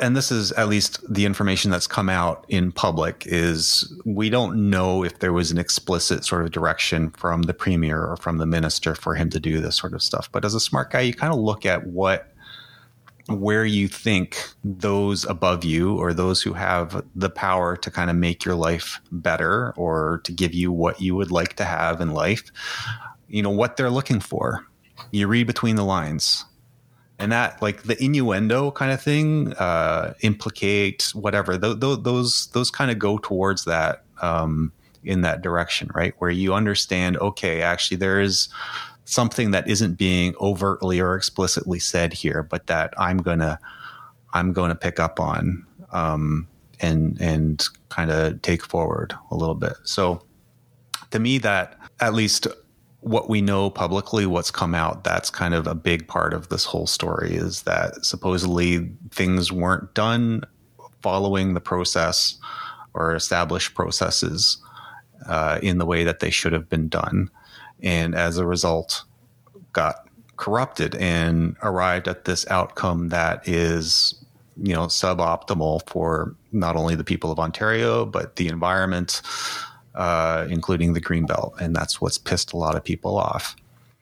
and 0.00 0.16
this 0.16 0.32
is 0.32 0.52
at 0.52 0.68
least 0.68 1.00
the 1.12 1.24
information 1.24 1.70
that's 1.70 1.86
come 1.86 2.08
out 2.08 2.44
in 2.48 2.72
public 2.72 3.24
is 3.26 3.92
we 4.04 4.30
don't 4.30 4.70
know 4.70 5.04
if 5.04 5.18
there 5.18 5.32
was 5.32 5.50
an 5.50 5.58
explicit 5.58 6.24
sort 6.24 6.44
of 6.44 6.50
direction 6.50 7.10
from 7.10 7.42
the 7.42 7.54
premier 7.54 8.04
or 8.04 8.16
from 8.16 8.38
the 8.38 8.46
minister 8.46 8.94
for 8.94 9.14
him 9.14 9.30
to 9.30 9.40
do 9.40 9.60
this 9.60 9.76
sort 9.76 9.92
of 9.92 10.02
stuff. 10.02 10.30
But 10.32 10.44
as 10.44 10.54
a 10.54 10.60
smart 10.60 10.90
guy, 10.90 11.00
you 11.00 11.14
kind 11.14 11.32
of 11.32 11.38
look 11.38 11.66
at 11.66 11.86
what 11.86 12.28
where 13.28 13.64
you 13.64 13.86
think 13.86 14.36
those 14.64 15.24
above 15.26 15.64
you 15.64 15.96
or 15.96 16.12
those 16.12 16.42
who 16.42 16.52
have 16.54 17.04
the 17.14 17.30
power 17.30 17.76
to 17.76 17.90
kind 17.90 18.10
of 18.10 18.16
make 18.16 18.44
your 18.44 18.56
life 18.56 19.00
better 19.12 19.72
or 19.76 20.20
to 20.24 20.32
give 20.32 20.52
you 20.52 20.72
what 20.72 21.00
you 21.00 21.14
would 21.14 21.30
like 21.30 21.54
to 21.54 21.64
have 21.64 22.00
in 22.00 22.10
life, 22.10 22.50
you 23.28 23.42
know, 23.42 23.50
what 23.50 23.76
they're 23.76 23.90
looking 23.90 24.18
for. 24.18 24.66
You 25.12 25.28
read 25.28 25.46
between 25.46 25.76
the 25.76 25.84
lines. 25.84 26.44
And 27.22 27.30
that, 27.30 27.62
like 27.62 27.84
the 27.84 28.02
innuendo 28.02 28.72
kind 28.72 28.90
of 28.90 29.00
thing, 29.00 29.52
uh, 29.52 30.14
implicate 30.22 31.12
whatever. 31.14 31.56
Th- 31.56 31.78
th- 31.78 32.00
those 32.02 32.48
those 32.48 32.68
kind 32.68 32.90
of 32.90 32.98
go 32.98 33.16
towards 33.18 33.64
that 33.64 34.02
um, 34.22 34.72
in 35.04 35.20
that 35.20 35.40
direction, 35.40 35.88
right? 35.94 36.14
Where 36.18 36.32
you 36.32 36.52
understand, 36.52 37.16
okay, 37.18 37.62
actually, 37.62 37.98
there 37.98 38.20
is 38.20 38.48
something 39.04 39.52
that 39.52 39.68
isn't 39.68 39.94
being 39.94 40.34
overtly 40.40 40.98
or 40.98 41.14
explicitly 41.14 41.78
said 41.78 42.12
here, 42.12 42.42
but 42.42 42.66
that 42.66 42.92
I'm 42.98 43.18
gonna 43.18 43.60
I'm 44.32 44.52
to 44.52 44.74
pick 44.74 44.98
up 44.98 45.20
on 45.20 45.64
um, 45.92 46.48
and 46.80 47.16
and 47.20 47.64
kind 47.88 48.10
of 48.10 48.42
take 48.42 48.64
forward 48.64 49.14
a 49.30 49.36
little 49.36 49.54
bit. 49.54 49.74
So 49.84 50.24
to 51.12 51.20
me, 51.20 51.38
that 51.38 51.78
at 52.00 52.14
least 52.14 52.48
what 53.02 53.28
we 53.28 53.42
know 53.42 53.68
publicly, 53.68 54.26
what's 54.26 54.50
come 54.50 54.74
out, 54.74 55.02
that's 55.02 55.28
kind 55.28 55.54
of 55.54 55.66
a 55.66 55.74
big 55.74 56.06
part 56.06 56.32
of 56.32 56.48
this 56.48 56.64
whole 56.64 56.86
story 56.86 57.34
is 57.34 57.62
that 57.62 58.04
supposedly 58.04 58.90
things 59.10 59.50
weren't 59.50 59.92
done 59.92 60.44
following 61.02 61.54
the 61.54 61.60
process 61.60 62.38
or 62.94 63.14
established 63.14 63.74
processes 63.74 64.58
uh, 65.26 65.58
in 65.62 65.78
the 65.78 65.86
way 65.86 66.04
that 66.04 66.20
they 66.20 66.30
should 66.30 66.52
have 66.52 66.68
been 66.68 66.88
done 66.88 67.28
and 67.82 68.14
as 68.14 68.38
a 68.38 68.46
result 68.46 69.02
got 69.72 70.08
corrupted 70.36 70.94
and 70.96 71.56
arrived 71.62 72.06
at 72.06 72.24
this 72.24 72.46
outcome 72.48 73.08
that 73.08 73.46
is 73.48 74.14
you 74.62 74.74
know 74.74 74.86
suboptimal 74.86 75.88
for 75.88 76.34
not 76.52 76.76
only 76.76 76.94
the 76.94 77.04
people 77.04 77.30
of 77.30 77.38
Ontario 77.38 78.04
but 78.04 78.36
the 78.36 78.48
environment 78.48 79.22
uh, 79.94 80.46
including 80.48 80.92
the 80.92 81.00
green 81.00 81.26
belt 81.26 81.54
and 81.60 81.74
that's 81.74 82.00
what's 82.00 82.18
pissed 82.18 82.52
a 82.52 82.56
lot 82.56 82.76
of 82.76 82.82
people 82.82 83.16
off 83.16 83.56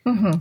mm-hmm. 0.06 0.38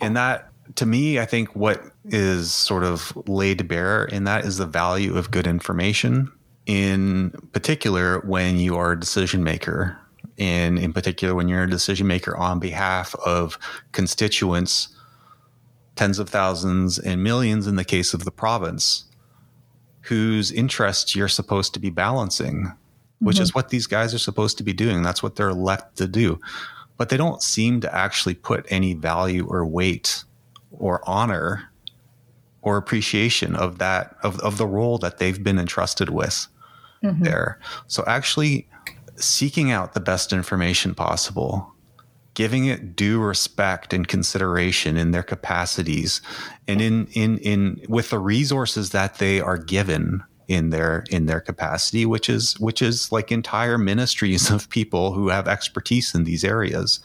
and 0.00 0.16
that 0.16 0.48
to 0.76 0.86
me 0.86 1.18
i 1.18 1.24
think 1.24 1.54
what 1.56 1.82
is 2.04 2.52
sort 2.52 2.84
of 2.84 3.12
laid 3.28 3.66
bare 3.66 4.04
in 4.04 4.24
that 4.24 4.44
is 4.44 4.58
the 4.58 4.66
value 4.66 5.16
of 5.16 5.30
good 5.30 5.46
information 5.46 6.30
in 6.66 7.30
particular 7.52 8.20
when 8.20 8.58
you 8.58 8.76
are 8.76 8.92
a 8.92 9.00
decision 9.00 9.42
maker 9.42 9.98
and 10.40 10.78
in 10.78 10.92
particular 10.92 11.34
when 11.34 11.48
you're 11.48 11.64
a 11.64 11.70
decision 11.70 12.06
maker 12.06 12.36
on 12.36 12.58
behalf 12.58 13.14
of 13.26 13.58
constituents, 13.92 14.88
tens 15.96 16.18
of 16.18 16.30
thousands 16.30 16.98
and 16.98 17.22
millions 17.22 17.66
in 17.66 17.76
the 17.76 17.84
case 17.84 18.14
of 18.14 18.24
the 18.24 18.30
province, 18.30 19.04
whose 20.00 20.50
interests 20.50 21.14
you're 21.14 21.28
supposed 21.28 21.74
to 21.74 21.80
be 21.80 21.90
balancing, 21.90 22.72
which 23.20 23.36
mm-hmm. 23.36 23.42
is 23.42 23.54
what 23.54 23.68
these 23.68 23.86
guys 23.86 24.14
are 24.14 24.18
supposed 24.18 24.58
to 24.58 24.64
be 24.64 24.72
doing. 24.72 25.02
That's 25.02 25.22
what 25.22 25.36
they're 25.36 25.54
left 25.54 25.96
to 25.96 26.08
do. 26.08 26.40
But 26.96 27.08
they 27.08 27.16
don't 27.16 27.42
seem 27.42 27.80
to 27.80 27.94
actually 27.94 28.34
put 28.34 28.66
any 28.68 28.94
value 28.94 29.46
or 29.46 29.64
weight 29.64 30.24
or 30.70 31.00
honor 31.08 31.70
or 32.62 32.76
appreciation 32.76 33.56
of 33.56 33.78
that 33.78 34.16
of, 34.22 34.38
of 34.40 34.58
the 34.58 34.66
role 34.66 34.98
that 34.98 35.18
they've 35.18 35.42
been 35.42 35.58
entrusted 35.58 36.10
with 36.10 36.46
mm-hmm. 37.02 37.22
there. 37.22 37.58
So 37.86 38.04
actually 38.06 38.68
seeking 39.16 39.70
out 39.70 39.94
the 39.94 40.00
best 40.00 40.32
information 40.32 40.94
possible, 40.94 41.72
giving 42.34 42.66
it 42.66 42.96
due 42.96 43.20
respect 43.20 43.92
and 43.92 44.06
consideration 44.06 44.96
in 44.96 45.10
their 45.10 45.22
capacities 45.22 46.20
and 46.68 46.80
in 46.80 47.06
in 47.12 47.38
in 47.38 47.80
with 47.88 48.10
the 48.10 48.18
resources 48.18 48.90
that 48.90 49.16
they 49.18 49.40
are 49.40 49.58
given 49.58 50.22
in 50.50 50.70
their 50.70 51.04
in 51.10 51.26
their 51.26 51.40
capacity 51.40 52.04
which 52.04 52.28
is 52.28 52.58
which 52.58 52.82
is 52.82 53.12
like 53.12 53.30
entire 53.30 53.78
ministries 53.78 54.50
of 54.50 54.68
people 54.68 55.12
who 55.12 55.28
have 55.28 55.46
expertise 55.46 56.12
in 56.12 56.24
these 56.24 56.42
areas 56.42 56.98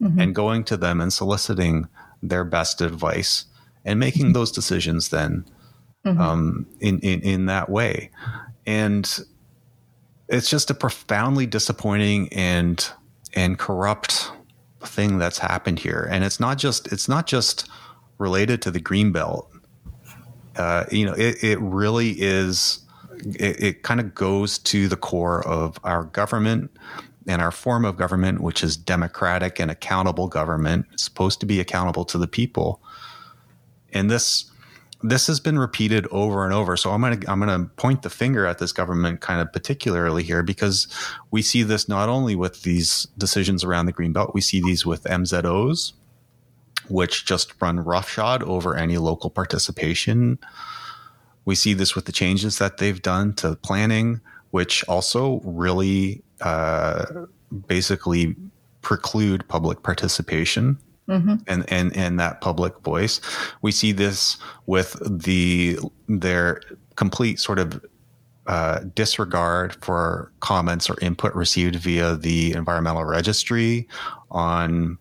mm-hmm. 0.00 0.20
and 0.20 0.34
going 0.34 0.62
to 0.62 0.76
them 0.76 1.00
and 1.00 1.10
soliciting 1.10 1.88
their 2.22 2.44
best 2.44 2.82
advice 2.82 3.46
and 3.86 3.98
making 3.98 4.34
those 4.34 4.52
decisions 4.52 5.08
then 5.08 5.42
mm-hmm. 6.04 6.20
um, 6.20 6.66
in, 6.80 6.98
in 7.00 7.22
in 7.22 7.46
that 7.46 7.70
way 7.70 8.10
and 8.66 9.20
it's 10.28 10.50
just 10.50 10.70
a 10.70 10.74
profoundly 10.74 11.46
disappointing 11.46 12.28
and 12.30 12.90
and 13.32 13.58
corrupt 13.58 14.30
thing 14.82 15.16
that's 15.16 15.38
happened 15.38 15.78
here 15.78 16.06
and 16.10 16.24
it's 16.24 16.38
not 16.38 16.58
just 16.58 16.92
it's 16.92 17.08
not 17.08 17.26
just 17.26 17.70
related 18.18 18.60
to 18.60 18.70
the 18.70 18.80
green 18.80 19.12
belt 19.12 19.50
uh, 20.58 20.84
you 20.90 21.04
know 21.04 21.14
it, 21.14 21.42
it 21.42 21.60
really 21.60 22.10
is 22.10 22.80
it, 23.38 23.62
it 23.62 23.82
kind 23.82 24.00
of 24.00 24.14
goes 24.14 24.58
to 24.58 24.88
the 24.88 24.96
core 24.96 25.46
of 25.46 25.78
our 25.84 26.04
government 26.04 26.70
and 27.26 27.42
our 27.42 27.50
form 27.50 27.84
of 27.84 27.96
government 27.96 28.40
which 28.40 28.62
is 28.62 28.76
democratic 28.76 29.58
and 29.58 29.70
accountable 29.70 30.28
government 30.28 30.86
it's 30.92 31.04
supposed 31.04 31.40
to 31.40 31.46
be 31.46 31.60
accountable 31.60 32.04
to 32.04 32.18
the 32.18 32.28
people 32.28 32.80
and 33.92 34.10
this 34.10 34.50
this 35.02 35.26
has 35.26 35.40
been 35.40 35.58
repeated 35.58 36.06
over 36.10 36.44
and 36.44 36.54
over. 36.54 36.76
So 36.76 36.90
I'm 36.90 37.00
going 37.00 37.20
to 37.20 37.30
I'm 37.30 37.40
going 37.40 37.60
to 37.60 37.68
point 37.74 38.02
the 38.02 38.10
finger 38.10 38.46
at 38.46 38.58
this 38.58 38.72
government 38.72 39.20
kind 39.20 39.40
of 39.40 39.52
particularly 39.52 40.22
here 40.22 40.42
because 40.42 40.88
we 41.30 41.42
see 41.42 41.62
this 41.62 41.88
not 41.88 42.08
only 42.08 42.34
with 42.34 42.62
these 42.62 43.06
decisions 43.18 43.62
around 43.64 43.86
the 43.86 43.92
green 43.92 44.12
belt, 44.12 44.32
we 44.34 44.40
see 44.40 44.60
these 44.60 44.86
with 44.86 45.04
MZOs, 45.04 45.92
which 46.88 47.24
just 47.24 47.60
run 47.60 47.80
roughshod 47.80 48.42
over 48.42 48.76
any 48.76 48.98
local 48.98 49.30
participation. 49.30 50.38
We 51.44 51.54
see 51.54 51.74
this 51.74 51.94
with 51.94 52.06
the 52.06 52.12
changes 52.12 52.58
that 52.58 52.78
they've 52.78 53.00
done 53.00 53.34
to 53.34 53.56
planning, 53.56 54.20
which 54.50 54.84
also 54.88 55.40
really 55.44 56.22
uh, 56.40 57.06
basically 57.66 58.34
preclude 58.82 59.46
public 59.48 59.82
participation 59.82 60.78
mm-hmm. 61.08 61.34
and, 61.46 61.64
and, 61.72 61.96
and 61.96 62.20
that 62.20 62.40
public 62.40 62.78
voice. 62.80 63.20
We 63.62 63.72
see 63.72 63.92
this 63.92 64.38
with 64.66 64.96
the 65.04 65.78
their 66.08 66.60
complete 66.96 67.38
sort 67.40 67.58
of 67.58 67.84
uh, 68.46 68.80
disregard 68.94 69.76
for 69.84 70.32
comments 70.40 70.88
or 70.88 70.96
input 71.00 71.34
received 71.34 71.76
via 71.76 72.16
the 72.16 72.52
environmental 72.52 73.04
registry 73.04 73.88
on 74.30 74.98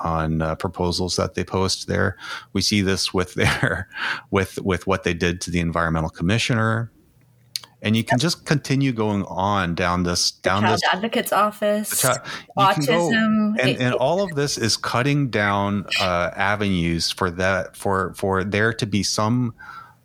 on 0.00 0.42
uh, 0.42 0.54
proposals 0.56 1.16
that 1.16 1.34
they 1.34 1.44
post 1.44 1.86
there. 1.86 2.16
We 2.52 2.62
see 2.62 2.80
this 2.82 3.14
with 3.14 3.34
their 3.40 3.88
with 4.30 4.60
with 4.62 4.86
what 4.86 5.04
they 5.04 5.14
did 5.14 5.40
to 5.42 5.50
the 5.50 5.60
environmental 5.60 6.10
commissioner 6.10 6.90
and 7.82 7.96
you 7.96 8.04
can 8.04 8.18
just 8.18 8.44
continue 8.44 8.92
going 8.92 9.24
on 9.24 9.74
down 9.74 10.02
this 10.02 10.30
down 10.30 10.62
child 10.62 10.74
this 10.74 10.82
advocate's 10.92 11.32
office 11.32 12.00
child, 12.00 12.18
autism 12.58 13.56
go, 13.56 13.62
and, 13.62 13.78
and 13.78 13.94
all 13.94 14.22
of 14.22 14.34
this 14.34 14.58
is 14.58 14.76
cutting 14.76 15.30
down 15.30 15.86
uh, 16.00 16.30
avenues 16.36 17.10
for 17.10 17.30
that 17.30 17.76
for 17.76 18.12
for 18.14 18.44
there 18.44 18.72
to 18.72 18.86
be 18.86 19.02
some 19.02 19.54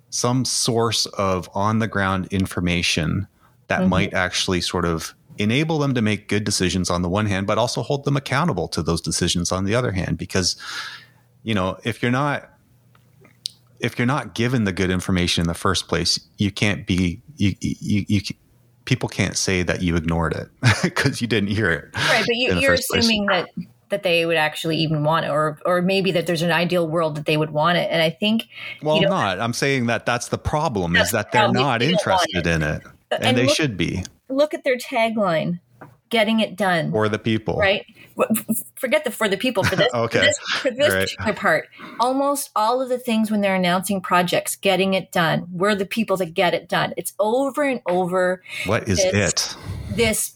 some 0.10 0.46
source 0.46 1.06
of 1.08 1.50
on 1.54 1.80
the 1.80 1.88
ground 1.88 2.28
information 2.32 3.28
that 3.68 3.82
mm-hmm. 3.82 3.90
might 3.90 4.14
actually 4.14 4.62
sort 4.62 4.86
of 4.86 5.14
enable 5.38 5.80
them 5.80 5.94
to 5.94 6.02
make 6.02 6.28
good 6.28 6.44
decisions 6.44 6.90
on 6.90 7.02
the 7.02 7.10
one 7.10 7.26
hand 7.26 7.46
but 7.46 7.58
also 7.58 7.82
hold 7.82 8.06
them 8.06 8.16
accountable 8.16 8.68
to 8.68 8.82
those 8.82 9.02
decisions 9.02 9.52
on 9.52 9.66
the 9.66 9.76
other 9.76 9.92
hand 9.92 10.18
because 10.18 10.56
you 11.44 11.54
know 11.54 11.78
if 11.84 12.02
you're 12.02 12.12
not 12.12 12.56
if 13.80 14.00
you're 14.00 14.06
not 14.06 14.34
given 14.36 14.64
the 14.64 14.74
good 14.74 14.90
information 14.90 15.42
in 15.42 15.48
the 15.48 15.54
first 15.54 15.88
place, 15.88 16.20
you 16.38 16.52
can't 16.52 16.88
be 16.88 17.22
you 17.38 17.56
you, 17.60 18.06
you 18.08 18.22
people 18.86 19.10
can't 19.10 19.38
say 19.38 19.64
that 19.64 19.82
you 19.82 19.96
ignored 19.96 20.34
it 20.34 20.50
because 20.84 21.22
you 21.22 21.28
didn't 21.28 21.50
hear 21.50 21.72
it. 21.72 21.86
Right, 21.96 22.24
but 22.26 22.36
you, 22.36 22.70
are 22.70 22.74
assuming 22.74 23.28
place. 23.28 23.46
that 23.56 23.66
that 23.90 24.04
they 24.04 24.26
would 24.26 24.38
actually 24.38 24.78
even 24.78 25.04
want 25.04 25.26
it, 25.26 25.30
or 25.30 25.60
or 25.66 25.82
maybe 25.82 26.12
that 26.12 26.26
there's 26.26 26.42
an 26.42 26.52
ideal 26.52 26.88
world 26.88 27.16
that 27.16 27.26
they 27.26 27.38
would 27.38 27.52
want 27.52 27.78
it. 27.78 27.90
And 27.92 28.02
I 28.02 28.10
think, 28.10 28.48
well, 28.82 28.96
you 28.98 29.04
know, 29.04 29.10
not. 29.10 29.40
I'm 29.40 29.54
saying 29.54 29.88
that 29.88 30.06
that's 30.06 30.30
the 30.30 30.38
problem 30.38 30.94
that's 30.94 31.08
is 31.08 31.12
that 31.12 31.32
they're 31.32 31.52
not 31.52 31.82
interested 31.82 32.48
in 32.48 32.64
it, 32.64 32.82
and, 33.12 33.24
and 33.24 33.38
they 33.38 33.46
look, 33.46 33.56
should 33.56 33.78
be. 33.78 34.04
Look 34.30 34.54
at 34.54 34.64
their 34.64 34.78
tagline: 34.78 35.60
"Getting 36.10 36.40
it 36.40 36.56
done 36.56 36.92
for 36.92 37.10
the 37.10 37.20
people." 37.20 37.56
Right. 37.58 37.86
Forget 38.76 39.04
the 39.04 39.12
for 39.12 39.28
the 39.28 39.38
people 39.38 39.64
for 39.64 39.76
this. 39.76 39.90
okay. 39.94 40.20
For 40.20 40.26
this, 40.26 40.38
for 40.40 40.72
this 40.72 40.94
right. 40.94 41.02
particular 41.02 41.34
part, 41.34 41.68
almost 42.00 42.52
all 42.56 42.82
of 42.82 42.90
the 42.90 42.98
things 42.98 43.30
when 43.30 43.42
they're 43.42 43.56
announcing 43.56 44.02
projects, 44.02 44.56
getting 44.56 44.94
it 44.94 45.12
done. 45.12 45.48
We're 45.52 45.76
the 45.76 45.86
people 45.86 46.18
that 46.18 46.34
get 46.34 46.54
it 46.54 46.70
done. 46.70 46.94
It's 46.98 47.14
over 47.20 47.64
and 47.64 47.82
over. 47.88 48.42
What 48.66 48.88
is 48.88 48.98
this, 48.98 49.14
it? 49.14 49.58
This 49.96 50.36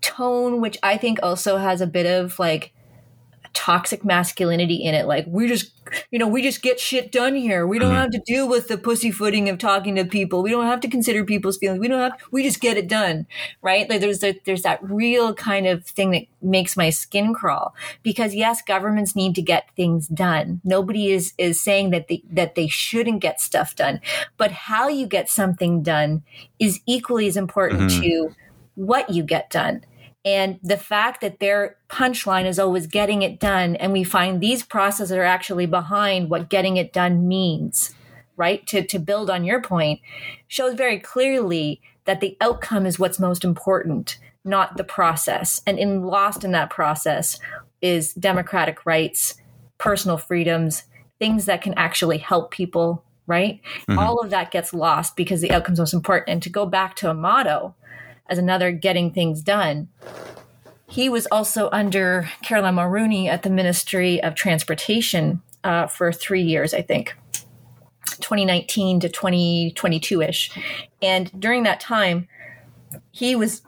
tone, 0.00 0.60
which 0.60 0.78
I 0.82 0.96
think 0.96 1.18
also 1.22 1.58
has 1.58 1.80
a 1.80 1.86
bit 1.86 2.06
of 2.06 2.38
like 2.38 2.72
toxic 3.58 4.04
masculinity 4.04 4.76
in 4.76 4.94
it. 4.94 5.06
Like 5.06 5.26
we 5.26 5.48
just, 5.48 5.72
you 6.12 6.18
know, 6.20 6.28
we 6.28 6.42
just 6.42 6.62
get 6.62 6.78
shit 6.78 7.10
done 7.10 7.34
here. 7.34 7.66
We 7.66 7.80
don't 7.80 7.90
mm-hmm. 7.90 8.02
have 8.02 8.10
to 8.12 8.20
deal 8.24 8.48
with 8.48 8.68
the 8.68 8.78
pussyfooting 8.78 9.48
of 9.48 9.58
talking 9.58 9.96
to 9.96 10.04
people. 10.04 10.44
We 10.44 10.52
don't 10.52 10.66
have 10.66 10.78
to 10.82 10.88
consider 10.88 11.24
people's 11.24 11.58
feelings. 11.58 11.80
We 11.80 11.88
don't 11.88 12.00
have. 12.00 12.12
We 12.30 12.44
just 12.44 12.60
get 12.60 12.76
it 12.76 12.86
done, 12.86 13.26
right? 13.60 13.90
Like 13.90 14.00
there's 14.00 14.22
a, 14.22 14.40
there's 14.44 14.62
that 14.62 14.78
real 14.80 15.34
kind 15.34 15.66
of 15.66 15.84
thing 15.84 16.12
that 16.12 16.22
makes 16.40 16.76
my 16.76 16.90
skin 16.90 17.34
crawl 17.34 17.74
because 18.04 18.32
yes, 18.32 18.62
governments 18.62 19.16
need 19.16 19.34
to 19.34 19.42
get 19.42 19.74
things 19.74 20.06
done. 20.06 20.60
Nobody 20.62 21.10
is 21.10 21.34
is 21.36 21.60
saying 21.60 21.90
that 21.90 22.06
they 22.06 22.22
that 22.30 22.54
they 22.54 22.68
shouldn't 22.68 23.20
get 23.20 23.40
stuff 23.40 23.74
done, 23.74 24.00
but 24.36 24.52
how 24.52 24.86
you 24.86 25.08
get 25.08 25.28
something 25.28 25.82
done 25.82 26.22
is 26.60 26.78
equally 26.86 27.26
as 27.26 27.36
important 27.36 27.90
mm-hmm. 27.90 28.02
to 28.02 28.36
what 28.76 29.10
you 29.10 29.24
get 29.24 29.50
done. 29.50 29.84
And 30.24 30.58
the 30.62 30.76
fact 30.76 31.20
that 31.20 31.40
their 31.40 31.76
punchline 31.88 32.44
is 32.44 32.58
always 32.58 32.86
getting 32.86 33.22
it 33.22 33.38
done, 33.38 33.76
and 33.76 33.92
we 33.92 34.04
find 34.04 34.40
these 34.40 34.62
processes 34.62 35.12
are 35.12 35.22
actually 35.22 35.66
behind 35.66 36.28
what 36.28 36.50
getting 36.50 36.76
it 36.76 36.92
done 36.92 37.28
means, 37.28 37.94
right? 38.36 38.66
To, 38.66 38.82
to 38.82 38.98
build 38.98 39.30
on 39.30 39.44
your 39.44 39.62
point, 39.62 40.00
shows 40.48 40.74
very 40.74 40.98
clearly 40.98 41.80
that 42.04 42.20
the 42.20 42.36
outcome 42.40 42.84
is 42.84 42.98
what's 42.98 43.18
most 43.18 43.44
important, 43.44 44.18
not 44.44 44.76
the 44.76 44.84
process. 44.84 45.62
And 45.66 45.78
in 45.78 46.02
lost 46.02 46.44
in 46.44 46.52
that 46.52 46.70
process 46.70 47.38
is 47.80 48.12
democratic 48.14 48.84
rights, 48.84 49.36
personal 49.78 50.18
freedoms, 50.18 50.84
things 51.18 51.44
that 51.46 51.62
can 51.62 51.74
actually 51.74 52.18
help 52.18 52.50
people, 52.50 53.04
right? 53.26 53.60
Mm-hmm. 53.82 53.98
All 53.98 54.20
of 54.20 54.30
that 54.30 54.50
gets 54.50 54.74
lost 54.74 55.16
because 55.16 55.40
the 55.40 55.50
outcome's 55.50 55.78
most 55.78 55.94
important. 55.94 56.30
And 56.30 56.42
to 56.42 56.50
go 56.50 56.66
back 56.66 56.96
to 56.96 57.10
Amato, 57.10 57.74
as 58.28 58.38
another 58.38 58.72
getting 58.72 59.12
things 59.12 59.42
done. 59.42 59.88
He 60.88 61.08
was 61.08 61.26
also 61.30 61.68
under 61.70 62.30
Caroline 62.42 62.76
Mulroney 62.76 63.26
at 63.26 63.42
the 63.42 63.50
Ministry 63.50 64.22
of 64.22 64.34
Transportation 64.34 65.42
uh, 65.62 65.86
for 65.86 66.12
three 66.12 66.42
years, 66.42 66.72
I 66.72 66.82
think, 66.82 67.14
2019 68.20 69.00
to 69.00 69.08
2022 69.08 70.22
ish. 70.22 70.50
And 71.02 71.30
during 71.38 71.64
that 71.64 71.80
time, 71.80 72.26
he 73.10 73.36
was 73.36 73.62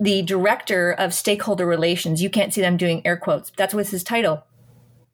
the 0.00 0.22
director 0.22 0.92
of 0.92 1.14
stakeholder 1.14 1.66
relations. 1.66 2.22
You 2.22 2.30
can't 2.30 2.52
see 2.52 2.60
them 2.60 2.76
doing 2.76 3.06
air 3.06 3.16
quotes. 3.16 3.52
That's 3.56 3.74
what's 3.74 3.90
his 3.90 4.04
title. 4.04 4.44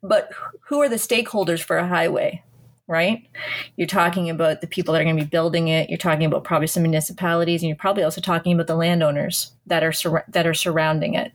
But 0.03 0.32
who 0.68 0.80
are 0.80 0.88
the 0.88 0.97
stakeholders 0.97 1.62
for 1.62 1.76
a 1.76 1.86
highway? 1.86 2.43
Right? 2.87 3.26
You're 3.76 3.87
talking 3.87 4.28
about 4.28 4.61
the 4.61 4.66
people 4.66 4.93
that 4.93 5.01
are 5.01 5.05
going 5.05 5.16
to 5.16 5.24
be 5.24 5.28
building 5.28 5.68
it. 5.68 5.89
You're 5.89 5.99
talking 5.99 6.26
about 6.26 6.45
probably 6.45 6.66
some 6.66 6.83
municipalities, 6.83 7.62
and 7.62 7.68
you're 7.68 7.76
probably 7.76 8.03
also 8.03 8.20
talking 8.20 8.53
about 8.53 8.66
the 8.66 8.76
landowners 8.76 9.53
that 9.66 9.83
are 9.83 9.93
sur- 9.93 10.24
that 10.28 10.47
are 10.47 10.55
surrounding 10.55 11.14
it. 11.14 11.33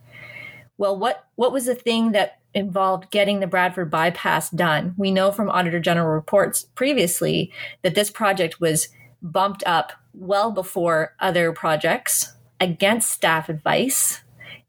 Well, 0.77 0.97
what 0.97 1.25
what 1.35 1.51
was 1.51 1.65
the 1.65 1.75
thing 1.75 2.11
that 2.11 2.39
involved 2.53 3.11
getting 3.11 3.39
the 3.39 3.47
Bradford 3.47 3.89
bypass 3.89 4.49
done? 4.49 4.93
We 4.97 5.11
know 5.11 5.31
from 5.31 5.49
Auditor 5.49 5.79
General 5.79 6.13
reports 6.13 6.63
previously 6.75 7.51
that 7.81 7.95
this 7.95 8.11
project 8.11 8.59
was 8.59 8.89
bumped 9.21 9.63
up 9.65 9.93
well 10.13 10.51
before 10.51 11.15
other 11.19 11.51
projects 11.51 12.33
against 12.59 13.11
staff 13.11 13.49
advice 13.49 14.23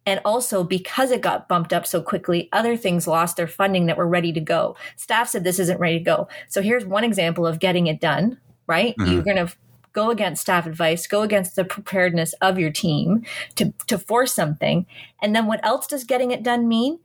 and 0.08 0.22
also, 0.24 0.64
because 0.64 1.10
it 1.10 1.20
got 1.20 1.48
bumped 1.48 1.70
up 1.70 1.86
so 1.86 2.00
quickly, 2.00 2.48
other 2.50 2.78
things 2.78 3.06
lost 3.06 3.36
their 3.36 3.46
funding 3.46 3.84
that 3.86 3.98
were 3.98 4.08
ready 4.08 4.32
to 4.32 4.40
go. 4.40 4.74
Staff 4.96 5.28
said 5.28 5.44
this 5.44 5.58
isn't 5.58 5.78
ready 5.78 5.98
to 5.98 6.04
go. 6.04 6.28
So 6.48 6.62
here's 6.62 6.86
one 6.86 7.04
example 7.04 7.46
of 7.46 7.58
getting 7.58 7.88
it 7.88 8.00
done, 8.00 8.38
right? 8.66 8.96
Mm-hmm. 8.96 9.12
You're 9.12 9.22
going 9.22 9.46
to 9.46 9.54
go 9.92 10.08
against 10.08 10.40
staff 10.40 10.64
advice, 10.64 11.06
go 11.06 11.20
against 11.20 11.56
the 11.56 11.64
preparedness 11.64 12.32
of 12.40 12.58
your 12.58 12.70
team 12.70 13.22
to, 13.56 13.74
to 13.86 13.98
force 13.98 14.32
something. 14.32 14.86
And 15.20 15.36
then 15.36 15.44
what 15.44 15.62
else 15.62 15.86
does 15.86 16.04
getting 16.04 16.30
it 16.30 16.42
done 16.42 16.66
mean? 16.66 17.00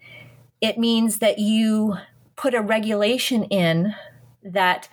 It 0.62 0.78
means 0.78 1.20
that 1.20 1.40
you 1.40 1.98
put 2.38 2.54
a 2.54 2.62
regulation 2.62 3.44
in 3.44 3.94
that 4.44 4.88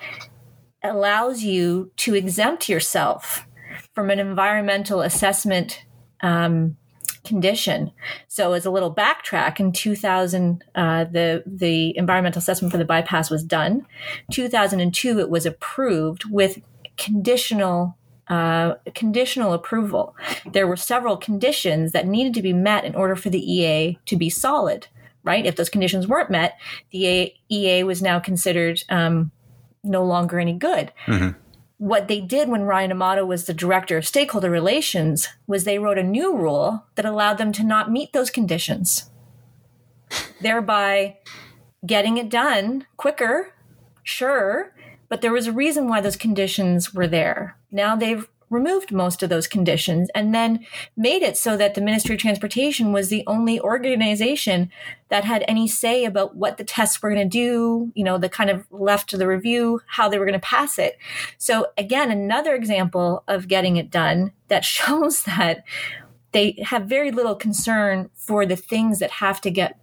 allows 0.83 1.45
you 1.45 1.93
to 1.99 2.17
exempt 2.17 2.69
yourself 2.69 3.47
from 3.95 4.11
an 4.11 4.19
environmental 4.19 5.01
assessment 5.01 5.85
um, 6.23 6.77
condition. 7.31 7.93
So 8.27 8.55
as 8.55 8.67
a 8.67 8.73
little 8.73 8.93
backtrack, 8.93 9.61
in 9.61 9.71
2000, 9.71 10.65
uh, 10.75 11.05
the 11.05 11.45
the 11.47 11.97
environmental 11.97 12.41
assessment 12.41 12.73
for 12.73 12.79
the 12.79 12.85
bypass 12.85 13.31
was 13.31 13.45
done. 13.45 13.87
2002, 14.33 15.21
it 15.21 15.31
was 15.31 15.47
approved 15.47 16.25
with 16.25 16.61
conditional 16.97 17.97
uh, 18.27 18.75
conditional 18.97 19.53
approval. 19.53 20.17
There 20.53 20.67
were 20.67 20.77
several 20.77 21.17
conditions 21.17 21.93
that 21.93 22.07
needed 22.07 22.35
to 22.35 22.43
be 22.43 22.53
met 22.53 22.85
in 22.85 22.97
order 22.97 23.15
for 23.15 23.31
the 23.31 23.41
EA 23.41 23.99
to 24.07 24.17
be 24.17 24.29
solid. 24.29 24.89
Right? 25.23 25.47
If 25.47 25.55
those 25.57 25.69
conditions 25.69 26.09
weren't 26.09 26.31
met, 26.31 26.59
the 26.91 27.33
EA 27.49 27.85
was 27.85 28.03
now 28.03 28.19
considered 28.19 28.83
um, 28.89 29.31
no 29.85 30.03
longer 30.05 30.41
any 30.41 30.55
good. 30.55 30.93
Mm-hmm 31.07 31.39
what 31.81 32.09
they 32.09 32.21
did 32.21 32.51
when 32.51 32.65
Ryan 32.65 32.91
Amato 32.91 33.25
was 33.25 33.47
the 33.47 33.55
director 33.55 33.97
of 33.97 34.07
stakeholder 34.07 34.51
relations 34.51 35.29
was 35.47 35.65
they 35.65 35.79
wrote 35.79 35.97
a 35.97 36.03
new 36.03 36.37
rule 36.37 36.85
that 36.95 37.07
allowed 37.07 37.39
them 37.39 37.53
to 37.53 37.65
not 37.65 37.91
meet 37.91 38.13
those 38.13 38.29
conditions, 38.29 39.09
thereby 40.43 41.17
getting 41.87 42.19
it 42.19 42.29
done 42.29 42.87
quicker, 42.99 43.55
sure, 44.03 44.75
but 45.09 45.23
there 45.23 45.33
was 45.33 45.47
a 45.47 45.53
reason 45.53 45.89
why 45.89 46.03
those 46.03 46.17
conditions 46.17 46.93
were 46.93 47.07
there. 47.07 47.57
Now 47.73 47.97
they've 47.97 48.29
removed 48.51 48.93
most 48.93 49.23
of 49.23 49.31
those 49.31 49.47
conditions 49.47 50.11
and 50.15 50.35
then 50.35 50.67
made 50.97 51.23
it 51.23 51.37
so 51.37 51.57
that 51.57 51.75
the 51.75 51.81
Ministry 51.81 52.17
of 52.17 52.21
Transportation 52.21 52.93
was 52.93 53.09
the 53.09 53.25
only 53.27 53.61
organization 53.61 54.71
that 55.09 55.25
had 55.25 55.45
any 55.47 55.69
say 55.69 56.05
about 56.05 56.37
what 56.37 56.57
the 56.57 56.65
tests 56.65 57.01
were 57.01 57.11
going 57.11 57.23
to 57.23 57.29
do, 57.29 57.93
you 57.95 58.05
know, 58.05 58.19
the 58.19 58.29
kind 58.29 58.51
of 58.51 58.67
left 58.71 59.09
to 59.09 59.17
the 59.17 59.29
review, 59.29 59.81
how 59.87 60.09
they 60.09 60.19
were 60.19 60.27
going 60.27 60.39
to 60.39 60.41
pass 60.41 60.79
it. 60.79 60.99
So 61.39 61.69
again, 61.79 62.11
another 62.11 62.55
example 62.55 63.23
of 63.29 63.49
getting 63.49 63.77
it 63.77 63.91
done 63.91 64.33
that 64.49 64.65
shows 64.65 65.23
that 65.23 65.65
they 66.33 66.63
have 66.65 66.85
very 66.85 67.11
little 67.11 67.35
concern 67.35 68.11
for 68.15 68.45
the 68.45 68.57
things 68.57 68.99
that 68.99 69.11
have 69.13 69.41
to 69.43 69.51
get 69.51 69.79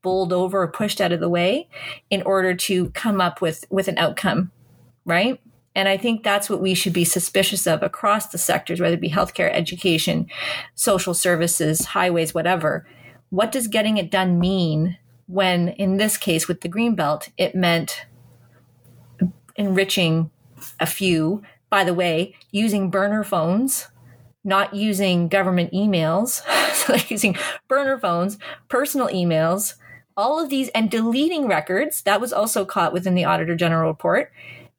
bowled 0.00 0.32
over 0.32 0.62
or 0.62 0.68
pushed 0.68 1.00
out 1.00 1.12
of 1.12 1.20
the 1.20 1.28
way 1.28 1.68
in 2.10 2.22
order 2.22 2.54
to 2.54 2.90
come 2.90 3.20
up 3.20 3.40
with 3.40 3.64
with 3.70 3.88
an 3.88 3.98
outcome, 3.98 4.50
right? 5.04 5.40
And 5.74 5.88
I 5.88 5.96
think 5.96 6.22
that's 6.22 6.50
what 6.50 6.60
we 6.60 6.74
should 6.74 6.92
be 6.92 7.04
suspicious 7.04 7.66
of 7.66 7.82
across 7.82 8.28
the 8.28 8.38
sectors, 8.38 8.80
whether 8.80 8.94
it 8.94 9.00
be 9.00 9.10
healthcare, 9.10 9.50
education, 9.52 10.26
social 10.74 11.14
services, 11.14 11.86
highways, 11.86 12.34
whatever. 12.34 12.86
What 13.30 13.52
does 13.52 13.68
getting 13.68 13.96
it 13.96 14.10
done 14.10 14.38
mean 14.38 14.98
when, 15.26 15.68
in 15.68 15.96
this 15.96 16.18
case, 16.18 16.46
with 16.46 16.60
the 16.60 16.68
Greenbelt, 16.68 17.30
it 17.38 17.54
meant 17.54 18.04
enriching 19.56 20.30
a 20.78 20.86
few, 20.86 21.42
by 21.70 21.84
the 21.84 21.94
way, 21.94 22.34
using 22.50 22.90
burner 22.90 23.24
phones, 23.24 23.88
not 24.44 24.74
using 24.74 25.28
government 25.28 25.72
emails, 25.72 26.42
so 26.74 26.96
using 27.08 27.36
burner 27.68 27.98
phones, 27.98 28.36
personal 28.68 29.08
emails, 29.08 29.74
all 30.18 30.38
of 30.38 30.50
these, 30.50 30.68
and 30.70 30.90
deleting 30.90 31.46
records. 31.46 32.02
That 32.02 32.20
was 32.20 32.32
also 32.32 32.66
caught 32.66 32.92
within 32.92 33.14
the 33.14 33.24
Auditor 33.24 33.56
General 33.56 33.88
report 33.88 34.30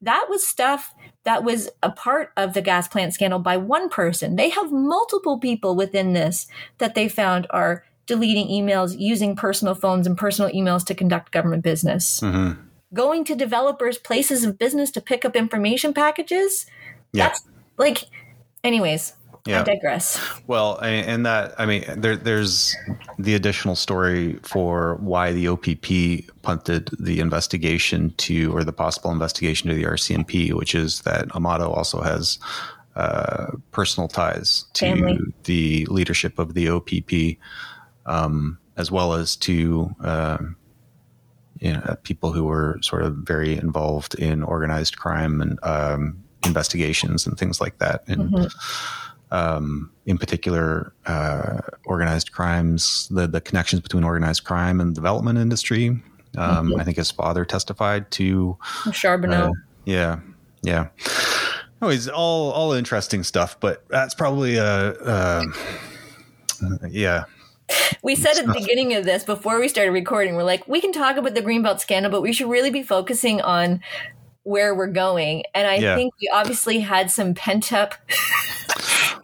that 0.04 0.26
was 0.28 0.46
stuff 0.46 0.94
that 1.24 1.42
was 1.42 1.70
a 1.82 1.90
part 1.90 2.32
of 2.36 2.54
the 2.54 2.62
gas 2.62 2.86
plant 2.86 3.14
scandal 3.14 3.38
by 3.38 3.56
one 3.56 3.88
person. 3.88 4.36
They 4.36 4.50
have 4.50 4.70
multiple 4.70 5.38
people 5.38 5.74
within 5.74 6.12
this 6.12 6.46
that 6.78 6.94
they 6.94 7.08
found 7.08 7.46
are 7.50 7.84
deleting 8.06 8.48
emails, 8.48 8.98
using 8.98 9.34
personal 9.34 9.74
phones 9.74 10.06
and 10.06 10.16
personal 10.16 10.50
emails 10.52 10.84
to 10.86 10.94
conduct 10.94 11.32
government 11.32 11.62
business. 11.62 12.20
Mm-hmm. 12.20 12.60
Going 12.92 13.24
to 13.24 13.34
developers' 13.34 13.98
places 13.98 14.44
of 14.44 14.58
business 14.58 14.90
to 14.92 15.00
pick 15.00 15.24
up 15.24 15.34
information 15.34 15.94
packages. 15.94 16.66
Yeah. 17.12 17.28
That's 17.28 17.42
like, 17.78 18.04
anyways, 18.62 19.14
Yeah. 19.46 19.60
I 19.60 19.64
digress. 19.64 20.18
Well, 20.46 20.78
and 20.82 21.26
that 21.26 21.54
I 21.58 21.66
mean, 21.66 21.84
there, 21.96 22.16
there's 22.16 22.74
the 23.18 23.34
additional 23.34 23.76
story 23.76 24.38
for 24.42 24.96
why 24.96 25.32
the 25.32 25.48
OPP 25.48 26.42
punted 26.42 26.88
the 26.98 27.20
investigation 27.20 28.14
to, 28.16 28.56
or 28.56 28.64
the 28.64 28.72
possible 28.72 29.10
investigation 29.10 29.68
to 29.68 29.74
the 29.74 29.84
RCMP, 29.84 30.54
which 30.54 30.74
is 30.74 31.02
that 31.02 31.34
Amato 31.36 31.70
also 31.70 32.00
has 32.00 32.38
uh, 32.96 33.48
personal 33.70 34.08
ties 34.08 34.64
to 34.74 34.86
Family. 34.86 35.18
the 35.44 35.84
leadership 35.90 36.38
of 36.38 36.54
the 36.54 36.70
OPP, 36.70 37.38
um, 38.06 38.58
as 38.78 38.90
well 38.90 39.12
as 39.12 39.36
to 39.36 39.94
uh, 40.02 40.38
you 41.60 41.72
know, 41.72 41.96
people 42.02 42.32
who 42.32 42.44
were 42.44 42.78
sort 42.80 43.02
of 43.02 43.14
very 43.16 43.58
involved 43.58 44.14
in 44.14 44.42
organized 44.42 44.96
crime 44.96 45.42
and 45.42 45.58
um, 45.64 46.22
investigations 46.46 47.26
and 47.26 47.38
things 47.38 47.60
like 47.60 47.78
that. 47.78 48.04
And 48.08 48.30
Mm-hmm. 48.30 49.03
Um, 49.34 49.90
in 50.06 50.16
particular, 50.18 50.92
uh, 51.06 51.58
organized 51.86 52.30
crimes, 52.32 53.08
the, 53.10 53.26
the 53.26 53.40
connections 53.40 53.82
between 53.82 54.04
organized 54.04 54.44
crime 54.44 54.80
and 54.80 54.94
development 54.94 55.38
industry. 55.38 55.88
Um, 56.36 56.70
Mhm. 56.72 56.80
I 56.80 56.84
think 56.84 56.96
his 56.96 57.10
father 57.10 57.44
testified 57.44 58.10
to 58.12 58.56
Charbonneau. 58.92 59.46
uh, 59.48 59.52
yeah, 59.84 60.20
yeah. 60.62 60.88
Anyways, 61.82 62.08
all 62.08 62.50
all 62.52 62.72
interesting 62.72 63.22
stuff, 63.24 63.56
but 63.60 63.84
that's 63.88 64.14
probably 64.14 64.56
a 64.56 64.92
uh, 64.92 65.42
yeah. 66.88 67.24
we 68.02 68.14
said 68.16 68.36
at 68.38 68.46
the 68.46 68.52
beginning 68.60 68.94
of 68.94 69.04
this 69.04 69.24
before 69.24 69.60
we 69.60 69.68
started 69.68 69.90
recording, 69.92 70.34
we're 70.34 70.42
like, 70.44 70.66
we 70.68 70.80
can 70.80 70.92
talk 70.92 71.16
about 71.16 71.34
the 71.34 71.42
Greenbelt 71.42 71.80
scandal, 71.80 72.10
but 72.10 72.22
we 72.22 72.32
should 72.32 72.48
really 72.50 72.70
be 72.70 72.82
focusing 72.82 73.40
on 73.40 73.80
where 74.44 74.74
we're 74.74 74.86
going. 74.88 75.44
And 75.54 75.66
I 75.66 75.76
Yeah. 75.76 75.94
think 75.96 76.14
we 76.20 76.28
obviously 76.32 76.80
had 76.80 77.10
some 77.10 77.32
pent 77.34 77.72
up 77.72 77.94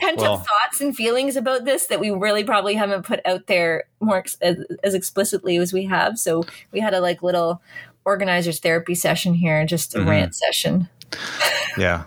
pent 0.01 0.19
Well- 0.19 0.35
up 0.35 0.47
thoughts 0.47 0.81
and 0.81 0.95
feelings 0.97 1.37
about 1.37 1.65
this 1.65 1.87
that 1.87 2.01
we 2.01 2.11
really 2.11 2.45
probably 2.45 2.75
haven't 2.75 3.05
put 3.05 3.21
out 3.27 3.47
there 3.47 3.85
more 4.01 4.19
ex- 4.19 4.37
as, 4.41 4.57
as 4.83 4.95
explicitly 4.95 5.57
as 5.59 5.73
we 5.73 5.85
have. 5.85 6.19
So 6.19 6.45
we 6.73 6.81
had 6.81 6.95
a 6.95 7.01
like 7.01 7.23
little 7.23 7.63
organizers 8.05 8.61
therapy 8.61 8.95
session 8.95 9.35
here, 9.35 9.65
just 9.67 9.95
a 9.95 9.99
Mhm. 9.99 10.09
rant 10.09 10.35
session. 10.35 10.89
Yeah. 11.79 12.05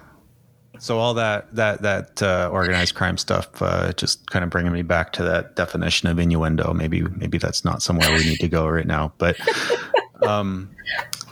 So 0.80 0.98
all 1.00 1.14
that 1.14 1.56
that 1.56 1.82
that 1.84 2.22
uh, 2.22 2.50
organized 2.52 2.96
crime 2.96 3.18
stuff, 3.18 3.62
uh, 3.62 3.94
just 3.94 4.30
kind 4.30 4.44
of 4.44 4.50
bringing 4.50 4.74
me 4.74 4.82
back 4.82 5.14
to 5.14 5.24
that 5.24 5.56
definition 5.56 6.10
of 6.10 6.20
innuendo. 6.20 6.74
Maybe 6.74 7.02
maybe 7.04 7.38
that's 7.38 7.64
not 7.64 7.82
somewhere 7.82 8.12
we 8.12 8.26
need 8.26 8.40
to 8.40 8.50
go 8.50 8.68
right 8.68 8.86
now. 8.88 9.14
But 9.18 9.38
um, 10.28 10.72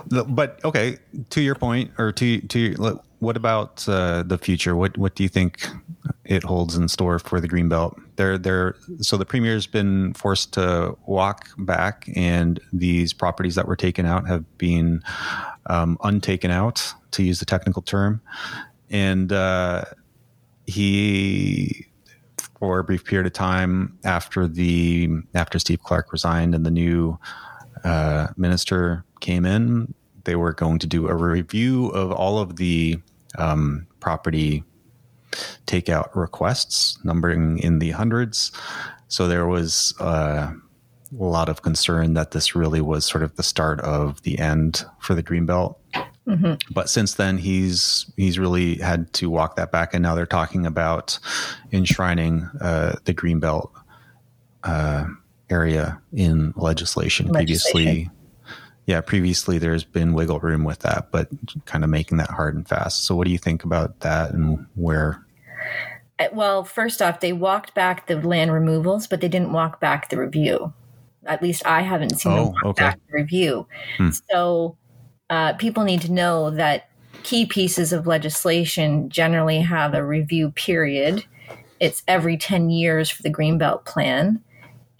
but 0.09 0.63
okay. 0.63 0.97
To 1.31 1.41
your 1.41 1.55
point, 1.55 1.91
or 1.97 2.11
to 2.13 2.39
to 2.39 2.59
your, 2.59 3.01
what 3.21 3.37
about 3.37 3.87
uh, 3.87 4.23
the 4.23 4.37
future? 4.37 4.75
What 4.75 4.97
what 4.97 5.15
do 5.15 5.23
you 5.23 5.29
think 5.29 5.65
it 6.25 6.43
holds 6.43 6.75
in 6.75 6.87
store 6.87 7.19
for 7.19 7.39
the 7.39 7.47
Greenbelt? 7.47 7.99
There 8.17 8.37
there. 8.37 8.75
So 8.99 9.17
the 9.17 9.25
premier's 9.25 9.67
been 9.67 10.13
forced 10.13 10.53
to 10.53 10.95
walk 11.05 11.49
back, 11.57 12.09
and 12.15 12.59
these 12.73 13.13
properties 13.13 13.55
that 13.55 13.67
were 13.67 13.75
taken 13.75 14.05
out 14.05 14.27
have 14.27 14.45
been 14.57 15.01
um, 15.67 15.97
untaken 16.03 16.51
out, 16.51 16.93
to 17.11 17.23
use 17.23 17.39
the 17.39 17.45
technical 17.45 17.81
term 17.81 18.21
and 18.91 19.31
uh, 19.31 19.85
he 20.67 21.87
for 22.59 22.79
a 22.79 22.83
brief 22.83 23.05
period 23.05 23.25
of 23.25 23.33
time 23.33 23.97
after 24.03 24.47
the 24.47 25.09
after 25.33 25.57
Steve 25.57 25.81
Clark 25.81 26.11
resigned 26.11 26.53
and 26.53 26.65
the 26.65 26.71
new 26.71 27.17
uh, 27.83 28.27
minister 28.37 29.03
came 29.21 29.45
in, 29.45 29.93
they 30.25 30.35
were 30.35 30.53
going 30.53 30.77
to 30.79 30.87
do 30.87 31.07
a 31.07 31.15
review 31.15 31.87
of 31.87 32.11
all 32.11 32.37
of 32.37 32.57
the 32.57 32.99
um, 33.37 33.87
property 33.99 34.63
takeout 35.65 36.13
requests, 36.15 36.99
numbering 37.03 37.59
in 37.59 37.79
the 37.79 37.91
hundreds. 37.91 38.51
So 39.07 39.27
there 39.27 39.47
was 39.47 39.93
uh, 39.99 40.51
a 40.53 41.23
lot 41.23 41.49
of 41.49 41.61
concern 41.61 42.13
that 42.15 42.31
this 42.31 42.55
really 42.55 42.81
was 42.81 43.05
sort 43.05 43.23
of 43.23 43.35
the 43.35 43.43
start 43.43 43.79
of 43.81 44.21
the 44.23 44.39
end 44.39 44.85
for 44.99 45.13
the 45.13 45.23
Greenbelt 45.23 45.75
hmm 46.27 46.53
but 46.71 46.87
since 46.87 47.15
then 47.15 47.39
he's 47.39 48.05
he's 48.15 48.37
really 48.37 48.75
had 48.75 49.11
to 49.11 49.27
walk 49.27 49.55
that 49.55 49.71
back 49.71 49.91
and 49.95 50.03
now 50.03 50.13
they're 50.13 50.27
talking 50.27 50.67
about 50.67 51.17
enshrining 51.71 52.47
uh, 52.61 52.95
the 53.05 53.13
greenbelt 53.13 53.71
uh, 54.63 55.05
area 55.51 56.01
in 56.13 56.53
legislation. 56.55 57.27
Legislation. 57.27 57.83
previously 57.83 58.11
yeah 58.91 58.99
previously 59.01 59.57
there's 59.57 59.85
been 59.85 60.13
wiggle 60.13 60.39
room 60.39 60.65
with 60.65 60.79
that 60.79 61.09
but 61.11 61.29
kind 61.65 61.83
of 61.85 61.89
making 61.89 62.17
that 62.17 62.29
hard 62.29 62.55
and 62.55 62.67
fast 62.67 63.05
so 63.05 63.15
what 63.15 63.25
do 63.25 63.31
you 63.31 63.37
think 63.37 63.63
about 63.63 63.97
that 64.01 64.31
and 64.33 64.65
where 64.75 65.23
Uh, 66.19 66.27
Well, 66.33 66.63
first 66.65 67.01
off, 67.01 67.21
they 67.21 67.33
walked 67.33 67.73
back 67.73 68.05
the 68.07 68.17
land 68.21 68.51
removals, 68.51 69.07
but 69.07 69.21
they 69.21 69.29
didn't 69.29 69.53
walk 69.53 69.79
back 69.79 70.09
the 70.09 70.17
review. 70.17 70.73
At 71.25 71.41
least 71.41 71.65
I 71.65 71.81
haven't 71.81 72.19
seen 72.19 72.33
them 72.33 72.41
Oh, 72.47 72.49
walk 72.49 72.65
okay. 72.65 72.83
back 72.83 72.99
the 73.07 73.13
review. 73.21 73.65
Hmm. 73.97 74.09
So 74.29 74.75
uh, 75.29 75.53
people 75.53 75.83
need 75.83 76.01
to 76.01 76.11
know 76.11 76.51
that 76.51 76.89
key 77.23 77.45
pieces 77.45 77.93
of 77.93 78.05
legislation 78.07 79.09
generally 79.09 79.61
have 79.61 79.93
a 79.93 80.03
review 80.05 80.51
period. 80.51 81.23
It's 81.79 82.03
every 82.07 82.37
10 82.37 82.69
years 82.69 83.09
for 83.09 83.23
the 83.23 83.33
Greenbelt 83.33 83.85
Plan. 83.85 84.43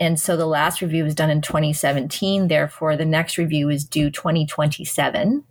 And 0.01 0.19
so 0.19 0.35
the 0.35 0.47
last 0.47 0.81
review 0.81 1.03
was 1.03 1.13
done 1.15 1.29
in 1.29 1.41
2017. 1.41 2.47
Therefore, 2.47 2.97
the 2.97 3.05
next 3.05 3.37
review 3.37 3.69
is 3.69 3.85
due 3.85 4.09
2027. 4.09 5.43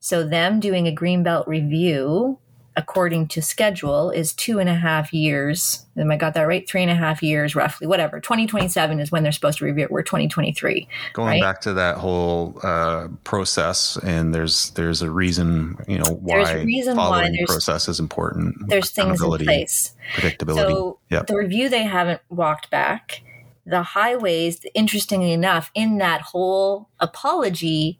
So, 0.00 0.22
them 0.26 0.60
doing 0.60 0.86
a 0.86 0.94
Greenbelt 0.94 1.46
review 1.48 2.38
according 2.76 3.26
to 3.26 3.42
schedule 3.42 4.10
is 4.12 4.32
two 4.32 4.60
and 4.60 4.68
a 4.68 4.74
half 4.74 5.12
years. 5.12 5.84
Am 5.96 6.12
I 6.12 6.16
got 6.16 6.34
that 6.34 6.42
right? 6.42 6.66
Three 6.68 6.82
and 6.82 6.92
a 6.92 6.94
half 6.94 7.24
years, 7.24 7.56
roughly, 7.56 7.88
whatever. 7.88 8.20
2027 8.20 9.00
is 9.00 9.10
when 9.10 9.24
they're 9.24 9.32
supposed 9.32 9.58
to 9.58 9.64
review 9.64 9.82
it. 9.86 9.90
We're 9.90 10.04
2023. 10.04 10.86
going 11.14 11.26
Right. 11.26 11.42
back 11.42 11.60
to 11.62 11.72
that 11.72 11.96
whole 11.96 12.56
uh, 12.62 13.08
process 13.24 13.96
and 14.04 14.32
there's 14.32 14.70
there's 14.70 15.02
a 15.02 15.10
reason 15.10 15.76
you 15.88 15.98
know 15.98 16.12
why 16.20 16.44
There's 16.44 16.62
a 16.62 16.64
reason 16.64 16.96
why 16.96 17.02
following 17.02 17.32
the 17.32 17.46
process 17.46 17.88
is 17.88 17.98
important 17.98 18.68
There's 18.68 18.90
things 18.90 19.20
in 19.20 19.28
place. 19.38 19.94
predictability 20.14 20.54
So 20.70 20.98
Yep. 21.10 21.26
the 21.26 21.36
review 21.36 21.68
they 21.68 21.82
haven't 21.82 22.20
walked 22.28 22.70
back. 22.70 23.22
The 23.68 23.82
highways, 23.82 24.64
interestingly 24.74 25.32
enough, 25.32 25.70
in 25.74 25.98
that 25.98 26.22
whole 26.22 26.88
apology, 27.00 27.98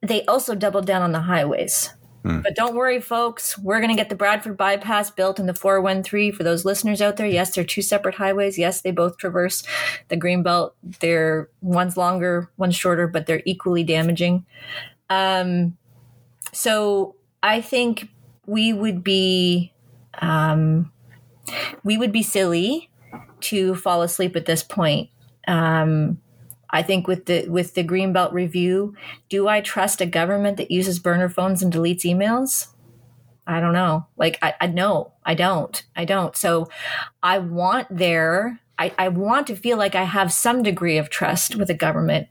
they 0.00 0.24
also 0.24 0.54
doubled 0.54 0.86
down 0.86 1.02
on 1.02 1.12
the 1.12 1.20
highways. 1.20 1.92
Hmm. 2.26 2.40
But 2.40 2.56
don't 2.56 2.74
worry, 2.74 3.00
folks. 3.00 3.56
We're 3.56 3.78
going 3.78 3.90
to 3.90 3.96
get 3.96 4.08
the 4.08 4.16
Bradford 4.16 4.56
bypass 4.56 5.10
built 5.10 5.38
in 5.38 5.46
the 5.46 5.54
413 5.54 6.32
for 6.32 6.42
those 6.42 6.64
listeners 6.64 7.00
out 7.00 7.16
there. 7.16 7.26
Yes, 7.26 7.54
they're 7.54 7.64
two 7.64 7.82
separate 7.82 8.16
highways. 8.16 8.58
Yes, 8.58 8.80
they 8.80 8.90
both 8.90 9.16
traverse 9.16 9.62
the 10.08 10.16
green 10.16 10.42
belt. 10.42 10.74
They're 11.00 11.48
one's 11.60 11.96
longer, 11.96 12.50
one's 12.56 12.74
shorter, 12.74 13.06
but 13.06 13.26
they're 13.26 13.42
equally 13.44 13.84
damaging. 13.84 14.44
Um, 15.08 15.76
so 16.52 17.14
I 17.42 17.60
think 17.60 18.08
we 18.46 18.72
would 18.72 19.04
be 19.04 19.72
um, 20.20 20.90
we 21.84 21.96
would 21.96 22.12
be 22.12 22.22
silly 22.22 22.90
to 23.46 23.74
fall 23.74 24.02
asleep 24.02 24.36
at 24.36 24.46
this 24.46 24.62
point. 24.62 25.10
Um, 25.48 26.20
I 26.70 26.82
think 26.82 27.06
with 27.06 27.26
the 27.26 27.48
with 27.48 27.74
the 27.74 27.84
Greenbelt 27.84 28.32
review, 28.32 28.94
do 29.28 29.48
I 29.48 29.60
trust 29.60 30.00
a 30.00 30.06
government 30.06 30.56
that 30.56 30.70
uses 30.70 30.98
burner 30.98 31.28
phones 31.28 31.62
and 31.62 31.72
deletes 31.72 32.02
emails? 32.02 32.68
I 33.46 33.60
don't 33.60 33.72
know. 33.72 34.06
Like 34.16 34.38
I, 34.42 34.54
I 34.60 34.66
no, 34.66 35.12
I 35.24 35.34
don't. 35.34 35.84
I 35.94 36.04
don't. 36.04 36.36
So 36.36 36.68
I 37.22 37.38
want 37.38 37.86
there. 37.90 38.60
I, 38.78 38.92
I 38.98 39.08
want 39.08 39.46
to 39.46 39.56
feel 39.56 39.78
like 39.78 39.94
I 39.94 40.02
have 40.04 40.32
some 40.32 40.62
degree 40.62 40.98
of 40.98 41.08
trust 41.08 41.56
with 41.56 41.70
a 41.70 41.74
government, 41.74 42.28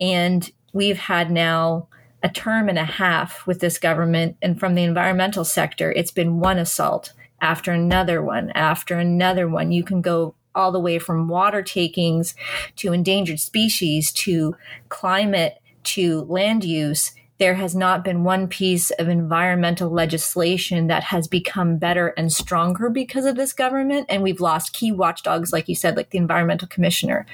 and 0.00 0.50
we've 0.72 0.98
had 0.98 1.30
now 1.30 1.88
a 2.22 2.28
term 2.28 2.68
and 2.68 2.78
a 2.78 2.84
half 2.84 3.46
with 3.46 3.60
this 3.60 3.78
government, 3.78 4.36
and 4.40 4.58
from 4.58 4.74
the 4.74 4.82
environmental 4.82 5.44
sector, 5.44 5.92
it's 5.92 6.10
been 6.10 6.40
one 6.40 6.58
assault 6.58 7.12
after 7.40 7.70
another 7.70 8.22
one 8.22 8.50
after 8.52 8.98
another 8.98 9.46
one. 9.46 9.70
You 9.70 9.84
can 9.84 10.00
go 10.00 10.34
all 10.54 10.72
the 10.72 10.80
way 10.80 10.98
from 10.98 11.28
water 11.28 11.62
takings 11.62 12.34
to 12.76 12.92
endangered 12.92 13.40
species 13.40 14.12
to 14.12 14.54
climate 14.88 15.60
to 15.84 16.22
land 16.22 16.64
use. 16.64 17.12
There 17.38 17.54
has 17.54 17.74
not 17.74 18.04
been 18.04 18.22
one 18.22 18.46
piece 18.46 18.90
of 18.92 19.08
environmental 19.08 19.90
legislation 19.90 20.86
that 20.86 21.04
has 21.04 21.26
become 21.26 21.78
better 21.78 22.08
and 22.16 22.32
stronger 22.32 22.88
because 22.88 23.26
of 23.26 23.36
this 23.36 23.52
government. 23.52 24.06
And 24.08 24.22
we've 24.22 24.40
lost 24.40 24.72
key 24.72 24.92
watchdogs, 24.92 25.52
like 25.52 25.68
you 25.68 25.74
said, 25.74 25.96
like 25.96 26.10
the 26.10 26.18
environmental 26.18 26.68
commissioner. 26.68 27.26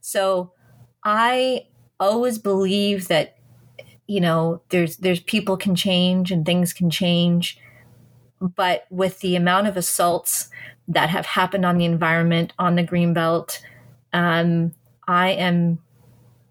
So 0.00 0.52
I 1.04 1.66
always 2.00 2.38
believe 2.38 3.08
that, 3.08 3.36
you 4.06 4.20
know, 4.20 4.62
there's, 4.70 4.96
there's 4.96 5.20
people 5.20 5.56
can 5.58 5.74
change 5.74 6.32
and 6.32 6.46
things 6.46 6.72
can 6.72 6.88
change. 6.88 7.58
But 8.40 8.86
with 8.90 9.20
the 9.20 9.36
amount 9.36 9.68
of 9.68 9.76
assaults 9.76 10.48
that 10.88 11.10
have 11.10 11.26
happened 11.26 11.64
on 11.64 11.78
the 11.78 11.84
environment 11.84 12.52
on 12.58 12.74
the 12.76 12.82
green 12.82 13.14
belt 13.14 13.62
um, 14.12 14.72
i 15.06 15.30
am 15.30 15.78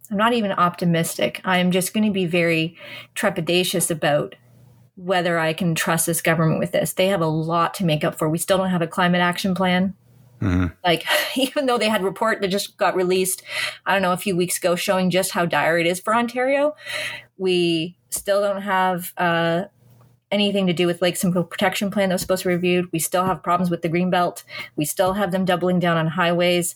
i'm 0.10 0.18
not 0.18 0.34
even 0.34 0.52
optimistic 0.52 1.42
i 1.46 1.58
am 1.58 1.72
just 1.72 1.94
going 1.94 2.06
to 2.06 2.14
be 2.14 2.26
very 2.26 2.76
trepidatious 3.16 3.92
about 3.92 4.36
whether 4.96 5.40
I 5.40 5.54
can 5.54 5.74
trust 5.74 6.06
this 6.06 6.22
government 6.22 6.60
with 6.60 6.72
this. 6.72 6.94
They 6.94 7.08
have 7.08 7.22
a 7.22 7.28
lot 7.28 7.74
to 7.76 7.86
make 7.86 8.04
up 8.04 8.18
for. 8.18 8.30
We 8.30 8.38
still 8.38 8.58
don't 8.58 8.70
have 8.70 8.82
a 8.82 8.88
climate 8.88 9.22
action 9.22 9.56
plan. 9.56 9.96
Mm-hmm. 10.42 10.68
Like, 10.84 11.06
even 11.36 11.66
though 11.66 11.78
they 11.78 11.90
had 11.90 12.04
report 12.04 12.42
that 12.42 12.50
just 12.50 12.78
got 12.78 12.96
released, 12.96 13.42
I 13.86 13.94
don't 13.94 14.02
know, 14.02 14.12
a 14.12 14.18
few 14.18 14.36
weeks 14.36 14.58
ago 14.58 14.76
showing 14.76 15.10
just 15.10 15.32
how 15.32 15.46
dire 15.46 15.80
it 15.80 15.88
is 15.88 16.00
for 16.00 16.16
Ontario, 16.16 16.76
we 17.38 17.98
still 18.10 18.42
don't 18.42 18.62
have 18.62 19.14
uh, 19.18 19.64
anything 20.32 20.68
to 20.68 20.74
do 20.74 20.88
with 20.88 21.02
Lake 21.02 21.18
Simcoe 21.18 21.44
Protection 21.44 21.92
Plan 21.92 22.10
that 22.10 22.16
was 22.16 22.22
supposed 22.22 22.44
to 22.44 22.50
be 22.50 22.56
reviewed. 22.56 22.92
We 22.92 23.00
still 23.00 23.26
have 23.26 23.44
problems 23.44 23.70
with 23.70 23.82
the 23.82 23.90
Greenbelt. 23.90 24.44
We 24.76 24.86
still 24.86 25.14
have 25.14 25.32
them 25.32 25.46
doubling 25.46 25.80
down 25.80 25.98
on 25.98 26.08
highways. 26.08 26.76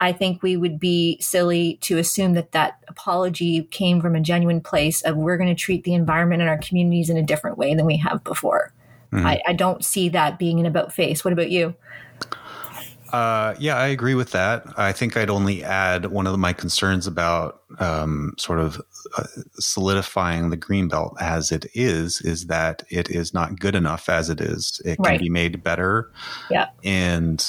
I 0.00 0.12
think 0.12 0.42
we 0.42 0.56
would 0.56 0.80
be 0.80 1.16
silly 1.20 1.78
to 1.82 1.98
assume 1.98 2.32
that 2.32 2.52
that 2.52 2.82
apology 2.88 3.62
came 3.70 4.00
from 4.00 4.16
a 4.16 4.20
genuine 4.20 4.60
place 4.60 5.00
of 5.02 5.16
we're 5.16 5.36
going 5.36 5.54
to 5.54 5.60
treat 5.60 5.84
the 5.84 5.94
environment 5.94 6.42
and 6.42 6.48
our 6.48 6.58
communities 6.58 7.08
in 7.08 7.16
a 7.16 7.22
different 7.22 7.56
way 7.56 7.74
than 7.74 7.86
we 7.86 7.98
have 7.98 8.24
before. 8.24 8.72
Mm-hmm. 9.12 9.26
I, 9.26 9.42
I, 9.46 9.52
don't 9.52 9.84
see 9.84 10.08
that 10.08 10.38
being 10.38 10.58
an 10.58 10.66
about 10.66 10.92
face. 10.92 11.24
What 11.24 11.32
about 11.32 11.50
you? 11.50 11.74
Uh, 13.12 13.54
yeah, 13.58 13.76
I 13.76 13.88
agree 13.88 14.14
with 14.14 14.30
that. 14.30 14.64
I 14.78 14.92
think 14.92 15.18
I'd 15.18 15.28
only 15.28 15.62
add 15.62 16.06
one 16.06 16.26
of 16.26 16.38
my 16.38 16.54
concerns 16.54 17.06
about 17.06 17.60
um, 17.78 18.34
sort 18.38 18.58
of 18.58 18.80
uh, 19.18 19.24
solidifying 19.58 20.48
the 20.48 20.56
green 20.56 20.88
belt 20.88 21.14
as 21.20 21.52
it 21.52 21.66
is 21.74 22.22
is 22.22 22.46
that 22.46 22.82
it 22.88 23.10
is 23.10 23.34
not 23.34 23.60
good 23.60 23.74
enough 23.74 24.08
as 24.08 24.30
it 24.30 24.40
is. 24.40 24.80
It 24.86 24.98
can 25.02 25.18
be 25.18 25.28
made 25.28 25.62
better. 25.62 26.10
Yeah, 26.50 26.68
and 26.82 27.44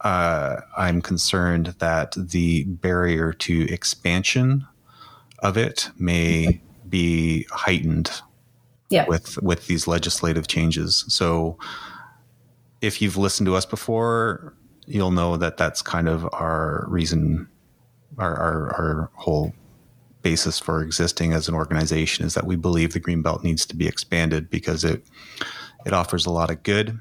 uh, 0.00 0.56
I'm 0.76 1.00
concerned 1.02 1.66
that 1.78 2.14
the 2.16 2.64
barrier 2.64 3.32
to 3.32 3.72
expansion 3.72 4.66
of 5.38 5.56
it 5.56 5.88
may 5.98 6.60
be 6.88 7.46
heightened 7.50 8.10
yeah. 8.88 9.06
with 9.06 9.40
with 9.42 9.68
these 9.68 9.86
legislative 9.86 10.48
changes. 10.48 11.04
So, 11.08 11.58
if 12.80 13.00
you've 13.00 13.16
listened 13.16 13.46
to 13.46 13.54
us 13.54 13.64
before, 13.64 14.54
you'll 14.90 15.10
know 15.10 15.36
that 15.36 15.56
that's 15.56 15.82
kind 15.82 16.08
of 16.08 16.28
our 16.32 16.84
reason, 16.88 17.48
our 18.18 18.36
our, 18.36 18.74
our 18.74 19.10
whole 19.14 19.52
basis 20.22 20.58
for 20.58 20.82
existing 20.82 21.32
as 21.32 21.48
an 21.48 21.54
organization 21.54 22.26
is 22.26 22.34
that 22.34 22.46
we 22.46 22.54
believe 22.54 22.92
the 22.92 23.00
greenbelt 23.00 23.42
needs 23.42 23.64
to 23.64 23.74
be 23.74 23.86
expanded 23.86 24.50
because 24.50 24.84
it 24.84 25.02
it 25.86 25.92
offers 25.92 26.26
a 26.26 26.30
lot 26.30 26.50
of 26.50 26.62
good 26.62 26.98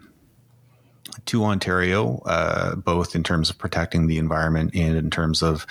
to 1.26 1.44
Ontario, 1.44 2.22
uh, 2.26 2.76
both 2.76 3.16
in 3.16 3.24
terms 3.24 3.50
of 3.50 3.58
protecting 3.58 4.08
the 4.08 4.18
environment 4.18 4.72
and 4.74 4.96
in 4.96 5.10
terms 5.10 5.42
of, 5.42 5.66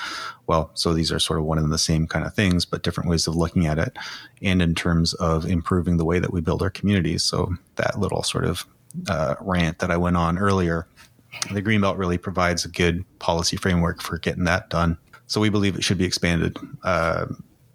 well, 0.46 0.70
so 0.74 0.92
these 0.92 1.10
are 1.10 1.18
sort 1.18 1.38
of 1.38 1.46
one 1.46 1.58
and 1.58 1.72
the 1.72 1.78
same 1.78 2.06
kind 2.06 2.26
of 2.26 2.34
things, 2.34 2.64
but 2.64 2.82
different 2.82 3.08
ways 3.08 3.26
of 3.26 3.36
looking 3.36 3.66
at 3.66 3.78
it, 3.78 3.96
and 4.42 4.60
in 4.60 4.74
terms 4.74 5.14
of 5.14 5.46
improving 5.46 5.96
the 5.96 6.04
way 6.04 6.18
that 6.18 6.32
we 6.32 6.40
build 6.40 6.62
our 6.62 6.70
communities. 6.70 7.22
So 7.22 7.54
that 7.76 7.98
little 7.98 8.22
sort 8.22 8.44
of 8.44 8.66
uh, 9.08 9.36
rant 9.40 9.78
that 9.78 9.90
I 9.90 9.96
went 9.96 10.16
on 10.16 10.38
earlier, 10.38 10.86
the 11.52 11.62
Greenbelt 11.62 11.98
really 11.98 12.18
provides 12.18 12.64
a 12.64 12.68
good 12.68 13.04
policy 13.18 13.56
framework 13.56 14.02
for 14.02 14.18
getting 14.18 14.44
that 14.44 14.70
done. 14.70 14.98
So 15.26 15.40
we 15.40 15.48
believe 15.50 15.76
it 15.76 15.84
should 15.84 15.98
be 15.98 16.04
expanded. 16.04 16.56
Uh, 16.82 17.26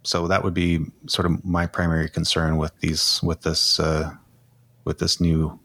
so 0.03 0.28
that 0.28 0.43
would 0.43 0.53
be 0.53 0.80
sort 1.07 1.26
of 1.26 1.43
my 1.45 1.66
primary 1.66 2.09
concern 2.09 2.57
with 2.57 2.78
these 2.80 3.20
with 3.24 3.41
this 3.41 3.80
uh, 3.80 4.11
with 4.86 4.99
this 4.99 5.22
new 5.22 5.59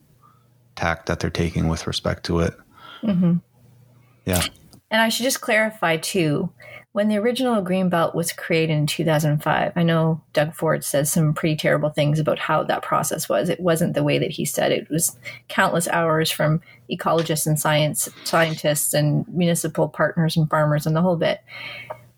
tact 0.77 1.07
that 1.07 1.21
they're 1.21 1.31
taking 1.31 1.69
with 1.69 1.87
respect 1.87 2.25
to 2.27 2.41
it. 2.41 2.55
Mm-hmm. 3.03 3.39
Yeah. 4.27 4.45
And 4.91 5.03
I 5.03 5.09
should 5.09 5.25
just 5.25 5.41
clarify 5.41 5.97
too, 5.97 6.51
when 6.99 7.07
the 7.07 7.17
original 7.17 7.63
Greenbelt 7.63 8.17
was 8.17 8.33
created 8.33 8.73
in 8.73 8.85
2005, 8.89 9.73
I 9.77 9.83
know 9.85 10.21
Doug 10.33 10.53
Ford 10.53 10.83
says 10.83 11.13
some 11.13 11.33
pretty 11.33 11.55
terrible 11.55 11.91
things 11.91 12.19
about 12.19 12.41
how 12.41 12.65
that 12.65 12.83
process 12.83 13.29
was. 13.29 13.49
It 13.49 13.61
wasn't 13.61 13.95
the 13.95 14.03
way 14.03 14.19
that 14.19 14.33
he 14.33 14.45
said 14.45 14.73
it. 14.73 14.91
Was 14.91 15.17
countless 15.47 15.87
hours 15.87 16.29
from 16.29 16.61
ecologists 16.91 17.47
and 17.47 17.57
science 17.57 18.09
scientists 18.25 18.95
and 18.95 19.25
municipal 19.29 19.89
partners 19.89 20.37
and 20.37 20.51
farmers 20.51 20.87
and 20.87 20.97
the 20.97 21.01
whole 21.01 21.15
bit. 21.15 21.41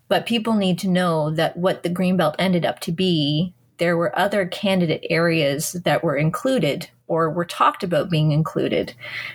But 0.08 0.24
people 0.24 0.54
need 0.54 0.78
to 0.78 0.88
know 0.88 1.30
that 1.30 1.58
what 1.58 1.82
the 1.82 1.90
Greenbelt 1.90 2.36
ended 2.38 2.64
up 2.64 2.80
to 2.80 2.90
be, 2.90 3.52
there 3.80 3.96
were 3.96 4.16
other 4.16 4.46
candidate 4.46 5.04
areas 5.08 5.72
that 5.72 6.04
were 6.04 6.14
included 6.14 6.88
or 7.08 7.30
were 7.30 7.46
talked 7.46 7.82
about 7.82 8.10
being 8.10 8.30
included. 8.30 8.92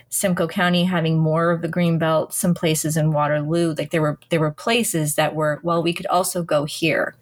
Simcoe 0.10 0.48
County 0.48 0.86
having 0.86 1.18
more 1.18 1.50
of 1.50 1.64
the 1.64 1.68
green 1.68 1.98
belt, 1.98 2.32
some 2.32 2.54
places 2.54 2.96
in 2.96 3.12
Waterloo, 3.12 3.74
like 3.76 3.90
there 3.90 4.04
were 4.04 4.20
there 4.30 4.40
were 4.40 4.52
places 4.52 5.16
that 5.16 5.34
were 5.34 5.60
well, 5.64 5.82
we 5.82 5.94
could 5.94 6.06
also 6.06 6.44
go 6.44 6.64
here. 6.66 7.16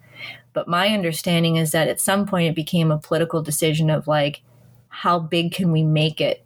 But 0.52 0.68
my 0.68 0.90
understanding 0.90 1.56
is 1.56 1.72
that 1.72 1.88
at 1.88 2.00
some 2.00 2.26
point 2.26 2.50
it 2.50 2.54
became 2.54 2.92
a 2.92 2.98
political 2.98 3.42
decision 3.42 3.88
of 3.88 4.06
like, 4.06 4.42
how 4.88 5.18
big 5.18 5.50
can 5.50 5.72
we 5.72 5.82
make 5.82 6.20
it, 6.20 6.44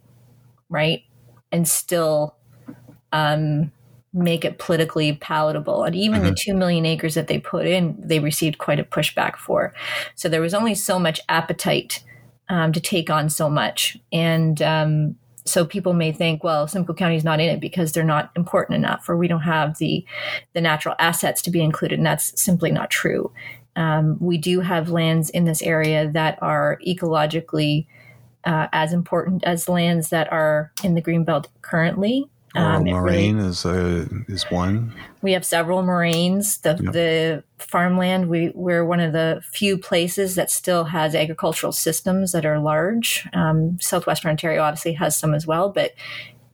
right, 0.69 1.03
and 1.51 1.67
still 1.67 2.35
um, 3.11 3.71
make 4.13 4.43
it 4.43 4.57
politically 4.57 5.13
palatable. 5.13 5.83
And 5.83 5.95
even 5.95 6.21
mm-hmm. 6.21 6.29
the 6.29 6.35
2 6.35 6.53
million 6.55 6.85
acres 6.85 7.13
that 7.15 7.27
they 7.27 7.39
put 7.39 7.67
in, 7.67 7.95
they 7.99 8.19
received 8.19 8.57
quite 8.57 8.79
a 8.79 8.83
pushback 8.83 9.37
for. 9.37 9.73
So 10.15 10.29
there 10.29 10.41
was 10.41 10.53
only 10.53 10.75
so 10.75 10.97
much 10.97 11.19
appetite 11.29 12.03
um, 12.49 12.73
to 12.73 12.79
take 12.79 13.09
on 13.09 13.29
so 13.29 13.49
much. 13.49 13.97
And 14.11 14.61
um, 14.61 15.15
so 15.45 15.65
people 15.65 15.93
may 15.93 16.11
think, 16.11 16.43
well, 16.43 16.67
Simcoe 16.67 16.93
County 16.93 17.15
is 17.15 17.23
not 17.23 17.39
in 17.39 17.49
it 17.49 17.59
because 17.59 17.91
they're 17.91 18.03
not 18.03 18.31
important 18.35 18.77
enough, 18.77 19.07
or 19.07 19.17
we 19.17 19.27
don't 19.27 19.41
have 19.41 19.77
the 19.77 20.05
the 20.53 20.61
natural 20.61 20.95
assets 20.99 21.41
to 21.43 21.51
be 21.51 21.61
included, 21.61 21.97
and 21.99 22.05
that's 22.05 22.39
simply 22.39 22.71
not 22.71 22.89
true. 22.89 23.31
Um, 23.75 24.17
we 24.19 24.37
do 24.37 24.59
have 24.59 24.89
lands 24.89 25.29
in 25.29 25.45
this 25.45 25.61
area 25.61 26.09
that 26.11 26.37
are 26.41 26.79
ecologically 26.85 27.87
uh, 28.43 28.67
as 28.71 28.93
important 28.93 29.43
as 29.43 29.69
lands 29.69 30.09
that 30.09 30.31
are 30.31 30.71
in 30.83 30.95
the 30.95 31.01
greenbelt 31.01 31.45
currently. 31.61 32.29
Um, 32.55 32.85
moraine 32.85 33.37
really, 33.37 33.49
is 33.49 33.63
a, 33.65 34.07
is 34.27 34.43
one. 34.49 34.93
We 35.21 35.33
have 35.33 35.45
several 35.45 35.83
moraines. 35.83 36.57
The 36.59 36.79
yep. 36.81 36.93
the 36.93 37.43
farmland 37.57 38.29
we 38.29 38.51
we're 38.55 38.83
one 38.83 38.99
of 38.99 39.13
the 39.13 39.41
few 39.51 39.77
places 39.77 40.35
that 40.35 40.49
still 40.49 40.85
has 40.85 41.13
agricultural 41.13 41.71
systems 41.71 42.31
that 42.31 42.45
are 42.45 42.59
large. 42.59 43.27
Um, 43.33 43.79
Southwestern 43.79 44.31
Ontario 44.31 44.63
obviously 44.63 44.93
has 44.93 45.15
some 45.15 45.35
as 45.35 45.45
well, 45.45 45.69
but 45.69 45.93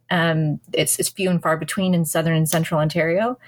um, 0.09 0.59
it's 0.73 0.99
it's 0.99 1.09
few 1.09 1.29
and 1.29 1.41
far 1.41 1.55
between 1.55 1.93
in 1.93 2.03
southern 2.05 2.35
and 2.35 2.49
central 2.49 2.79
Ontario. 2.79 3.39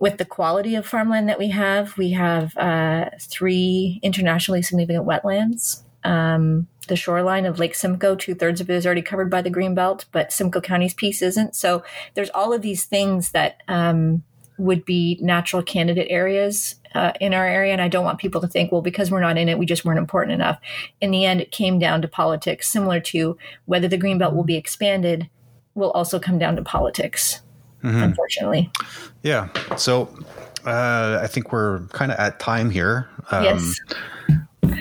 With 0.00 0.16
the 0.16 0.24
quality 0.24 0.74
of 0.74 0.86
farmland 0.86 1.28
that 1.28 1.38
we 1.38 1.48
have, 1.48 1.96
we 1.96 2.10
have 2.12 2.56
uh, 2.56 3.10
three 3.20 4.00
internationally 4.02 4.62
significant 4.62 5.06
wetlands. 5.06 5.82
Um, 6.04 6.68
the 6.88 6.96
shoreline 6.96 7.46
of 7.46 7.58
Lake 7.58 7.74
Simcoe. 7.74 8.16
Two 8.16 8.34
thirds 8.34 8.60
of 8.60 8.68
it 8.68 8.74
is 8.74 8.86
already 8.86 9.02
covered 9.02 9.30
by 9.30 9.42
the 9.42 9.50
green 9.50 9.74
belt, 9.74 10.06
but 10.12 10.32
Simcoe 10.32 10.60
County's 10.60 10.94
piece 10.94 11.22
isn't. 11.22 11.54
So 11.54 11.82
there's 12.14 12.30
all 12.30 12.52
of 12.52 12.62
these 12.62 12.84
things 12.84 13.30
that 13.30 13.62
um, 13.68 14.22
would 14.58 14.84
be 14.84 15.18
natural 15.20 15.62
candidate 15.62 16.08
areas 16.10 16.76
uh, 16.94 17.12
in 17.20 17.34
our 17.34 17.46
area. 17.46 17.72
And 17.72 17.80
I 17.80 17.88
don't 17.88 18.04
want 18.04 18.18
people 18.18 18.40
to 18.40 18.48
think, 18.48 18.72
well, 18.72 18.82
because 18.82 19.10
we're 19.10 19.20
not 19.20 19.38
in 19.38 19.48
it, 19.48 19.58
we 19.58 19.66
just 19.66 19.84
weren't 19.84 19.98
important 19.98 20.34
enough. 20.34 20.58
In 21.00 21.10
the 21.10 21.24
end, 21.24 21.40
it 21.40 21.50
came 21.50 21.78
down 21.78 22.02
to 22.02 22.08
politics, 22.08 22.68
similar 22.68 23.00
to 23.00 23.36
whether 23.66 23.88
the 23.88 23.96
green 23.96 24.18
belt 24.18 24.34
will 24.34 24.44
be 24.44 24.56
expanded, 24.56 25.28
will 25.74 25.92
also 25.92 26.18
come 26.18 26.38
down 26.38 26.56
to 26.56 26.62
politics, 26.62 27.40
mm-hmm. 27.82 28.02
unfortunately. 28.02 28.70
Yeah. 29.22 29.48
So 29.76 30.14
uh, 30.66 31.20
I 31.22 31.28
think 31.28 31.52
we're 31.52 31.86
kind 31.88 32.12
of 32.12 32.18
at 32.18 32.40
time 32.40 32.70
here. 32.70 33.08
Um, 33.30 33.44
yes 33.44 33.78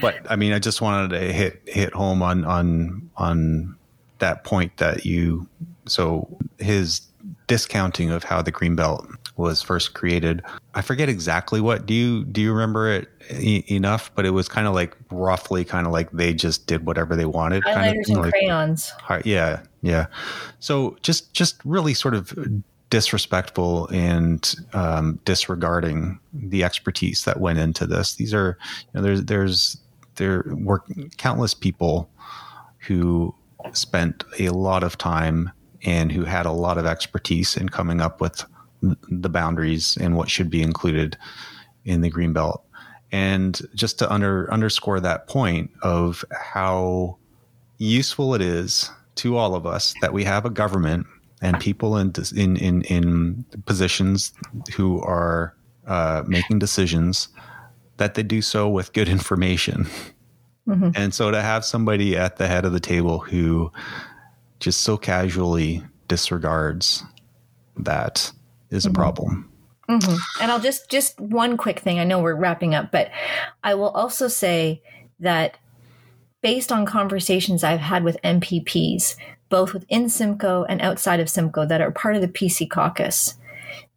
but 0.02 0.16
I 0.30 0.36
mean, 0.36 0.54
I 0.54 0.60
just 0.60 0.82
wanted 0.82 1.10
to 1.12 1.34
hit 1.34 1.62
hit 1.66 1.94
home 1.94 2.22
on 2.22 2.46
on 2.46 3.10
on 3.18 3.76
that 4.20 4.44
point 4.44 4.78
that 4.78 5.06
you. 5.06 5.48
So 5.88 6.28
his 6.60 7.02
discounting 7.48 8.12
of 8.12 8.24
how 8.24 8.42
the 8.42 8.52
green 8.52 8.76
belt 8.76 9.06
was 9.36 9.62
first 9.62 9.94
created. 9.94 10.42
I 10.76 10.82
forget 10.82 11.10
exactly 11.10 11.60
what. 11.60 11.86
Do 11.86 11.94
you 11.94 12.24
do 12.26 12.42
you 12.42 12.52
remember 12.54 12.90
it 12.90 13.10
e- 13.40 13.64
enough? 13.68 14.12
But 14.16 14.26
it 14.26 14.32
was 14.32 14.48
kind 14.48 14.68
of 14.68 14.74
like 14.74 14.96
roughly 15.10 15.66
kind 15.66 15.86
of 15.86 15.94
like 15.94 16.12
they 16.12 16.34
just 16.34 16.68
did 16.68 16.86
whatever 16.86 17.16
they 17.16 17.26
wanted. 17.26 17.64
Highlighters 17.64 17.76
kind 17.76 18.00
of, 18.00 18.10
and 18.10 18.18
like, 18.18 18.32
crayons. 18.32 18.94
Yeah, 19.26 19.62
yeah. 19.82 20.08
So 20.60 20.98
just 21.02 21.34
just 21.34 21.60
really 21.66 21.94
sort 21.94 22.14
of 22.14 22.34
disrespectful 22.90 23.88
and 23.88 24.54
um, 24.74 25.20
disregarding 25.26 26.20
the 26.34 26.64
expertise 26.64 27.24
that 27.26 27.40
went 27.40 27.58
into 27.58 27.88
this. 27.88 28.16
These 28.16 28.34
are 28.34 28.58
you 28.62 28.88
know, 28.94 29.02
there's 29.02 29.24
there's 29.26 29.78
there 30.16 30.44
were 30.48 30.84
countless 31.18 31.54
people 31.54 32.10
who 32.80 33.34
spent 33.74 34.24
a 34.40 34.50
lot 34.50 34.84
of 34.84 34.98
time 34.98 35.52
and 35.84 36.12
who 36.12 36.24
had 36.24 36.46
a 36.46 36.52
lot 36.52 36.78
of 36.78 36.86
expertise 36.86 37.58
in 37.58 37.70
coming 37.70 38.02
up 38.02 38.22
with 38.22 38.44
the 38.82 39.30
boundaries 39.30 39.98
and 39.98 40.16
what 40.16 40.30
should 40.30 40.50
be 40.50 40.62
included 40.62 41.18
in 41.86 42.02
the 42.02 42.10
green 42.10 42.34
belt. 42.34 42.64
And 43.12 43.60
just 43.76 44.00
to 44.00 44.12
under, 44.12 44.52
underscore 44.52 45.00
that 45.02 45.28
point 45.28 45.72
of 45.82 46.24
how 46.32 47.18
useful 47.78 48.34
it 48.36 48.42
is 48.42 48.90
to 49.16 49.38
all 49.38 49.56
of 49.56 49.66
us 49.66 49.94
that 50.02 50.14
we 50.14 50.24
have 50.24 50.46
a 50.46 50.50
government 50.50 51.06
and 51.42 51.60
people 51.60 51.98
in 51.98 52.14
in 52.36 52.56
in, 52.58 52.84
in 52.84 53.46
positions 53.66 54.32
who 54.76 55.02
are 55.02 55.56
uh, 55.88 56.24
making 56.28 56.60
decisions 56.60 57.30
that 58.02 58.16
they 58.16 58.24
do 58.24 58.42
so 58.42 58.68
with 58.68 58.92
good 58.92 59.08
information 59.08 59.88
Mm-hmm. 60.68 60.90
And 60.96 61.14
so 61.14 61.32
to 61.32 61.42
have 61.42 61.66
somebody 61.66 62.16
at 62.16 62.38
the 62.38 62.48
head 62.48 62.66
of 62.66 62.74
the 62.74 62.80
table 62.80 63.20
who 63.20 63.72
just 64.60 64.82
so 64.82 64.98
casually 64.98 65.84
disregards 66.08 67.04
that 67.78 68.32
is 68.70 68.86
mm-hmm. 68.86 68.92
a 68.92 68.96
problem. 68.96 69.52
Mm-hmm. 69.90 70.16
And 70.42 70.52
I'll 70.52 70.60
just 70.60 70.90
just 70.90 71.20
one 71.20 71.58
quick 71.58 71.80
thing. 71.80 72.00
I 72.00 72.04
know 72.04 72.22
we're 72.22 72.36
wrapping 72.36 72.76
up, 72.76 72.92
but 72.92 73.12
I 73.64 73.74
will 73.74 73.90
also 73.90 74.28
say 74.28 74.82
that 75.20 75.58
based 76.42 76.72
on 76.72 76.86
conversations 76.86 77.64
I've 77.64 77.80
had 77.80 78.04
with 78.04 78.22
MPPs, 78.24 79.16
both 79.50 79.74
within 79.74 80.08
Simcoe 80.08 80.64
and 80.64 80.82
outside 80.82 81.20
of 81.20 81.30
Simcoe 81.30 81.66
that 81.66 81.82
are 81.82 81.92
part 81.92 82.16
of 82.16 82.22
the 82.22 82.28
PC 82.28 82.70
caucus, 82.70 83.38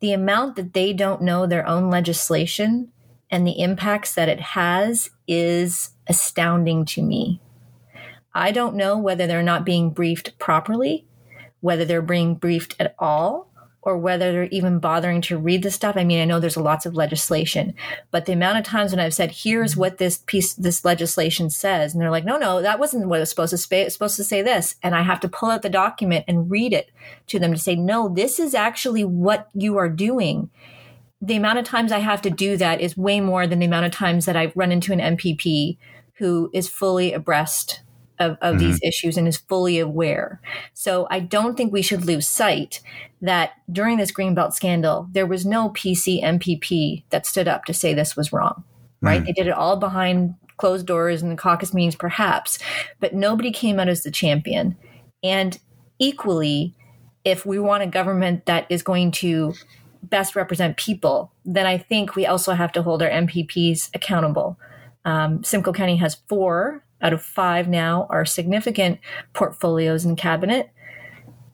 the 0.00 0.12
amount 0.12 0.56
that 0.56 0.72
they 0.72 0.92
don't 0.92 1.22
know 1.22 1.46
their 1.46 1.66
own 1.66 1.90
legislation 1.90 2.90
and 3.30 3.46
the 3.46 3.60
impacts 3.60 4.14
that 4.14 4.28
it 4.28 4.40
has 4.40 5.10
is 5.26 5.90
astounding 6.06 6.84
to 6.84 7.02
me. 7.02 7.40
I 8.34 8.50
don't 8.50 8.76
know 8.76 8.98
whether 8.98 9.26
they're 9.26 9.42
not 9.42 9.64
being 9.64 9.90
briefed 9.90 10.38
properly, 10.38 11.06
whether 11.60 11.84
they're 11.84 12.02
being 12.02 12.34
briefed 12.34 12.74
at 12.78 12.94
all, 12.98 13.50
or 13.84 13.98
whether 13.98 14.32
they're 14.32 14.44
even 14.44 14.78
bothering 14.78 15.20
to 15.20 15.36
read 15.36 15.62
the 15.62 15.70
stuff. 15.70 15.94
I 15.96 16.04
mean, 16.04 16.20
I 16.20 16.24
know 16.24 16.40
there's 16.40 16.56
lots 16.56 16.86
of 16.86 16.94
legislation, 16.94 17.74
but 18.10 18.24
the 18.24 18.32
amount 18.32 18.58
of 18.58 18.64
times 18.64 18.92
when 18.92 19.00
I've 19.00 19.14
said, 19.14 19.30
here's 19.30 19.72
mm-hmm. 19.72 19.80
what 19.80 19.98
this 19.98 20.22
piece, 20.26 20.54
this 20.54 20.84
legislation 20.84 21.50
says, 21.50 21.92
and 21.92 22.00
they're 22.00 22.10
like, 22.10 22.24
no, 22.24 22.38
no, 22.38 22.62
that 22.62 22.78
wasn't 22.78 23.08
what 23.08 23.18
it 23.18 23.20
was 23.20 23.30
supposed 23.30 23.50
to 23.50 23.58
say. 23.58 23.82
It's 23.82 23.94
supposed 23.94 24.16
to 24.16 24.24
say 24.24 24.40
this. 24.40 24.76
And 24.82 24.94
I 24.94 25.02
have 25.02 25.20
to 25.20 25.28
pull 25.28 25.50
out 25.50 25.62
the 25.62 25.68
document 25.68 26.24
and 26.26 26.50
read 26.50 26.72
it 26.72 26.90
to 27.26 27.38
them 27.38 27.52
to 27.52 27.58
say, 27.58 27.76
no, 27.76 28.08
this 28.08 28.40
is 28.40 28.54
actually 28.54 29.04
what 29.04 29.50
you 29.54 29.76
are 29.76 29.90
doing. 29.90 30.50
The 31.24 31.36
amount 31.36 31.58
of 31.58 31.64
times 31.64 31.90
I 31.90 32.00
have 32.00 32.20
to 32.22 32.30
do 32.30 32.56
that 32.58 32.80
is 32.80 32.96
way 32.96 33.20
more 33.20 33.46
than 33.46 33.58
the 33.58 33.66
amount 33.66 33.86
of 33.86 33.92
times 33.92 34.26
that 34.26 34.36
I've 34.36 34.54
run 34.54 34.70
into 34.70 34.92
an 34.92 35.16
MPP 35.16 35.78
who 36.18 36.50
is 36.52 36.68
fully 36.68 37.12
abreast 37.12 37.80
of, 38.18 38.32
of 38.40 38.56
mm-hmm. 38.56 38.58
these 38.58 38.80
issues 38.82 39.16
and 39.16 39.26
is 39.26 39.38
fully 39.38 39.78
aware. 39.78 40.40
So 40.74 41.06
I 41.10 41.20
don't 41.20 41.56
think 41.56 41.72
we 41.72 41.82
should 41.82 42.04
lose 42.04 42.28
sight 42.28 42.80
that 43.22 43.52
during 43.72 43.96
this 43.96 44.12
Greenbelt 44.12 44.52
scandal, 44.52 45.08
there 45.12 45.26
was 45.26 45.46
no 45.46 45.70
PC 45.70 46.22
MPP 46.22 47.04
that 47.10 47.26
stood 47.26 47.48
up 47.48 47.64
to 47.64 47.74
say 47.74 47.94
this 47.94 48.16
was 48.16 48.32
wrong, 48.32 48.62
right? 49.00 49.22
Mm. 49.22 49.26
They 49.26 49.32
did 49.32 49.46
it 49.46 49.54
all 49.54 49.76
behind 49.76 50.34
closed 50.56 50.86
doors 50.86 51.22
in 51.22 51.30
the 51.30 51.36
caucus 51.36 51.74
meetings, 51.74 51.96
perhaps, 51.96 52.58
but 53.00 53.14
nobody 53.14 53.50
came 53.50 53.80
out 53.80 53.88
as 53.88 54.02
the 54.02 54.10
champion. 54.10 54.76
And 55.22 55.58
equally, 55.98 56.74
if 57.24 57.46
we 57.46 57.58
want 57.58 57.82
a 57.82 57.86
government 57.86 58.46
that 58.46 58.66
is 58.68 58.82
going 58.82 59.10
to 59.12 59.54
best 60.10 60.36
represent 60.36 60.76
people, 60.76 61.32
then 61.44 61.66
I 61.66 61.78
think 61.78 62.14
we 62.14 62.26
also 62.26 62.52
have 62.52 62.72
to 62.72 62.82
hold 62.82 63.02
our 63.02 63.10
MPPs 63.10 63.90
accountable. 63.94 64.58
Um, 65.04 65.44
Simcoe 65.44 65.72
County 65.72 65.96
has 65.96 66.16
four 66.28 66.84
out 67.04 67.12
of 67.12 67.22
five 67.22 67.68
now 67.68 68.06
are 68.08 68.24
significant 68.24 68.98
portfolios 69.34 70.04
in 70.04 70.16
cabinet. 70.16 70.70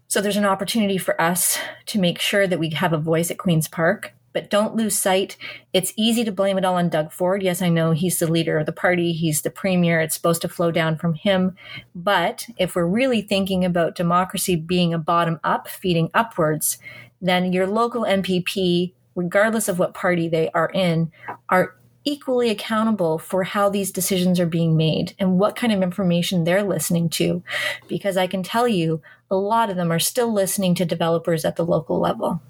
So 0.07 0.21
there's 0.21 0.37
an 0.37 0.45
opportunity 0.45 0.97
for 0.97 1.21
us 1.21 1.59
to 1.87 1.99
make 1.99 2.21
sure 2.21 2.47
that 2.47 2.59
we 2.59 2.71
have 2.71 2.93
a 2.93 2.99
voice 2.99 3.31
at 3.31 3.39
Queen's 3.39 3.69
Park. 3.69 4.15
But 4.33 4.49
don't 4.49 4.77
lose 4.77 4.97
sight. 4.97 5.37
It's 5.73 5.93
easy 5.97 6.23
to 6.23 6.31
blame 6.31 6.57
it 6.57 6.65
all 6.65 6.77
on 6.77 6.89
Doug 6.89 7.11
Ford. 7.11 7.43
Yes, 7.43 7.61
I 7.61 7.69
know 7.69 7.91
he's 7.91 8.21
the 8.21 8.31
leader 8.31 8.59
of 8.59 8.67
the 8.67 8.73
party. 8.73 9.13
He's 9.13 9.43
the 9.43 9.51
premier. 9.51 10.01
It's 10.01 10.15
supposed 10.15 10.43
to 10.43 10.49
flow 10.49 10.71
down 10.71 10.97
from 10.99 11.15
him. 11.15 11.57
But 11.97 12.47
if 12.57 12.77
we're 12.77 12.87
really 12.87 13.23
thinking 13.23 13.65
about 13.65 13.97
democracy 13.97 14.55
being 14.55 14.95
a 14.95 14.99
bottom 14.99 15.41
up, 15.43 15.67
feeding 15.67 16.11
upwards, 16.15 16.79
then 17.21 17.53
your 17.53 17.67
local 17.67 18.03
MPP, 18.03 18.93
regardless 19.15 19.69
of 19.69 19.79
what 19.79 19.95
party 19.95 20.29
they 20.29 20.51
are 20.51 20.71
in, 20.73 21.11
are 21.49 21.75
equally 22.05 22.49
accountable 22.51 23.19
for 23.19 23.45
how 23.45 23.69
these 23.69 23.93
decisions 23.93 24.41
are 24.41 24.47
being 24.47 24.77
made 24.77 25.15
and 25.19 25.39
what 25.39 25.57
kind 25.57 25.73
of 25.73 25.83
information 25.83 26.45
they're 26.45 26.63
listening 26.63 27.09
to. 27.11 27.43
Because 27.89 28.17
I 28.17 28.27
can 28.27 28.43
tell 28.43 28.67
you, 28.67 29.03
a 29.31 29.37
lot 29.37 29.71
of 29.71 29.77
them 29.77 29.93
are 29.93 29.99
still 29.99 30.33
listening 30.33 30.75
to 30.77 30.85
developers 30.85 31.45
at 31.45 31.57
the 31.57 31.65
local 31.65 32.01
level. 32.01 32.41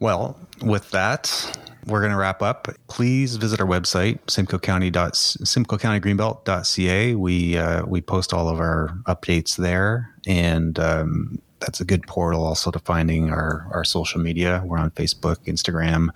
Well, 0.00 0.36
with 0.62 0.90
that, 0.90 1.58
we're 1.86 2.00
going 2.00 2.12
to 2.12 2.18
wrap 2.18 2.42
up. 2.42 2.68
Please 2.88 3.36
visit 3.36 3.60
our 3.60 3.66
website, 3.66 4.18
Simcoe 4.28 4.58
County 4.58 4.90
Simcoe 5.12 5.78
County 5.78 6.00
Greenbelt.ca. 6.00 7.14
We 7.14 7.56
uh, 7.56 7.86
we 7.86 8.00
post 8.00 8.34
all 8.34 8.48
of 8.48 8.60
our 8.60 8.98
updates 9.06 9.56
there, 9.56 10.14
and 10.26 10.78
um, 10.78 11.40
that's 11.60 11.80
a 11.80 11.84
good 11.84 12.06
portal 12.06 12.44
also 12.44 12.70
to 12.70 12.78
finding 12.78 13.30
our, 13.30 13.66
our 13.72 13.84
social 13.84 14.20
media. 14.20 14.62
We're 14.64 14.78
on 14.78 14.90
Facebook, 14.90 15.36
Instagram. 15.46 16.08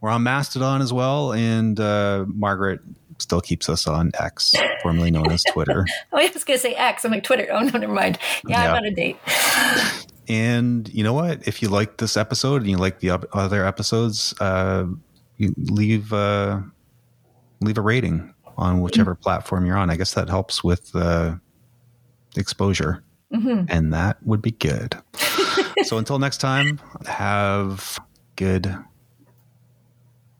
We're 0.00 0.10
on 0.10 0.22
Mastodon 0.22 0.82
as 0.82 0.92
well. 0.92 1.32
And 1.32 1.78
uh, 1.78 2.26
Margaret 2.28 2.80
still 3.18 3.40
keeps 3.40 3.68
us 3.68 3.86
on 3.86 4.10
X, 4.18 4.54
formerly 4.82 5.10
known 5.10 5.30
as 5.30 5.44
Twitter. 5.44 5.86
oh, 6.12 6.18
I 6.18 6.30
was 6.32 6.44
going 6.44 6.58
to 6.58 6.62
say 6.62 6.74
X. 6.74 7.04
I'm 7.04 7.12
like, 7.12 7.24
Twitter. 7.24 7.46
Oh, 7.50 7.60
no, 7.60 7.78
never 7.78 7.92
mind. 7.92 8.18
Yeah, 8.46 8.64
yeah. 8.64 8.70
I'm 8.70 8.76
on 8.76 8.84
a 8.84 8.90
date. 8.90 9.16
and 10.28 10.88
you 10.92 11.04
know 11.04 11.12
what? 11.12 11.46
If 11.46 11.62
you 11.62 11.68
like 11.68 11.98
this 11.98 12.16
episode 12.16 12.62
and 12.62 12.70
you 12.70 12.76
like 12.76 13.00
the 13.00 13.10
other 13.32 13.64
episodes, 13.64 14.34
uh, 14.40 14.86
leave, 15.38 16.12
uh, 16.12 16.60
leave 17.60 17.78
a 17.78 17.82
rating 17.82 18.34
on 18.56 18.80
whichever 18.80 19.14
mm-hmm. 19.14 19.22
platform 19.22 19.66
you're 19.66 19.76
on. 19.76 19.90
I 19.90 19.96
guess 19.96 20.14
that 20.14 20.28
helps 20.28 20.64
with 20.64 20.94
uh, 20.94 21.36
exposure. 22.36 23.02
Mm-hmm. 23.32 23.64
And 23.68 23.92
that 23.92 24.22
would 24.24 24.42
be 24.42 24.50
good. 24.52 24.96
so 25.84 25.98
until 25.98 26.18
next 26.18 26.38
time, 26.38 26.80
have 27.06 27.98
good. 28.36 28.66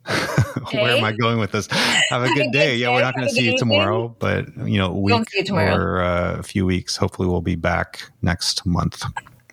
Where 0.73 0.97
am 0.97 1.05
I 1.05 1.13
going 1.13 1.39
with 1.39 1.53
this? 1.53 1.69
Have 1.71 2.23
a 2.23 2.29
good 2.35 2.51
day. 2.51 2.77
Yeah, 2.77 2.93
we're 2.93 3.03
not 3.03 3.15
going 3.15 3.29
to 3.29 3.35
see 3.35 3.51
you 3.51 3.59
tomorrow, 3.59 4.15
but 4.19 4.47
you 4.67 4.79
know, 4.79 4.93
week 4.93 5.25
or 5.51 6.01
uh, 6.01 6.39
a 6.39 6.43
few 6.43 6.67
weeks. 6.67 6.97
Hopefully, 6.97 7.29
we'll 7.29 7.41
be 7.41 7.57
back 7.57 8.11
next 8.23 8.67
month. 8.67 9.05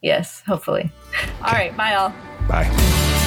Yes, 0.01 0.41
hopefully. 0.47 0.91
All 1.41 1.49
okay. 1.49 1.69
right. 1.69 1.77
Bye, 1.77 1.95
all. 1.95 2.13
Bye. 2.47 3.23